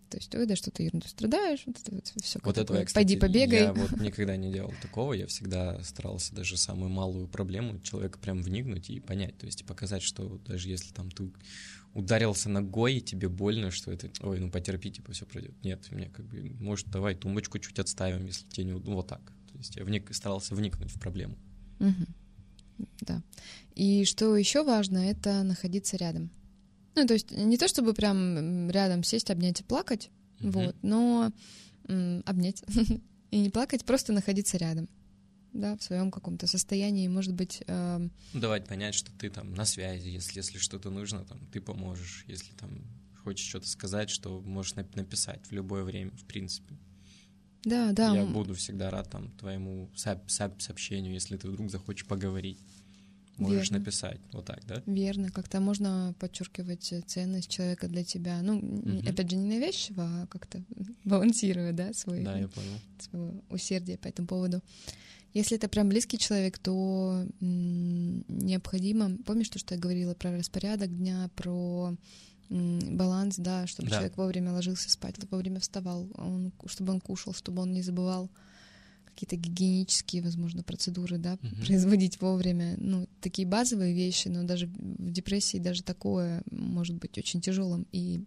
То 0.10 0.18
есть, 0.18 0.34
ой, 0.34 0.48
да 0.48 0.56
что 0.56 0.72
ты 0.72 0.84
ерунду 0.84 1.08
страдаешь, 1.08 1.62
вот 1.68 1.80
это 1.80 1.94
вот 1.94 2.08
все. 2.24 2.40
Вот 2.44 2.58
этого 2.58 2.78
я, 2.78 2.86
кстати, 2.86 3.06
Пойди 3.06 3.18
побегай. 3.18 3.64
я 3.66 3.74
вот 3.74 3.92
никогда 4.02 4.36
не 4.38 4.52
делал 4.52 4.74
такого. 4.82 5.14
Я 5.14 5.28
всегда 5.28 5.82
старался 5.84 6.34
даже 6.34 6.58
самую 6.58 6.90
малую 6.90 7.28
проблему 7.28 7.80
человека 7.82 8.18
прям 8.18 8.42
вникнуть 8.42 8.90
и 8.90 9.00
понять. 9.00 9.38
То 9.38 9.46
есть 9.46 9.62
и 9.62 9.64
показать, 9.64 10.02
что 10.02 10.40
даже 10.48 10.68
если 10.68 10.92
там 10.94 11.12
ты 11.12 11.32
ударился 11.94 12.50
ногой, 12.50 12.96
и 12.96 13.02
тебе 13.02 13.30
больно, 13.30 13.70
что 13.70 13.92
это, 13.92 14.10
ой, 14.22 14.40
ну 14.40 14.50
потерпи, 14.50 14.92
типа 14.92 15.12
все 15.12 15.26
пройдет. 15.26 15.54
Нет, 15.64 15.86
мне 15.92 16.10
как 16.10 16.26
бы, 16.26 16.56
может, 16.60 16.88
давай 16.90 17.14
тумбочку 17.14 17.60
чуть 17.60 17.78
отставим, 17.78 18.26
если 18.26 18.48
тебе 18.48 18.66
не... 18.66 18.72
Ну, 18.74 18.96
вот 18.96 19.08
так. 19.08 19.22
То 19.60 19.62
есть 19.62 19.76
я 19.76 19.84
вник, 19.84 20.16
старался 20.16 20.56
вникнуть 20.56 20.90
в 20.90 21.00
проблему. 21.02 21.38
Мгм. 21.80 22.08
Да. 23.02 23.22
И 23.76 24.06
что 24.06 24.38
еще 24.38 24.64
важно, 24.64 25.00
это 25.00 25.44
находиться 25.44 25.98
рядом. 25.98 26.30
Ну, 26.96 27.06
то 27.06 27.14
есть 27.14 27.32
не 27.32 27.58
то, 27.58 27.68
чтобы 27.68 27.94
прям 27.94 28.70
рядом 28.72 29.04
сесть, 29.04 29.30
обнять 29.30 29.60
и 29.60 29.66
плакать, 29.66 30.12
Мгм. 30.40 30.52
вот, 30.52 30.76
но 30.82 31.34
м, 31.90 32.24
обнять 32.26 32.64
и 33.32 33.40
не 33.40 33.50
плакать, 33.50 33.84
просто 33.84 34.14
находиться 34.14 34.58
рядом, 34.58 34.88
да, 35.52 35.76
в 35.76 35.84
своем 35.84 36.10
каком-то 36.10 36.48
состоянии, 36.48 37.10
может 37.10 37.34
быть, 37.34 37.62
Ну, 37.68 38.10
давать 38.34 38.66
понять, 38.66 38.96
что 38.96 39.12
ты 39.12 39.30
там 39.30 39.54
на 39.54 39.66
связи, 39.66 40.08
если, 40.08 40.40
если 40.40 40.58
что-то 40.58 40.90
нужно, 40.90 41.26
там, 41.26 41.46
ты 41.52 41.60
поможешь, 41.60 42.24
если 42.28 42.54
там 42.54 42.82
хочешь 43.26 43.46
что-то 43.46 43.68
сказать, 43.68 44.10
что 44.10 44.40
можешь 44.40 44.76
нап- 44.76 44.96
написать 44.96 45.46
в 45.48 45.52
любое 45.52 45.84
время, 45.84 46.12
в 46.12 46.24
принципе. 46.24 46.78
Да, 47.64 47.92
да, 47.92 48.16
Я 48.16 48.26
буду 48.26 48.54
всегда 48.56 48.90
рад 48.90 49.10
там 49.10 49.30
твоему 49.40 49.90
сооб- 49.96 50.26
сооб- 50.28 50.60
сообщению, 50.60 51.14
если 51.14 51.38
ты 51.38 51.48
вдруг 51.50 51.70
захочешь 51.70 52.06
поговорить. 52.06 52.58
Можешь 53.38 53.70
Верно. 53.70 53.80
написать, 53.80 54.20
вот 54.34 54.46
так, 54.46 54.60
да? 54.68 54.84
Верно, 54.86 55.32
как-то 55.32 55.62
можно 55.62 56.14
подчеркивать 56.20 56.92
э, 56.92 57.02
ценность 57.08 57.50
человека 57.50 57.88
для 57.88 58.04
тебя. 58.04 58.42
Ну, 58.42 58.56
Мгм. 58.60 59.08
опять 59.08 59.30
же, 59.32 59.38
не 59.38 59.48
навязчиво, 59.48 60.04
а 60.04 60.28
как-то 60.28 60.62
балансируя, 61.06 61.72
да, 61.72 61.94
свой, 61.94 62.22
Да, 62.24 62.38
я 62.38 62.50
понял. 62.50 62.80
свое 63.00 63.32
усердие 63.50 63.98
по 63.98 64.10
этому 64.10 64.28
поводу. 64.28 64.62
Если 65.34 65.56
это 65.56 65.70
прям 65.70 65.88
близкий 65.88 66.18
человек, 66.18 66.58
то 66.58 67.26
необходимо... 68.28 69.18
Помнишь 69.26 69.50
то, 69.50 69.60
что 69.60 69.76
я 69.76 69.80
говорила 69.82 70.14
про 70.16 70.36
распорядок 70.38 70.96
дня, 70.98 71.30
про 71.36 71.96
баланс, 72.50 73.36
да, 73.38 73.68
чтобы 73.68 73.90
Да. 73.90 73.98
человек 73.98 74.18
вовремя 74.18 74.52
ложился 74.52 74.90
спать, 74.90 75.16
вовремя 75.30 75.60
вставал, 75.60 76.10
он, 76.16 76.52
чтобы 76.66 76.94
он 76.94 77.00
кушал, 77.02 77.34
чтобы 77.34 77.62
он 77.62 77.74
не 77.74 77.82
забывал 77.82 78.30
какие-то 79.06 79.36
гигиенические, 79.36 80.22
возможно, 80.22 80.64
процедуры, 80.64 81.18
да, 81.18 81.38
Мгм. 81.42 81.66
производить 81.66 82.22
вовремя. 82.22 82.76
Ну, 82.78 83.08
такие 83.22 83.48
базовые 83.48 83.94
вещи, 83.94 84.30
но 84.30 84.44
даже 84.44 84.68
в 84.68 85.12
депрессии 85.12 85.58
даже 85.58 85.84
такое 85.84 86.42
может 86.52 86.96
быть 86.98 87.18
очень 87.18 87.42
тяжелым. 87.42 87.86
И 87.92 88.24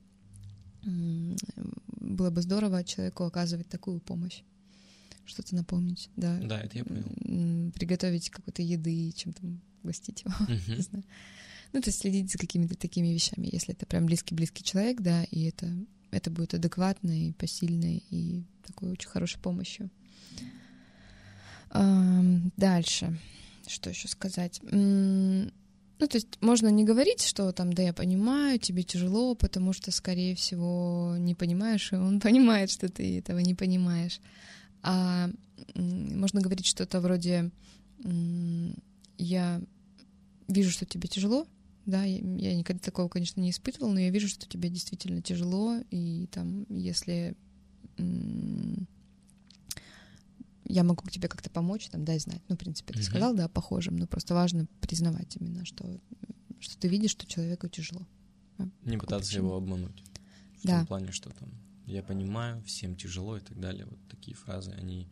было 0.84 2.30
бы 2.30 2.42
здорово 2.42 2.84
человеку 2.84 3.24
оказывать 3.24 3.68
такую 3.68 4.00
помощь. 4.00 4.42
Что-то 5.24 5.54
напомнить, 5.54 6.10
да. 6.16 6.38
Да, 6.40 6.60
это 6.60 6.78
я 6.78 6.84
понял. 6.84 7.70
Приготовить 7.72 8.28
какой-то 8.30 8.60
еды, 8.62 9.12
чем-то 9.12 9.40
угостить 9.82 10.24
его. 10.24 10.34
Мгм. 10.48 10.74
Не 10.76 10.82
знаю. 10.82 11.04
Ну, 11.72 11.80
то 11.80 11.88
есть 11.88 12.00
следить 12.00 12.30
за 12.30 12.38
какими-то 12.38 12.76
такими 12.76 13.08
вещами, 13.08 13.48
если 13.50 13.74
это 13.74 13.86
прям 13.86 14.06
близкий-близкий 14.06 14.62
человек, 14.62 15.00
да, 15.00 15.24
и 15.24 15.44
это 15.44 15.68
это 16.12 16.30
будет 16.30 16.54
адекватной, 16.54 17.34
посильной 17.38 18.04
и 18.10 18.44
такой 18.66 18.92
очень 18.92 19.08
хорошей 19.08 19.40
помощью. 19.40 19.90
Дальше. 21.72 23.18
Что 23.66 23.90
еще 23.90 24.08
сказать? 24.08 24.60
Ну, 24.62 26.08
то 26.08 26.16
есть 26.16 26.40
можно 26.40 26.68
не 26.68 26.84
говорить, 26.84 27.22
что 27.22 27.50
там, 27.52 27.72
да, 27.72 27.82
я 27.82 27.92
понимаю, 27.92 28.58
тебе 28.58 28.82
тяжело, 28.82 29.34
потому 29.34 29.72
что, 29.72 29.90
скорее 29.90 30.34
всего, 30.34 31.14
не 31.18 31.34
понимаешь, 31.34 31.92
и 31.92 31.96
он 31.96 32.20
понимает, 32.20 32.70
что 32.70 32.88
ты 32.88 33.18
этого 33.18 33.38
не 33.38 33.54
понимаешь. 33.54 34.20
А 34.82 35.30
можно 35.74 36.40
говорить 36.40 36.66
что-то 36.66 37.00
вроде 37.00 37.50
«я 39.16 39.62
вижу, 40.48 40.70
что 40.70 40.84
тебе 40.84 41.08
тяжело», 41.08 41.46
да, 41.86 42.04
я, 42.04 42.18
я 42.18 42.56
никогда 42.56 42.80
такого, 42.80 43.08
конечно, 43.08 43.40
не 43.40 43.50
испытывала, 43.50 43.92
но 43.92 44.00
я 44.00 44.10
вижу, 44.10 44.28
что 44.28 44.48
тебе 44.48 44.68
действительно 44.68 45.22
тяжело, 45.22 45.78
и 45.90 46.28
там, 46.30 46.64
если 46.68 47.36
я 50.64 50.84
могу 50.84 51.08
тебе 51.08 51.28
как-то 51.28 51.50
помочь, 51.50 51.88
там, 51.88 52.04
дай 52.04 52.18
знать. 52.18 52.40
Ну, 52.48 52.54
в 52.54 52.58
принципе, 52.58 52.94
ты 52.94 53.00
uh-huh. 53.00 53.04
сказал, 53.04 53.34
да, 53.34 53.48
похожим, 53.48 53.96
но 53.96 54.06
просто 54.06 54.34
важно 54.34 54.66
признавать 54.80 55.36
именно, 55.36 55.64
что, 55.64 56.00
что 56.60 56.78
ты 56.78 56.88
видишь, 56.88 57.10
что 57.10 57.26
человеку 57.26 57.68
тяжело. 57.68 58.06
А, 58.58 58.68
не 58.84 58.96
пытаться 58.96 59.28
причине. 59.28 59.46
его 59.46 59.56
обмануть. 59.56 60.02
В 60.62 60.66
да. 60.66 60.78
том 60.78 60.86
плане, 60.86 61.12
что 61.12 61.30
там 61.30 61.50
я 61.86 62.02
понимаю, 62.02 62.62
всем 62.62 62.96
тяжело 62.96 63.36
и 63.36 63.40
так 63.40 63.58
далее. 63.60 63.84
Вот 63.84 63.98
такие 64.08 64.36
фразы, 64.36 64.70
они 64.70 65.08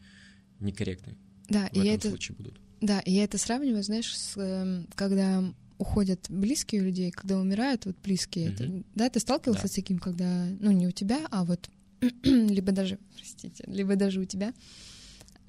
некорректны. 0.60 1.16
Да, 1.48 1.68
в 1.68 1.74
и 1.74 1.80
этом 1.80 1.94
это, 1.94 2.08
случае 2.10 2.36
будут. 2.36 2.60
Да, 2.80 3.00
и 3.00 3.12
я 3.12 3.24
это 3.24 3.36
сравниваю, 3.38 3.82
знаешь, 3.82 4.16
с, 4.16 4.36
эм, 4.40 4.86
когда 4.94 5.52
уходят 5.81 6.26
близкие 6.28 6.83
людей, 6.83 7.11
когда 7.11 7.39
умирают 7.39 7.87
вот 7.87 7.97
близкие. 8.03 8.49
Mm-hmm. 8.49 8.53
Это, 8.53 8.85
да, 8.95 9.09
ты 9.09 9.18
сталкивался 9.18 9.62
да. 9.62 9.68
с 9.68 9.72
таким, 9.72 9.99
когда, 9.99 10.47
ну, 10.61 10.70
не 10.72 10.87
у 10.87 10.91
тебя, 10.91 11.26
а 11.31 11.43
вот 11.45 11.70
либо 12.22 12.70
даже, 12.70 12.99
простите, 13.16 13.64
либо 13.66 13.97
даже 13.97 14.20
у 14.20 14.26
тебя 14.26 14.53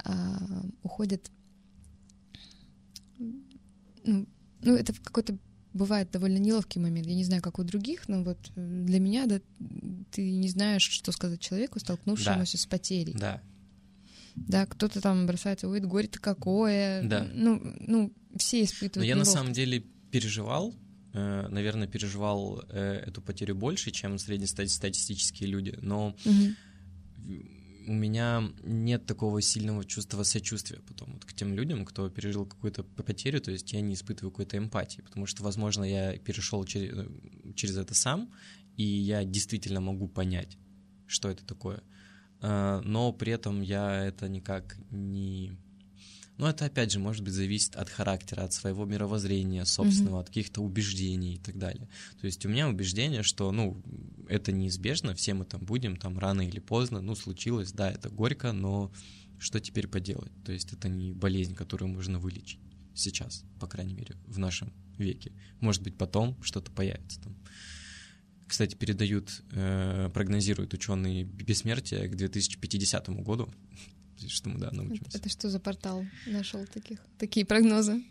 а, 0.06 0.66
уходят... 0.84 1.30
Ну, 3.20 4.26
ну, 4.62 4.76
это 4.76 4.94
какой-то 5.04 5.38
бывает 5.74 6.10
довольно 6.12 6.38
неловкий 6.38 6.80
момент. 6.80 7.08
Я 7.08 7.16
не 7.16 7.26
знаю, 7.26 7.42
как 7.42 7.60
у 7.60 7.64
других, 7.64 8.08
но 8.08 8.24
вот 8.24 8.38
для 8.56 9.00
меня, 9.00 9.26
да, 9.26 9.42
ты 10.12 10.32
не 10.32 10.48
знаешь, 10.48 10.84
что 10.84 11.12
сказать 11.12 11.42
человеку, 11.42 11.80
столкнувшемуся 11.80 12.58
да. 12.58 12.62
с 12.62 12.66
потерей. 12.66 13.16
Да. 13.20 13.42
Да, 14.36 14.66
кто-то 14.66 15.02
там 15.02 15.28
бросается, 15.28 15.68
ой, 15.68 15.82
горе-то 15.82 16.20
какое. 16.20 17.04
Да. 17.04 17.28
Ну, 17.34 17.62
ну, 17.82 18.14
все 18.38 18.64
испытывают 18.64 18.96
Но 18.96 19.04
я 19.04 19.16
неловкость. 19.16 19.36
на 19.36 19.40
самом 19.42 19.54
деле 19.54 19.84
переживал, 20.12 20.74
э, 21.14 21.48
наверное, 21.50 21.88
переживал 21.88 22.64
э, 22.70 23.04
эту 23.08 23.22
потерю 23.22 23.56
больше, 23.56 23.92
чем 23.92 24.18
среднестатистические 24.18 25.50
люди, 25.50 25.78
но 25.82 26.16
угу 26.26 26.56
у 27.88 27.94
меня 27.94 28.44
нет 28.64 29.06
такого 29.06 29.42
сильного 29.42 29.84
чувства 29.86 30.24
сочувствия 30.24 30.80
потом 30.88 31.14
вот 31.14 31.26
к 31.26 31.34
тем 31.34 31.54
людям, 31.54 31.86
кто 31.86 32.10
пережил 32.10 32.46
какую-то 32.46 32.84
потерю, 32.84 33.42
то 33.42 33.52
есть 33.52 33.74
я 33.74 33.82
не 33.82 33.94
испытываю 33.96 34.32
какой-то 34.32 34.58
эмпатии, 34.58 35.02
потому 35.02 35.26
что, 35.26 35.44
возможно, 35.44 35.84
я 35.84 36.18
перешел 36.18 36.64
через, 36.64 36.98
э, 36.98 37.08
через 37.56 37.78
это 37.78 37.94
сам, 37.94 38.32
и 38.78 38.84
я 38.84 39.24
действительно 39.24 39.82
могу 39.82 40.08
понять, 40.08 40.58
что 41.08 41.30
это 41.30 41.46
такое. 41.46 41.84
Но 42.42 43.14
при 43.14 43.34
этом 43.34 43.62
я 43.62 44.04
это 44.04 44.28
никак 44.28 44.76
не 44.90 45.56
но 46.42 46.50
это, 46.50 46.66
опять 46.66 46.92
же, 46.92 46.98
может 46.98 47.24
быть, 47.24 47.34
зависит 47.34 47.76
от 47.76 47.88
характера, 47.88 48.42
от 48.42 48.52
своего 48.52 48.84
мировоззрения 48.84 49.64
собственного, 49.64 50.18
mm-hmm. 50.18 50.22
от 50.22 50.28
каких-то 50.30 50.62
убеждений 50.62 51.36
и 51.36 51.38
так 51.38 51.60
далее. 51.60 51.88
То 52.20 52.26
есть 52.26 52.44
у 52.48 52.50
меня 52.50 52.68
убеждение, 52.68 53.22
что, 53.22 53.52
ну, 53.52 53.80
это 54.28 54.52
неизбежно, 54.52 55.14
все 55.14 55.36
мы 55.36 55.46
там 55.46 55.64
будем, 55.64 55.98
там 55.98 56.18
рано 56.18 56.42
или 56.42 56.60
поздно, 56.60 57.00
ну, 57.00 57.14
случилось, 57.14 57.74
да, 57.74 57.92
это 57.92 58.10
горько, 58.10 58.54
но 58.54 58.92
что 59.38 59.60
теперь 59.60 59.88
поделать? 59.88 60.32
То 60.44 60.52
есть 60.52 60.74
это 60.74 60.90
не 60.90 61.14
болезнь, 61.14 61.54
которую 61.54 61.90
можно 61.90 62.18
вылечить 62.18 62.60
сейчас, 62.96 63.44
по 63.60 63.68
крайней 63.68 63.94
мере, 63.94 64.16
в 64.26 64.40
нашем 64.40 64.74
веке. 64.98 65.34
Может 65.60 65.84
быть, 65.84 65.96
потом 65.96 66.42
что-то 66.42 66.72
появится 66.72 67.22
там. 67.22 67.36
Кстати, 68.48 68.74
передают, 68.74 69.44
э, 69.52 70.10
прогнозируют 70.12 70.74
ученые 70.74 71.24
бессмертие 71.24 72.08
к 72.08 72.16
2050 72.16 73.10
году 73.22 73.48
что 74.30 74.50
мы, 74.50 74.60
да, 74.60 74.72
научимся. 74.72 75.10
Это, 75.10 75.18
это 75.20 75.30
что 75.30 75.50
за 75.50 75.60
портал 75.60 76.06
нашел 76.26 76.66
таких, 76.66 77.00
такие 77.18 77.46
прогнозы? 77.46 78.04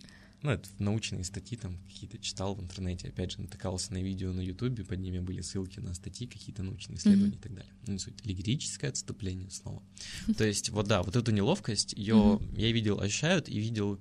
Ну, 0.42 0.50
это 0.50 0.68
научные 0.78 1.22
статьи 1.24 1.58
там 1.58 1.76
какие-то 1.86 2.18
читал 2.18 2.54
в 2.54 2.62
интернете, 2.62 3.08
опять 3.08 3.32
же, 3.32 3.42
натыкался 3.42 3.92
на 3.92 4.02
видео 4.02 4.32
на 4.32 4.40
Ютубе, 4.40 4.84
под 4.84 4.98
ними 4.98 5.18
были 5.18 5.42
ссылки 5.42 5.80
на 5.80 5.92
статьи, 5.92 6.26
какие-то 6.26 6.62
научные 6.62 6.96
исследования 6.96 7.34
mm-hmm. 7.34 7.38
и 7.38 7.42
так 7.42 7.54
далее. 7.54 7.72
Ну, 7.86 7.92
не 7.92 7.98
суть, 7.98 8.24
лирическое 8.24 8.90
отступление 8.90 9.50
снова. 9.50 9.82
То 10.38 10.44
есть, 10.44 10.70
вот 10.70 10.86
да, 10.86 11.02
вот 11.02 11.14
эту 11.14 11.30
неловкость, 11.30 11.92
ее 11.92 12.14
mm-hmm. 12.14 12.58
я 12.58 12.72
видел, 12.72 13.00
ощущают, 13.00 13.50
и 13.50 13.58
видел, 13.58 14.00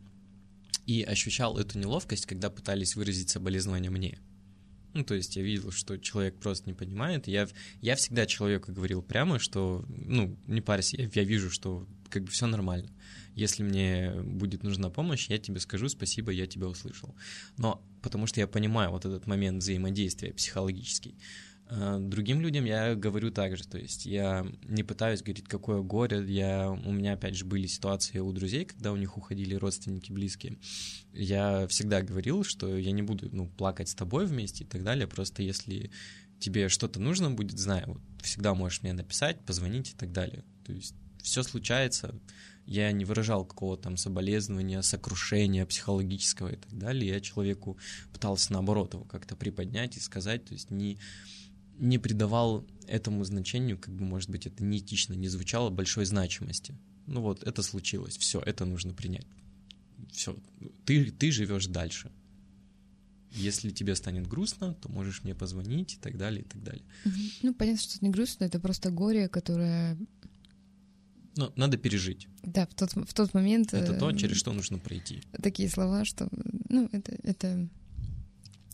и 0.86 1.04
ощущал 1.04 1.58
эту 1.58 1.78
неловкость, 1.78 2.26
когда 2.26 2.50
пытались 2.50 2.96
выразить 2.96 3.30
соболезнования 3.30 3.90
мне. 3.90 4.20
Ну, 4.94 5.04
то 5.04 5.14
есть 5.14 5.36
я 5.36 5.44
видел, 5.44 5.72
что 5.72 5.98
человек 5.98 6.40
просто 6.40 6.68
не 6.68 6.74
понимает. 6.74 7.28
Я, 7.28 7.48
я 7.82 7.96
всегда 7.96 8.26
человеку 8.26 8.72
говорил 8.72 9.02
прямо, 9.02 9.40
что, 9.40 9.86
ну, 9.88 10.36
не 10.48 10.62
парься, 10.62 10.98
я, 10.98 11.10
я 11.14 11.24
вижу, 11.24 11.52
что 11.52 11.86
как 12.10 12.24
бы 12.24 12.32
все 12.32 12.48
нормально. 12.48 12.90
Если 13.36 13.64
мне 13.64 14.14
будет 14.22 14.64
нужна 14.64 14.90
помощь, 14.90 15.30
я 15.30 15.38
тебе 15.38 15.60
скажу 15.60 15.88
спасибо, 15.90 16.32
я 16.32 16.48
тебя 16.48 16.68
услышал. 16.68 17.16
Но 17.58 17.82
потому 18.02 18.28
что 18.28 18.40
я 18.40 18.48
понимаю 18.48 18.92
вот 18.92 19.06
этот 19.06 19.28
момент 19.28 19.62
взаимодействия 19.64 20.34
психологический. 20.34 21.16
А, 21.72 22.00
другим 22.00 22.42
людям 22.42 22.66
я 22.66 22.96
говорю 22.96 23.30
так 23.30 23.56
же, 23.56 23.64
то 23.64 23.78
есть 23.78 24.08
я 24.08 24.46
не 24.64 24.84
пытаюсь 24.84 25.22
говорить, 25.22 25.48
какое 25.48 25.82
горе, 25.82 26.26
я, 26.28 26.72
у 26.72 26.92
меня 26.92 27.14
опять 27.14 27.36
же 27.36 27.46
были 27.46 27.68
ситуации 27.68 28.18
у 28.18 28.32
друзей, 28.32 28.66
когда 28.66 28.92
у 28.92 28.96
них 28.96 29.18
уходили 29.18 29.54
родственники 29.54 30.12
близкие, 30.12 30.58
я 31.14 31.68
всегда 31.68 32.02
говорил, 32.02 32.44
что 32.44 32.76
я 32.76 32.92
не 32.92 33.04
буду 33.04 33.30
ну, 33.32 33.48
плакать 33.48 33.88
с 33.88 33.94
тобой 33.94 34.26
вместе 34.26 34.64
и 34.64 34.68
так 34.68 34.84
далее, 34.84 35.06
просто 35.06 35.44
если 35.44 35.92
тебе 36.40 36.70
что-то 36.70 37.00
нужно 37.00 37.30
будет, 37.30 37.60
знаю, 37.60 37.84
вот, 37.86 38.02
всегда 38.24 38.56
можешь 38.56 38.82
мне 38.82 38.94
написать, 38.94 39.40
позвонить 39.46 39.92
и 39.92 39.96
так 39.96 40.12
далее, 40.12 40.44
то 40.66 40.74
есть 40.74 40.96
все 41.22 41.44
случается, 41.44 42.16
я 42.66 42.92
не 42.92 43.06
выражал 43.06 43.46
какого-то 43.46 43.84
там 43.84 43.98
соболезнования, 43.98 44.82
сокрушения 44.82 45.66
психологического 45.66 46.50
и 46.50 46.56
так 46.56 46.78
далее, 46.78 47.14
я 47.14 47.20
человеку 47.20 47.78
пытался 48.14 48.54
наоборот 48.54 48.94
его 48.94 49.06
как-то 49.06 49.36
приподнять 49.36 49.98
и 49.98 50.00
сказать, 50.00 50.46
то 50.46 50.54
есть 50.54 50.70
не 50.72 51.00
не 51.80 51.98
придавал 51.98 52.68
этому 52.88 53.24
значению, 53.24 53.78
как 53.78 53.96
бы, 53.96 54.04
может 54.04 54.30
быть, 54.30 54.46
это 54.46 54.64
неэтично 54.64 55.14
не 55.14 55.30
звучало, 55.30 55.70
большой 55.70 56.06
значимости. 56.06 56.78
Ну 57.08 57.22
вот, 57.22 57.44
это 57.44 57.64
случилось, 57.64 58.18
все, 58.18 58.42
это 58.42 58.66
нужно 58.66 58.94
принять. 58.94 59.26
Все, 60.12 60.36
ты, 60.86 61.10
ты 61.12 61.32
живешь 61.32 61.68
дальше. 61.68 62.12
Если 63.32 63.70
тебе 63.70 63.96
станет 63.96 64.28
грустно, 64.28 64.74
то 64.74 64.90
можешь 64.90 65.24
мне 65.24 65.36
позвонить 65.36 65.96
и 65.96 65.98
так 65.98 66.18
далее, 66.18 66.42
и 66.42 66.48
так 66.48 66.64
далее. 66.64 66.84
Ну, 67.44 67.54
понятно, 67.54 67.82
что 67.82 67.96
это 67.96 68.06
не 68.06 68.12
грустно, 68.12 68.44
это 68.44 68.60
просто 68.60 68.92
горе, 68.92 69.30
которое... 69.30 69.98
Ну, 71.40 71.54
надо 71.56 71.78
пережить. 71.78 72.28
Да, 72.44 72.66
в 72.66 72.74
тот, 72.74 72.92
в 72.92 73.14
тот 73.14 73.34
момент... 73.34 73.74
Это 73.74 73.94
то, 73.94 74.12
э, 74.12 74.18
через 74.18 74.36
что 74.36 74.52
нужно 74.52 74.78
пройти. 74.78 75.22
Такие 75.42 75.70
слова, 75.70 76.04
что... 76.04 76.28
Ну, 76.68 76.90
это, 76.92 77.18
это, 77.24 77.70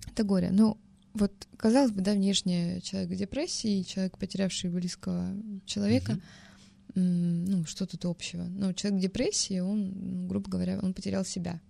это 0.08 0.24
горе. 0.24 0.50
Но 0.50 0.80
вот, 1.14 1.32
казалось 1.58 1.92
бы, 1.92 2.02
да, 2.02 2.14
внешне 2.14 2.82
человек 2.82 3.12
в 3.12 3.16
депрессии, 3.16 3.84
человек, 3.84 4.18
потерявший 4.18 4.72
близкого 4.72 5.30
человека, 5.68 6.14
угу. 6.14 7.02
ну, 7.02 7.66
что 7.66 7.86
тут 7.86 8.04
общего? 8.06 8.46
Ну, 8.46 8.74
человек 8.74 9.00
в 9.00 9.04
депрессии, 9.04 9.60
он, 9.60 9.92
ну, 9.92 10.28
грубо 10.28 10.50
говоря, 10.50 10.80
он 10.80 10.96
потерял 10.96 11.24
себя. 11.24 11.62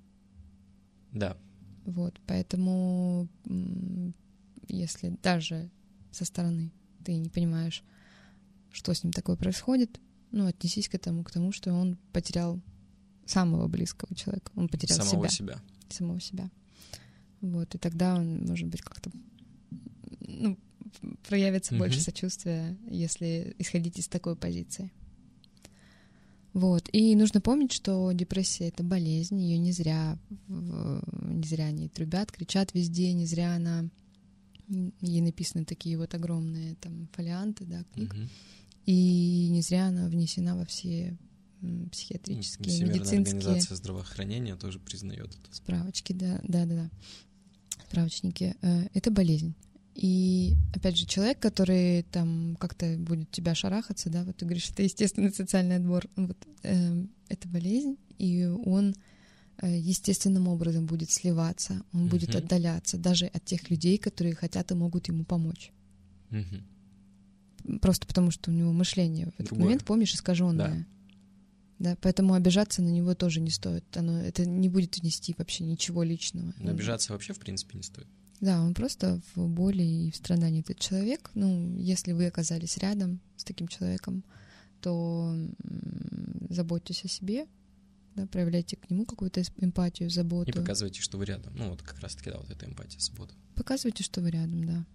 Да. 1.11 1.35
Вот, 1.83 2.21
поэтому 2.25 3.27
если 4.69 5.17
даже 5.21 5.69
со 6.11 6.23
стороны 6.23 6.71
ты 7.03 7.17
не 7.17 7.27
понимаешь, 7.27 7.83
что 8.71 8.93
с 8.93 9.03
ним 9.03 9.11
такое 9.11 9.35
происходит, 9.35 9.99
ну, 10.35 10.47
отнесись 10.47 10.89
к 10.89 10.95
этому, 10.95 11.23
к 11.23 11.31
тому, 11.31 11.53
что 11.53 11.71
он 11.71 11.97
потерял 12.11 12.61
самого 13.25 13.67
близкого 13.69 14.13
человека, 14.15 14.51
он 14.55 14.67
потерял 14.67 14.97
самого 14.97 15.29
себя. 15.29 15.53
себя. 15.53 15.61
Самого 15.89 16.19
себя. 16.19 16.51
Вот, 17.39 17.73
и 17.73 17.77
тогда 17.77 18.15
он, 18.15 18.45
может 18.45 18.67
быть, 18.67 18.81
как-то 18.81 19.11
ну, 20.19 20.57
проявится 21.27 21.73
mm-hmm. 21.73 21.79
больше 21.79 22.01
сочувствия, 22.01 22.77
если 22.89 23.55
исходить 23.59 23.97
из 23.97 24.09
такой 24.09 24.35
позиции. 24.35 24.91
Вот. 26.51 26.89
И 26.91 27.15
нужно 27.15 27.39
помнить, 27.39 27.71
что 27.71 28.11
депрессия— 28.11 28.67
это 28.69 28.83
болезнь, 28.83 29.39
ее 29.39 29.57
не 29.57 29.71
зря, 29.71 30.17
не 30.47 31.47
зря 31.47 31.67
они 31.67 31.87
трубят, 31.87 32.31
кричат 32.31 32.73
везде, 32.73 33.13
не 33.13 33.25
зря 33.25 33.55
она... 33.55 33.89
Ей 34.99 35.21
написаны 35.21 35.63
такие 35.63 35.95
вот 35.95 36.13
огромные 36.15 36.75
там 36.75 37.07
фолианты, 37.13 37.65
да, 37.65 37.83
книг. 37.93 38.13
Mm-hmm. 38.13 38.29
И 38.85 39.47
не 39.49 39.61
зря 39.61 39.87
она 39.87 40.07
внесена 40.07 40.55
во 40.55 40.65
все 40.65 41.17
психиатрические, 41.91 42.69
Всемирная 42.69 42.99
медицинские... 42.99 43.37
организация 43.37 43.75
здравоохранения 43.75 44.55
тоже 44.55 44.79
признает 44.79 45.27
это. 45.27 45.55
Справочки, 45.55 46.13
да, 46.13 46.39
да, 46.43 46.65
да, 46.65 46.75
да. 46.75 46.89
Справочники. 47.87 48.55
Э, 48.61 48.87
это 48.93 49.11
болезнь. 49.11 49.55
И, 49.95 50.55
опять 50.73 50.97
же, 50.97 51.05
человек, 51.05 51.39
который 51.39 52.03
там 52.03 52.57
как-то 52.59 52.97
будет 52.97 53.31
тебя 53.31 53.55
шарахаться, 53.55 54.09
да, 54.09 54.25
вот 54.25 54.35
ты 54.35 54.45
говоришь, 54.45 54.69
это 54.69 54.83
естественный 54.83 55.33
социальный 55.33 55.77
отбор, 55.77 56.05
вот 56.17 56.37
э, 56.63 57.05
это 57.29 57.47
болезнь, 57.47 57.97
и 58.17 58.45
он 58.45 58.93
э, 59.61 59.79
естественным 59.79 60.49
образом 60.49 60.85
будет 60.85 61.11
сливаться, 61.11 61.81
он 61.93 62.05
mm-hmm. 62.05 62.09
будет 62.09 62.35
отдаляться 62.35 62.97
даже 62.97 63.27
от 63.27 63.45
тех 63.45 63.69
людей, 63.69 63.97
которые 63.97 64.35
хотят 64.35 64.69
и 64.71 64.75
могут 64.75 65.07
ему 65.07 65.23
помочь. 65.23 65.71
Mm-hmm. 66.31 66.61
Просто 67.81 68.07
потому, 68.07 68.31
что 68.31 68.51
у 68.51 68.53
него 68.53 68.71
мышление 68.71 69.27
в 69.27 69.29
этот 69.29 69.47
Другое. 69.47 69.65
момент, 69.65 69.85
помнишь, 69.85 70.13
искаженное. 70.13 70.87
Да. 71.79 71.91
да, 71.91 71.97
поэтому 72.01 72.33
обижаться 72.33 72.81
на 72.81 72.89
него 72.89 73.15
тоже 73.15 73.41
не 73.41 73.49
стоит. 73.49 73.85
Оно, 73.95 74.19
это 74.19 74.45
не 74.45 74.69
будет 74.69 75.01
нести 75.03 75.35
вообще 75.37 75.63
ничего 75.63 76.03
личного. 76.03 76.53
Но 76.59 76.71
обижаться 76.71 77.13
вообще, 77.13 77.33
в 77.33 77.39
принципе, 77.39 77.77
не 77.77 77.83
стоит. 77.83 78.07
Да, 78.41 78.61
он 78.61 78.73
просто 78.73 79.21
в 79.33 79.47
боли 79.47 79.83
и 79.83 80.11
в 80.11 80.15
страдании 80.15 80.61
этот 80.61 80.79
человек. 80.79 81.31
Ну, 81.33 81.77
если 81.77 82.11
вы 82.11 82.27
оказались 82.27 82.77
рядом 82.77 83.21
с 83.37 83.43
таким 83.43 83.67
человеком, 83.67 84.23
то 84.81 85.35
заботьтесь 86.49 87.05
о 87.05 87.07
себе, 87.07 87.47
да, 88.15 88.27
проявляйте 88.27 88.77
к 88.77 88.89
нему 88.89 89.05
какую-то 89.05 89.41
эмпатию, 89.57 90.09
заботу. 90.09 90.51
И 90.51 90.53
показывайте, 90.53 91.01
что 91.01 91.17
вы 91.17 91.25
рядом. 91.25 91.53
Ну, 91.55 91.69
вот 91.69 91.81
как 91.81 91.99
раз-таки, 91.99 92.29
да, 92.29 92.37
вот 92.37 92.49
эта 92.49 92.65
эмпатия, 92.65 92.99
забота. 92.99 93.33
Показывайте, 93.55 94.03
что 94.03 94.21
вы 94.21 94.31
рядом, 94.31 94.63
да. 94.63 94.85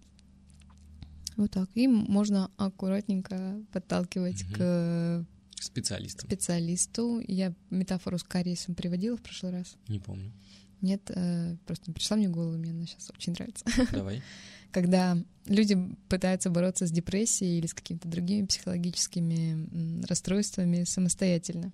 Вот 1.41 1.53
так. 1.53 1.71
И 1.75 1.89
можно 1.89 2.51
аккуратненько 2.59 3.65
подталкивать 3.73 4.43
угу. 4.43 4.53
к 4.57 5.27
специалистам. 5.59 6.29
специалисту. 6.29 7.23
Я 7.27 7.55
метафору 7.71 8.19
с 8.19 8.23
кариесом 8.23 8.75
приводила 8.75 9.17
в 9.17 9.23
прошлый 9.23 9.53
раз. 9.53 9.75
Не 9.89 10.01
помню. 10.01 10.35
Нет, 10.83 11.01
э, 11.09 11.57
просто 11.65 11.93
пришла 11.93 12.19
мне 12.19 12.29
в 12.29 12.33
голову, 12.33 12.59
мне 12.59 12.73
она 12.73 12.85
сейчас 12.85 13.11
очень 13.17 13.33
нравится. 13.33 13.65
Давай. 13.91 14.23
Когда 14.71 15.17
люди 15.47 15.79
пытаются 16.11 16.51
бороться 16.51 16.87
с 16.87 16.91
депрессией 16.91 17.57
или 17.57 17.67
с 17.67 17.73
какими-то 17.73 18.07
другими 18.07 18.45
психологическими 18.45 20.05
расстройствами 20.05 20.85
самостоятельно. 20.85 21.73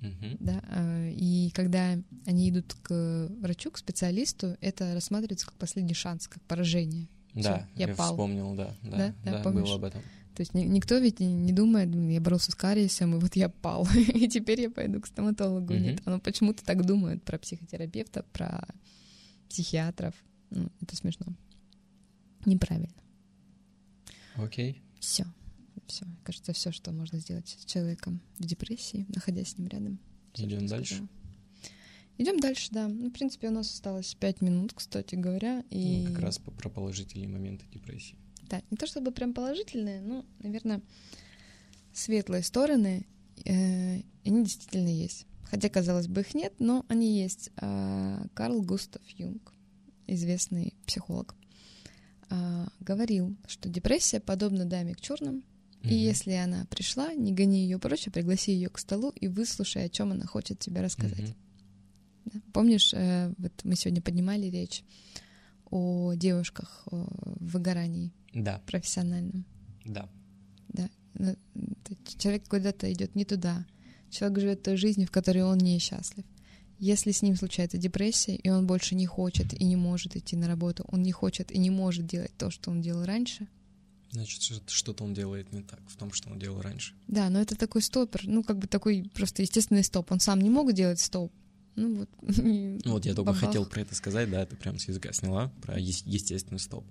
Угу. 0.00 0.38
Да, 0.40 0.60
э, 0.70 1.12
и 1.12 1.52
когда 1.54 1.96
они 2.26 2.50
идут 2.50 2.74
к 2.82 3.28
врачу, 3.40 3.70
к 3.70 3.78
специалисту, 3.78 4.56
это 4.60 4.92
рассматривается 4.94 5.46
как 5.46 5.54
последний 5.54 5.94
шанс, 5.94 6.26
как 6.26 6.42
поражение. 6.42 7.06
Да, 7.34 7.68
я, 7.76 7.88
я 7.88 7.94
пал. 7.94 8.10
вспомнил, 8.12 8.54
да, 8.54 8.74
да, 8.82 8.90
Да? 8.96 9.14
Да, 9.24 9.32
да, 9.32 9.42
помнишь? 9.42 9.64
было 9.64 9.74
об 9.76 9.84
этом. 9.84 10.02
То 10.34 10.42
есть 10.42 10.54
ни- 10.54 10.64
никто 10.64 10.96
ведь 10.98 11.18
не- 11.20 11.52
думает, 11.52 11.88
«Блин, 11.90 12.08
я 12.10 12.20
боролся 12.20 12.52
с 12.52 12.54
кариесом, 12.54 13.16
и 13.16 13.18
вот 13.20 13.34
я 13.36 13.48
пал, 13.48 13.86
и 13.96 14.28
теперь 14.28 14.60
я 14.60 14.70
пойду 14.70 15.00
к 15.00 15.06
стоматологу. 15.06 15.72
Мгм. 15.74 15.82
Нет, 15.82 16.02
оно 16.04 16.20
почему-то 16.20 16.64
так 16.64 16.84
думают 16.86 17.24
про 17.24 17.38
психотерапевтов, 17.38 18.24
про 18.26 18.66
психиатров. 19.48 20.14
Ну, 20.50 20.68
это 20.80 20.94
смешно. 20.96 21.26
Неправильно. 22.46 22.94
Окей. 24.36 24.80
Все. 25.00 25.24
Все. 25.86 26.06
Кажется, 26.22 26.52
все, 26.52 26.70
что 26.70 26.92
можно 26.92 27.18
сделать 27.18 27.48
с 27.48 27.64
человеком 27.64 28.20
в 28.38 28.44
депрессии, 28.44 29.06
находясь 29.08 29.48
с 29.50 29.58
ним 29.58 29.68
рядом. 29.68 29.98
Идем 30.34 30.66
дальше. 30.66 30.94
сказала. 30.94 31.08
Идем 32.18 32.40
дальше, 32.40 32.68
да. 32.72 32.88
Ну, 32.88 33.10
в 33.10 33.12
принципе, 33.12 33.48
у 33.48 33.52
нас 33.52 33.72
осталось 33.72 34.14
пять 34.14 34.40
минут, 34.40 34.72
кстати 34.74 35.14
говоря. 35.14 35.64
И... 35.70 36.04
Ну, 36.06 36.12
как 36.12 36.18
раз 36.20 36.38
про 36.38 36.68
положительные 36.68 37.28
моменты 37.28 37.64
депрессии. 37.72 38.16
Да, 38.50 38.60
не 38.70 38.76
то 38.76 38.86
чтобы 38.86 39.12
прям 39.12 39.32
положительные, 39.32 40.00
но, 40.00 40.24
наверное, 40.40 40.80
светлые 41.92 42.42
стороны, 42.42 43.06
э, 43.44 44.00
они 44.24 44.44
действительно 44.44 44.88
есть. 44.88 45.26
Хотя, 45.44 45.68
казалось 45.68 46.08
бы, 46.08 46.22
их 46.22 46.34
нет, 46.34 46.54
но 46.58 46.84
они 46.88 47.20
есть. 47.20 47.50
А, 47.56 48.26
Карл 48.34 48.62
Густав 48.62 49.02
Юнг, 49.08 49.54
известный 50.06 50.74
психолог, 50.86 51.36
а, 52.28 52.68
говорил, 52.80 53.36
что 53.46 53.68
депрессия 53.68 54.20
подобна 54.20 54.64
даме 54.66 54.94
к 54.94 55.00
черным, 55.00 55.44
и 55.82 55.86
Мгм. 55.86 55.94
если 55.94 56.32
она 56.32 56.66
пришла, 56.66 57.14
не 57.14 57.32
гони 57.32 57.62
ее 57.62 57.78
прочь, 57.78 58.08
а 58.08 58.10
пригласи 58.10 58.52
ее 58.52 58.68
к 58.68 58.78
столу 58.78 59.10
и 59.10 59.28
выслушай, 59.28 59.84
о 59.84 59.88
чем 59.88 60.12
она 60.12 60.26
хочет 60.26 60.58
тебе 60.58 60.82
рассказать. 60.82 61.20
Мгм. 61.20 61.34
Да. 62.32 62.40
Помнишь, 62.52 62.92
э, 62.94 63.32
вот 63.38 63.52
мы 63.64 63.76
сегодня 63.76 64.00
поднимали 64.02 64.46
речь 64.46 64.82
о 65.70 66.14
девушках 66.14 66.82
в 66.90 67.06
выгорании 67.40 68.12
Да, 68.34 68.60
профессиональном. 68.66 69.44
да. 69.84 70.08
Да. 70.68 70.88
Ну, 71.14 71.36
Человек 72.18 72.46
куда-то 72.48 72.90
идет 72.92 73.14
не 73.14 73.24
туда. 73.24 73.66
Человек 74.10 74.38
живет 74.40 74.62
той 74.62 74.76
жизнью, 74.76 75.06
в 75.06 75.10
которой 75.10 75.42
он 75.42 75.58
несчастлив. 75.58 76.24
Если 76.78 77.10
с 77.10 77.22
ним 77.22 77.34
случается 77.36 77.76
депрессия, 77.76 78.36
и 78.36 78.50
он 78.50 78.66
больше 78.66 78.94
не 78.94 79.06
хочет 79.06 79.52
и 79.52 79.64
не 79.64 79.76
может 79.76 80.16
идти 80.16 80.36
на 80.36 80.46
работу, 80.46 80.84
он 80.88 81.02
не 81.02 81.10
хочет 81.12 81.50
и 81.50 81.58
не 81.58 81.70
может 81.70 82.06
делать 82.06 82.30
то, 82.38 82.50
что 82.50 82.70
он 82.70 82.80
делал 82.80 83.04
раньше, 83.04 83.48
Значит, 84.10 84.40
что- 84.42 84.62
что-то 84.68 85.04
он 85.04 85.12
делает 85.12 85.52
не 85.52 85.60
так 85.62 85.80
в 85.86 85.96
том, 85.96 86.12
что 86.12 86.30
он 86.30 86.38
делал 86.38 86.62
раньше. 86.62 86.94
да, 87.08 87.28
но 87.28 87.40
это 87.40 87.56
такой 87.56 87.82
стопер, 87.82 88.22
ну, 88.26 88.42
как 88.42 88.58
бы 88.58 88.66
такой 88.66 89.10
просто 89.12 89.42
естественный 89.42 89.84
стоп. 89.84 90.10
Он 90.12 90.20
сам 90.20 90.40
не 90.40 90.48
мог 90.50 90.72
делать 90.72 90.98
стоп. 91.00 91.30
Ну, 91.78 91.94
вот. 91.94 92.08
Ну 92.84 92.92
вот 92.92 93.06
я 93.06 93.14
только 93.14 93.32
бабах. 93.32 93.40
хотел 93.40 93.64
про 93.66 93.80
это 93.80 93.94
сказать, 93.94 94.30
да, 94.30 94.44
ты 94.46 94.56
прям 94.56 94.78
с 94.78 94.88
языка 94.88 95.12
сняла, 95.12 95.52
про 95.62 95.78
ес- 95.78 96.02
естественный 96.06 96.58
стоп. 96.58 96.84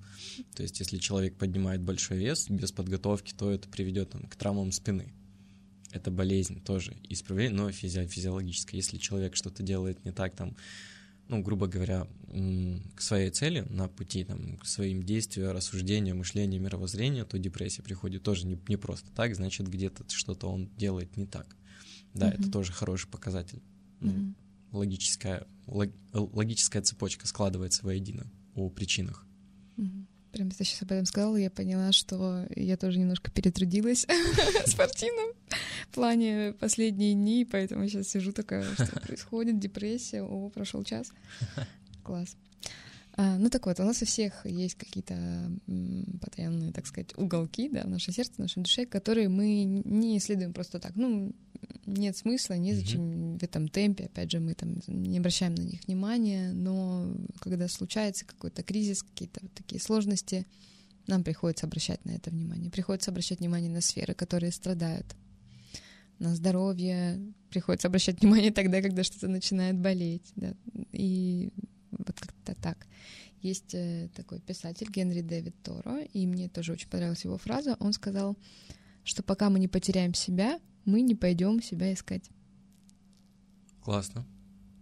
То 0.56 0.64
есть 0.64 0.80
если 0.80 0.98
человек 0.98 1.36
поднимает 1.38 1.82
большой 1.82 2.18
вес 2.18 2.50
без 2.50 2.72
подготовки, 2.72 3.34
то 3.34 3.52
это 3.52 3.68
приведет 3.70 4.12
там, 4.12 4.24
к 4.24 4.36
травмам 4.36 4.72
спины. 4.72 5.14
Это 5.92 6.12
болезнь 6.12 6.62
тоже, 6.62 6.96
исправление, 7.10 7.56
но 7.56 7.70
физи- 7.70 8.08
физиологическое. 8.08 8.78
Если 8.80 8.98
человек 8.98 9.36
что-то 9.36 9.64
делает 9.64 10.04
не 10.06 10.12
так, 10.12 10.36
там, 10.36 10.56
ну, 11.28 11.42
грубо 11.42 11.68
говоря, 11.68 12.08
к 12.96 13.02
своей 13.02 13.30
цели, 13.32 13.62
на 13.70 13.88
пути 13.90 14.24
там, 14.24 14.58
к 14.58 14.66
своим 14.66 15.04
действиям, 15.04 15.52
рассуждениям, 15.52 16.18
мышлению, 16.20 16.62
мировоззрению, 16.62 17.26
то 17.26 17.38
депрессия 17.40 17.82
приходит 17.84 18.24
тоже 18.24 18.46
не, 18.46 18.58
не 18.68 18.78
просто 18.78 19.10
так, 19.12 19.36
значит, 19.36 19.68
где-то 19.70 20.04
что-то 20.08 20.48
он 20.48 20.70
делает 20.78 21.18
не 21.18 21.26
так. 21.26 21.56
Да, 22.14 22.30
это 22.30 22.44
Мгм. 22.44 22.52
тоже 22.52 22.72
хороший 22.74 23.08
показатель. 23.10 23.62
Мгм. 24.02 24.36
Логическая, 24.72 25.46
лог- 25.66 25.94
логическая 26.14 26.82
цепочка 26.82 27.28
складывается 27.28 27.86
воедино 27.86 28.26
о 28.56 28.70
причинах. 28.70 29.26
Прям 30.32 30.52
ты 30.52 30.64
сейчас 30.66 30.82
об 30.84 30.92
этом 30.92 31.06
сказала, 31.06 31.36
я 31.38 31.50
поняла, 31.50 31.92
что 31.92 32.46
я 32.56 32.78
тоже 32.78 33.00
немножко 33.00 33.32
перетрудилась 33.32 34.06
в 34.66 34.70
спортивном 34.70 35.32
плане 35.94 36.54
последние 36.60 37.14
дни, 37.14 37.48
поэтому 37.50 37.88
сейчас 37.88 38.10
сижу 38.10 38.32
такая, 38.34 38.64
что 38.74 39.00
происходит, 39.00 39.58
депрессия, 39.60 40.22
о, 40.22 40.50
прошел 40.50 40.84
час. 40.84 41.12
Класс. 42.04 42.36
А, 43.20 43.38
ну 43.40 43.50
так 43.50 43.66
вот, 43.66 43.80
у 43.80 43.84
нас 43.84 44.04
у 44.04 44.06
всех 44.06 44.46
есть 44.46 44.76
какие-то 44.76 45.16
м, 45.16 46.20
потаенные, 46.22 46.72
так 46.72 46.86
сказать, 46.86 47.18
уголки, 47.18 47.68
да, 47.68 47.82
в 47.82 47.90
наше 47.90 48.12
сердце, 48.12 48.34
в 48.36 48.40
нашей 48.40 48.62
душе, 48.62 48.86
которые 48.86 49.28
мы 49.28 49.64
не 49.64 50.20
исследуем 50.20 50.54
просто 50.54 50.80
так. 50.80 50.96
Ну, 50.96 51.36
нет 51.88 52.16
смысла, 52.16 52.54
незачем 52.54 53.38
в 53.40 53.44
этом 53.44 53.70
темпе, 53.70 54.06
опять 54.06 54.30
же, 54.30 54.40
мы 54.40 54.54
там 54.54 54.76
не 54.86 55.18
обращаем 55.18 55.56
на 55.56 55.64
них 55.64 55.82
внимания, 55.88 56.52
но 56.54 57.12
когда 57.40 57.68
случается 57.68 58.24
какой-то 58.24 58.62
кризис, 58.62 59.02
какие-то 59.02 59.40
вот 59.42 59.52
такие 59.56 59.82
сложности, 59.82 60.46
нам 61.08 61.24
приходится 61.24 61.66
обращать 61.66 62.06
на 62.06 62.12
это 62.12 62.30
внимание. 62.30 62.70
Приходится 62.70 63.10
обращать 63.10 63.40
внимание 63.40 63.72
на 63.72 63.82
сферы, 63.82 64.14
которые 64.14 64.52
страдают. 64.52 65.16
На 66.20 66.36
здоровье. 66.36 67.20
Приходится 67.50 67.88
обращать 67.88 68.22
внимание 68.22 68.52
тогда, 68.52 68.82
когда 68.82 69.04
что-то 69.04 69.28
начинает 69.28 69.80
болеть. 69.80 70.32
Да. 70.36 70.54
И 70.92 71.52
вот 71.92 72.20
как-то 72.20 72.56
так. 72.56 72.88
Есть 73.42 73.74
э, 73.74 74.10
такой 74.16 74.40
писатель 74.40 74.90
Генри 74.90 75.22
Дэвид 75.22 75.56
Торо, 75.64 76.02
и 76.02 76.26
мне 76.26 76.50
тоже 76.50 76.74
очень 76.74 76.90
понравилась 76.90 77.24
его 77.24 77.38
фраза. 77.38 77.78
Он 77.80 77.94
сказал, 77.94 78.38
что 79.04 79.24
пока 79.24 79.50
мы 79.50 79.60
не 79.60 79.68
потеряем 79.68 80.14
себя, 80.14 80.60
мы 80.86 81.02
не 81.02 81.16
пойдем 81.16 81.62
себя 81.62 81.94
искать. 81.94 82.30
Классно. 83.82 84.26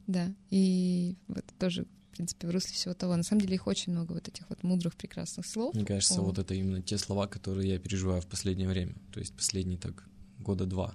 Да, 0.08 0.34
и 0.50 1.16
вот 1.28 1.46
тоже, 1.60 1.86
в 2.12 2.16
принципе, 2.16 2.48
в 2.48 2.52
русле 2.52 2.74
всего 2.74 2.94
того. 2.94 3.16
На 3.16 3.24
самом 3.24 3.42
деле 3.42 3.56
их 3.56 3.68
очень 3.68 3.92
много 3.92 4.14
вот 4.14 4.28
этих 4.28 4.50
вот 4.50 4.64
мудрых, 4.64 4.96
прекрасных 4.96 5.46
слов. 5.46 5.76
Мне 5.76 5.86
кажется, 5.86 6.22
О. 6.22 6.24
вот 6.24 6.38
это 6.38 6.54
именно 6.54 6.82
те 6.82 6.98
слова, 6.98 7.28
которые 7.28 7.70
я 7.70 7.80
переживаю 7.80 8.22
в 8.22 8.28
последнее 8.28 8.68
время. 8.68 8.96
То 9.12 9.20
есть 9.20 9.36
последние 9.36 9.78
так 9.78 10.08
года 10.40 10.66
два. 10.66 10.94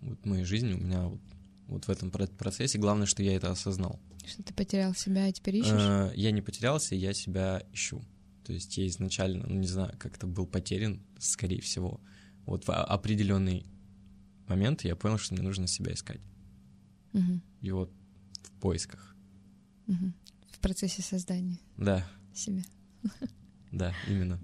Вот 0.00 0.24
моей 0.24 0.44
жизни 0.44 0.72
у 0.74 0.78
меня 0.78 1.08
вот, 1.08 1.20
вот 1.66 1.84
в 1.86 1.90
этом 1.90 2.10
про- 2.10 2.26
процессе 2.26 2.78
главное, 2.78 3.06
что 3.06 3.22
я 3.22 3.34
это 3.34 3.50
осознал. 3.50 3.98
Что 4.26 4.42
ты 4.42 4.54
потерял 4.54 4.94
себя 4.94 5.28
и 5.28 5.32
теперь 5.32 5.56
ищешь? 5.56 5.72
Э, 5.72 6.12
Я 6.14 6.30
не 6.30 6.42
потерялся, 6.42 6.94
я 6.94 7.12
себя 7.12 7.62
ищу. 7.72 8.02
То 8.44 8.52
есть 8.52 8.76
я 8.78 8.86
изначально, 8.86 9.46
ну 9.46 9.54
не 9.56 9.66
знаю, 9.66 9.96
как-то 9.98 10.26
был 10.26 10.46
потерян, 10.46 11.00
скорее 11.18 11.60
всего. 11.60 12.00
Вот 12.46 12.66
в 12.66 12.70
определенный 12.70 13.64
момент 14.48 14.82
я 14.84 14.96
понял, 14.96 15.18
что 15.18 15.34
мне 15.34 15.42
нужно 15.42 15.66
себя 15.66 15.92
искать. 15.92 16.20
Мгм, 17.12 17.42
И 17.60 17.70
вот 17.70 17.92
в 18.42 18.50
поисках. 18.60 19.14
мгм. 19.86 20.14
В 20.50 20.58
процессе 20.60 21.02
создания 21.02 21.58
Да, 21.76 22.06
себя. 22.34 22.62
да, 23.72 23.94
именно. 24.08 24.40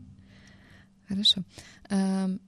Хорошо. 1.08 1.42
Ам, 1.90 2.40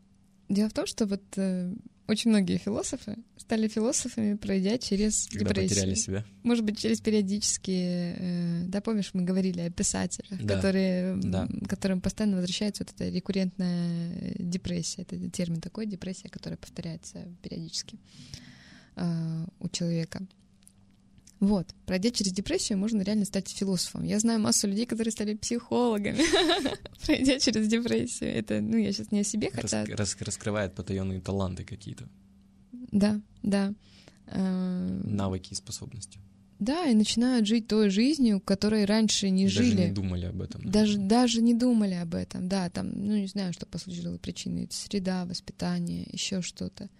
Дело 0.48 0.70
в 0.70 0.72
том, 0.72 0.86
что 0.86 1.06
вот 1.06 1.22
э, 1.36 1.74
очень 2.08 2.30
многие 2.30 2.56
философы 2.56 3.16
стали 3.36 3.68
философами, 3.68 4.34
пройдя 4.34 4.78
через 4.78 5.26
Когда 5.28 5.50
депрессию. 5.50 5.68
потеряли 5.68 5.94
себя. 5.94 6.24
Может 6.42 6.64
быть, 6.64 6.78
через 6.78 7.00
периодические... 7.00 8.16
э, 8.18 8.62
да, 8.66 8.80
помнишь, 8.80 9.10
мы 9.12 9.22
говорили 9.22 9.60
о 9.60 9.70
писателях, 9.70 10.40
Да, 10.42 10.54
которые, 10.56 11.16
да. 11.16 11.46
которым 11.68 12.00
постоянно 12.00 12.36
возвращается 12.36 12.84
вот 12.84 12.94
эта 12.94 13.08
рекуррентная 13.14 14.34
депрессия. 14.38 15.02
Это 15.02 15.30
термин 15.30 15.60
такой, 15.60 15.86
депрессия, 15.86 16.28
которая 16.28 16.56
повторяется 16.56 17.28
периодически 17.42 17.98
э, 18.96 19.44
у 19.60 19.68
человека. 19.68 20.26
Вот, 21.40 21.72
пройдя 21.86 22.10
через 22.10 22.32
депрессию, 22.32 22.78
можно 22.78 23.00
реально 23.02 23.24
стать 23.24 23.48
философом. 23.48 24.02
Я 24.04 24.18
знаю 24.18 24.40
массу 24.40 24.66
людей, 24.66 24.86
которые 24.86 25.12
стали 25.12 25.34
психологами, 25.34 26.18
пройдя 27.06 27.38
через 27.38 27.68
депрессию. 27.68 28.34
Это, 28.34 28.60
ну, 28.60 28.76
я 28.76 28.92
сейчас 28.92 29.12
не 29.12 29.20
о 29.20 29.24
себе, 29.24 29.50
хотя... 29.52 29.84
рас- 29.84 30.16
раскрывает 30.20 30.74
потаенные 30.74 31.20
таланты 31.20 31.64
какие-то, 31.64 32.08
Да, 32.90 33.20
да. 33.42 33.72
Э, 34.26 35.00
навыки 35.04 35.52
и 35.52 35.54
способности. 35.54 36.18
Да, 36.58 36.86
и 36.86 36.94
начинают 36.94 37.46
жить 37.46 37.68
той 37.68 37.88
жизнью, 37.88 38.40
которой 38.40 38.84
раньше 38.84 39.30
не 39.30 39.44
Даже 39.44 39.62
жили. 39.62 39.86
не 39.86 39.92
думали 39.92 40.26
об 40.26 40.42
этом. 40.42 40.68
Даже, 40.68 40.98
даже 40.98 41.40
не 41.40 41.54
думали 41.54 41.94
об 41.94 42.14
этом, 42.16 42.48
да, 42.48 42.68
там, 42.68 42.90
ну, 42.90 43.16
не 43.16 43.28
знаю, 43.28 43.52
что 43.52 43.64
послужило 43.64 44.18
причиной, 44.18 44.66
среда, 44.72 45.24
воспитание, 45.24 46.04
еще 46.12 46.42
что-то. 46.42 46.90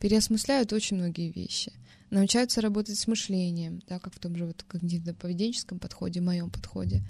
Переосмысляют 0.00 0.72
очень 0.72 0.96
многие 0.96 1.30
вещи. 1.30 1.72
Научаются 2.12 2.60
работать 2.60 2.98
с 2.98 3.06
мышлением, 3.06 3.80
да, 3.88 3.98
как 3.98 4.14
в 4.14 4.18
том 4.18 4.36
же 4.36 4.44
вот 4.44 4.66
когнитивно-поведенческом 4.68 5.78
подходе, 5.78 6.20
моем 6.20 6.50
подходе. 6.50 7.02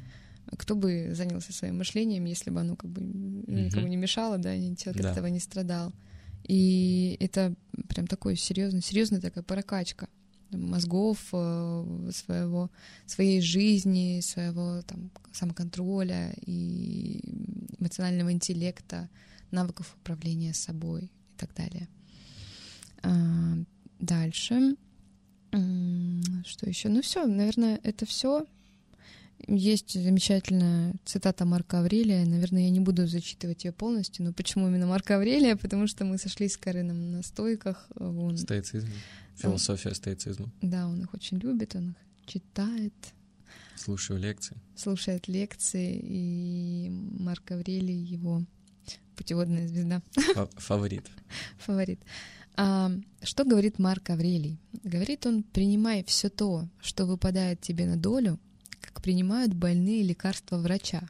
Кто 0.57 0.77
бы 0.77 1.11
занялся 1.13 1.53
своим 1.53 1.79
мышлением, 1.79 2.25
если 2.25 2.51
бы 2.51 2.61
оно 2.61 2.77
как 2.77 2.89
бы 2.89 3.01
никому 3.01 3.89
не 3.89 3.97
мешало, 3.97 4.39
да, 4.39 4.55
и 4.55 4.77
человек 4.77 5.03
Да. 5.03 5.11
от 5.11 5.17
этого 5.17 5.27
не 5.27 5.41
страдал. 5.41 5.93
И 6.45 7.17
это 7.19 7.53
прям 7.89 8.07
такой 8.07 8.37
серьезный, 8.37 8.81
серьезная 8.81 9.21
такая 9.21 9.43
прокачка 9.43 10.09
мозгов, 10.51 11.19
э, 11.33 12.11
своего, 12.13 12.71
своей 13.07 13.41
жизни, 13.41 14.21
своего 14.23 14.83
там, 14.83 15.11
самоконтроля 15.33 16.33
и 16.47 17.21
эмоционального 17.81 18.31
интеллекта, 18.31 19.09
навыков 19.51 19.97
управления 20.01 20.55
собой 20.55 21.07
и 21.07 21.39
так 21.39 21.53
далее. 21.57 21.89
А, 23.03 23.57
Дальше. 23.99 24.77
Что 26.47 26.69
еще? 26.69 26.89
Ну 26.89 27.03
все, 27.03 27.27
наверное, 27.27 27.79
это 27.83 28.07
все. 28.07 28.47
Есть 29.49 29.93
замечательная 30.01 30.95
цитата 31.05 31.45
Марка 31.45 31.81
Аврелия. 31.81 32.25
Наверное, 32.25 32.63
я 32.65 32.71
не 32.71 32.81
буду 32.81 33.07
зачитывать 33.07 33.65
ее 33.65 33.73
полностью, 33.73 34.25
но 34.25 34.33
почему 34.33 34.69
именно 34.69 34.87
Марка 34.87 35.17
Аврелия? 35.17 35.57
Потому 35.57 35.87
что 35.89 36.05
мы 36.05 36.17
сошлись 36.19 36.53
с 36.53 36.57
Карином 36.57 37.11
на 37.11 37.23
стойках. 37.23 37.89
Он, 37.97 38.37
Стоицизм. 38.39 38.89
Философия 39.37 39.95
стоицизма. 39.95 40.51
да, 40.61 40.87
он 40.87 41.03
их 41.03 41.13
очень 41.15 41.39
любит, 41.39 41.75
он 41.75 41.91
их 41.91 41.97
читает, 42.27 42.93
Слушаю 43.77 44.21
лекции. 44.21 44.57
слушает 44.77 45.27
лекции, 45.27 45.99
и 46.01 46.89
Марк 46.91 47.51
Аврелий 47.51 47.97
его 47.97 48.45
путеводная 49.17 49.67
звезда, 49.67 50.03
Фа- 50.35 50.49
Фаворит. 50.57 51.11
фаворит. 51.59 51.99
А, 52.55 52.91
что 53.23 53.45
говорит 53.45 53.79
Марк 53.79 54.11
Аврелий? 54.11 54.59
Говорит 54.85 55.27
он, 55.27 55.43
принимай 55.43 56.05
все 56.05 56.29
то, 56.29 56.69
что 56.81 57.07
выпадает 57.07 57.61
тебе 57.61 57.87
на 57.87 57.97
долю, 57.97 58.39
как 58.81 59.03
принимают 59.03 59.55
больные 59.55 60.03
лекарства 60.03 60.59
врача. 60.59 61.09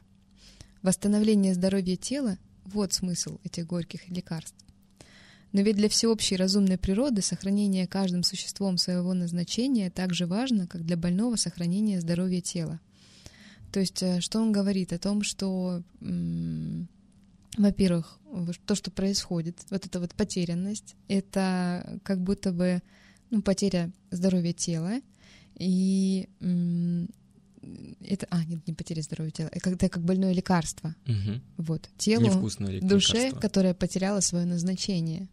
Восстановление 0.81 1.53
здоровья 1.53 1.95
тела— 1.95 2.37
вот 2.65 2.93
смысл 2.93 3.39
этих 3.43 3.67
горьких 3.67 4.07
лекарств. 4.09 4.55
Но 5.51 5.61
ведь 5.61 5.75
для 5.75 5.87
всеобщей 5.87 6.35
разумной 6.35 6.77
природы 6.77 7.21
сохранение 7.21 7.87
каждым 7.87 8.23
существом 8.23 8.77
своего 8.77 9.13
назначения 9.13 9.91
так 9.91 10.13
же 10.13 10.25
важно, 10.25 10.65
как 10.65 10.83
для 10.83 10.97
больного 10.97 11.35
сохранение 11.35 12.01
здоровья 12.01 12.41
тела. 12.41 12.79
То 13.71 13.79
есть, 13.79 14.01
э, 14.01 14.19
что 14.19 14.39
он 14.39 14.51
говорит 14.51 14.93
о 14.93 14.99
том, 14.99 15.23
что, 15.23 15.83
во-первых, 17.57 18.19
то, 18.65 18.75
что 18.75 18.91
происходит, 18.91 19.65
вот 19.69 19.85
эта 19.85 19.99
вот 19.99 20.13
потерянность, 20.15 20.95
это 21.07 21.99
как 22.03 22.21
будто 22.21 22.51
бы 22.51 22.81
ну, 23.29 23.41
потеря 23.41 23.91
здоровья 24.11 24.53
тела, 24.53 25.01
и 25.57 26.27
это, 28.01 28.27
а, 28.29 28.43
нет, 28.45 28.67
не 28.67 28.73
потеря 28.73 29.01
здоровья 29.01 29.31
тела, 29.31 29.49
это 29.51 29.59
как, 29.61 29.73
это 29.73 29.89
как 29.89 30.03
больное 30.03 30.33
лекарство, 30.33 30.95
Мгм. 31.05 31.41
вот, 31.57 31.89
телу, 31.97 32.25
Невкусное 32.25 32.81
душе, 32.81 33.13
лекарство. 33.13 33.39
которая 33.39 33.73
потеряла 33.73 34.19
свое 34.19 34.45
назначение. 34.45 35.29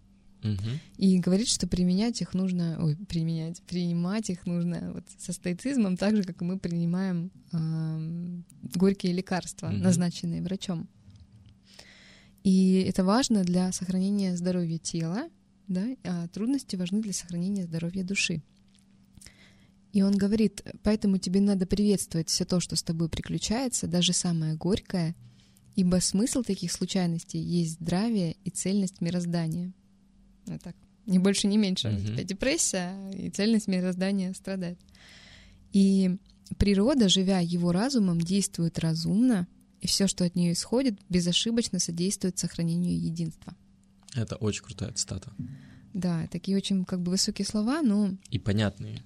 И 0.96 1.18
говорит, 1.18 1.48
что 1.48 1.66
применять 1.66 2.22
их 2.22 2.32
нужно, 2.32 2.78
ой, 2.82 2.96
применять, 2.96 3.60
принимать 3.62 4.30
их 4.30 4.46
нужно 4.46 4.92
вот 4.94 5.04
со 5.18 5.34
стоицизмом, 5.34 5.98
так 5.98 6.16
же, 6.16 6.22
как 6.22 6.40
мы 6.40 6.58
принимаем 6.58 7.30
ам, 7.52 8.44
горькие 8.62 9.12
лекарства, 9.12 9.68
назначенные 9.68 10.40
врачом. 10.40 10.88
И 12.42 12.84
это 12.88 13.04
важно 13.04 13.44
для 13.44 13.70
сохранения 13.72 14.36
здоровья 14.36 14.78
тела, 14.78 15.28
да, 15.68 15.86
а 16.04 16.26
трудности 16.28 16.76
важны 16.76 17.02
для 17.02 17.12
сохранения 17.12 17.64
здоровья 17.64 18.02
души. 18.02 18.42
И 19.92 20.02
он 20.02 20.16
говорит, 20.16 20.62
поэтому 20.82 21.18
тебе 21.18 21.40
надо 21.40 21.66
приветствовать 21.66 22.28
все 22.28 22.44
то, 22.44 22.60
что 22.60 22.76
с 22.76 22.82
тобой 22.82 23.08
приключается, 23.08 23.88
даже 23.88 24.12
самое 24.12 24.54
горькое, 24.54 25.16
ибо 25.74 26.00
смысл 26.00 26.42
таких 26.42 26.72
случайностей 26.72 27.38
есть 27.38 27.72
здравие 27.72 28.36
и 28.44 28.50
цельность 28.50 29.00
мироздания. 29.00 29.72
Вот 30.46 30.62
так. 30.62 30.76
Ни 31.06 31.18
больше, 31.18 31.48
ни 31.48 31.56
меньше. 31.56 31.88
У 31.88 32.00
тебя 32.00 32.22
депрессия, 32.22 32.94
и 33.12 33.30
цельность 33.30 33.66
мироздания 33.66 34.32
страдает. 34.32 34.78
И 35.72 36.16
природа, 36.56 37.08
живя 37.08 37.40
его 37.40 37.72
разумом, 37.72 38.20
действует 38.20 38.78
разумно, 38.78 39.48
и 39.80 39.86
все, 39.86 40.06
что 40.06 40.24
от 40.24 40.34
нее 40.36 40.52
исходит, 40.52 40.98
безошибочно 41.08 41.78
содействует 41.78 42.38
сохранению 42.38 42.98
единства. 43.00 43.54
Это 44.14 44.36
очень 44.36 44.62
крутая 44.64 44.92
цитата. 44.92 45.32
Да, 45.94 46.26
такие 46.30 46.56
очень 46.56 46.84
как 46.84 47.00
бы 47.02 47.10
высокие 47.10 47.46
слова, 47.46 47.82
но 47.82 48.16
И 48.30 48.38
понятные. 48.38 49.02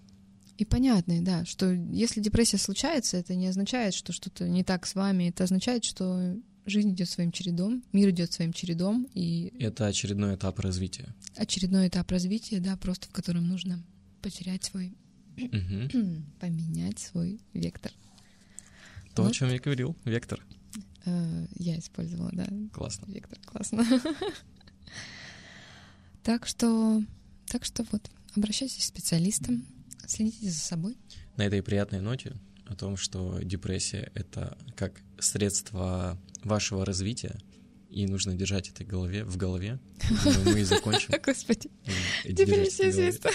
и 0.59 0.65
понятные, 0.65 1.21
да, 1.23 1.45
что 1.45 1.71
если 1.73 2.21
депрессия 2.21 2.59
случается, 2.59 3.17
это 3.17 3.35
не 3.35 3.47
означает, 3.49 3.95
что 3.95 4.13
что-то 4.13 4.49
не 4.49 4.65
так 4.65 4.87
с 4.87 4.95
вами, 4.95 5.25
это 5.31 5.45
означает, 5.45 5.85
что 5.85 6.37
жизнь 6.67 6.93
идет 6.93 7.09
своим 7.11 7.33
чередом, 7.33 7.83
мир 7.93 8.11
идет 8.11 8.33
своим 8.33 8.53
чередом, 8.53 9.07
и 9.15 9.53
Это 9.61 9.87
очередной 9.87 10.35
этап 10.37 10.59
развития. 10.61 11.15
очередной 11.37 11.89
этап 11.89 12.11
развития, 12.11 12.61
да, 12.61 12.77
просто 12.77 13.07
в 13.09 13.13
котором 13.13 13.47
нужно 13.49 13.83
потерять 14.23 14.65
свой, 14.65 14.97
Мгм. 15.37 16.25
поменять 16.41 16.99
свой 16.99 17.41
вектор. 17.53 17.93
То, 19.15 19.23
о 19.23 19.27
Вот. 19.27 19.35
чем 19.35 19.51
я 19.51 19.59
говорил. 19.59 19.97
Вектор. 20.05 20.45
Э, 21.07 21.47
Я 21.59 21.79
использовала, 21.79 22.31
да, 22.33 22.47
Классно. 22.73 23.07
вектор, 23.11 23.39
классно. 23.45 23.85
Так 26.23 26.47
что, 26.47 27.03
так 27.49 27.67
что 27.67 27.85
вот, 27.93 28.11
обращайтесь 28.35 28.79
к 28.85 28.87
специалистам, 28.87 29.67
следите 30.07 30.49
за 30.51 30.59
собой. 30.59 30.97
На 31.37 31.43
этой 31.43 31.63
приятной 31.63 32.01
ноте 32.01 32.33
о 32.67 32.75
том, 32.75 32.97
что 32.97 33.41
депрессия— 33.43 34.11
это 34.15 34.57
как 34.75 35.03
средство 35.19 36.19
вашего 36.43 36.87
развития, 36.87 37.39
и 37.91 38.07
нужно 38.07 38.35
держать 38.35 38.71
это 38.71 38.85
в 38.85 38.87
голове, 38.87 39.23
в 39.25 39.37
голове. 39.37 39.79
Думаю, 40.25 40.45
мы 40.55 40.61
и 40.61 40.65
закончим. 40.65 41.13
Господи, 41.23 41.71
депрессия 42.25 42.91
свиста. 42.91 43.31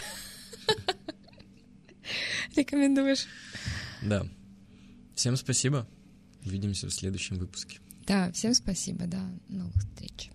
Рекомендуешь? 2.55 3.28
Да. 4.01 4.26
Всем 5.13 5.38
спасибо. 5.38 5.88
Увидимся 6.46 6.88
в 6.88 6.94
следующем 6.94 7.38
выпуске. 7.38 7.80
Да, 8.08 8.32
всем 8.32 8.54
спасибо, 8.54 9.06
да, 9.06 9.22
новых 9.50 9.76
встреч. 9.76 10.32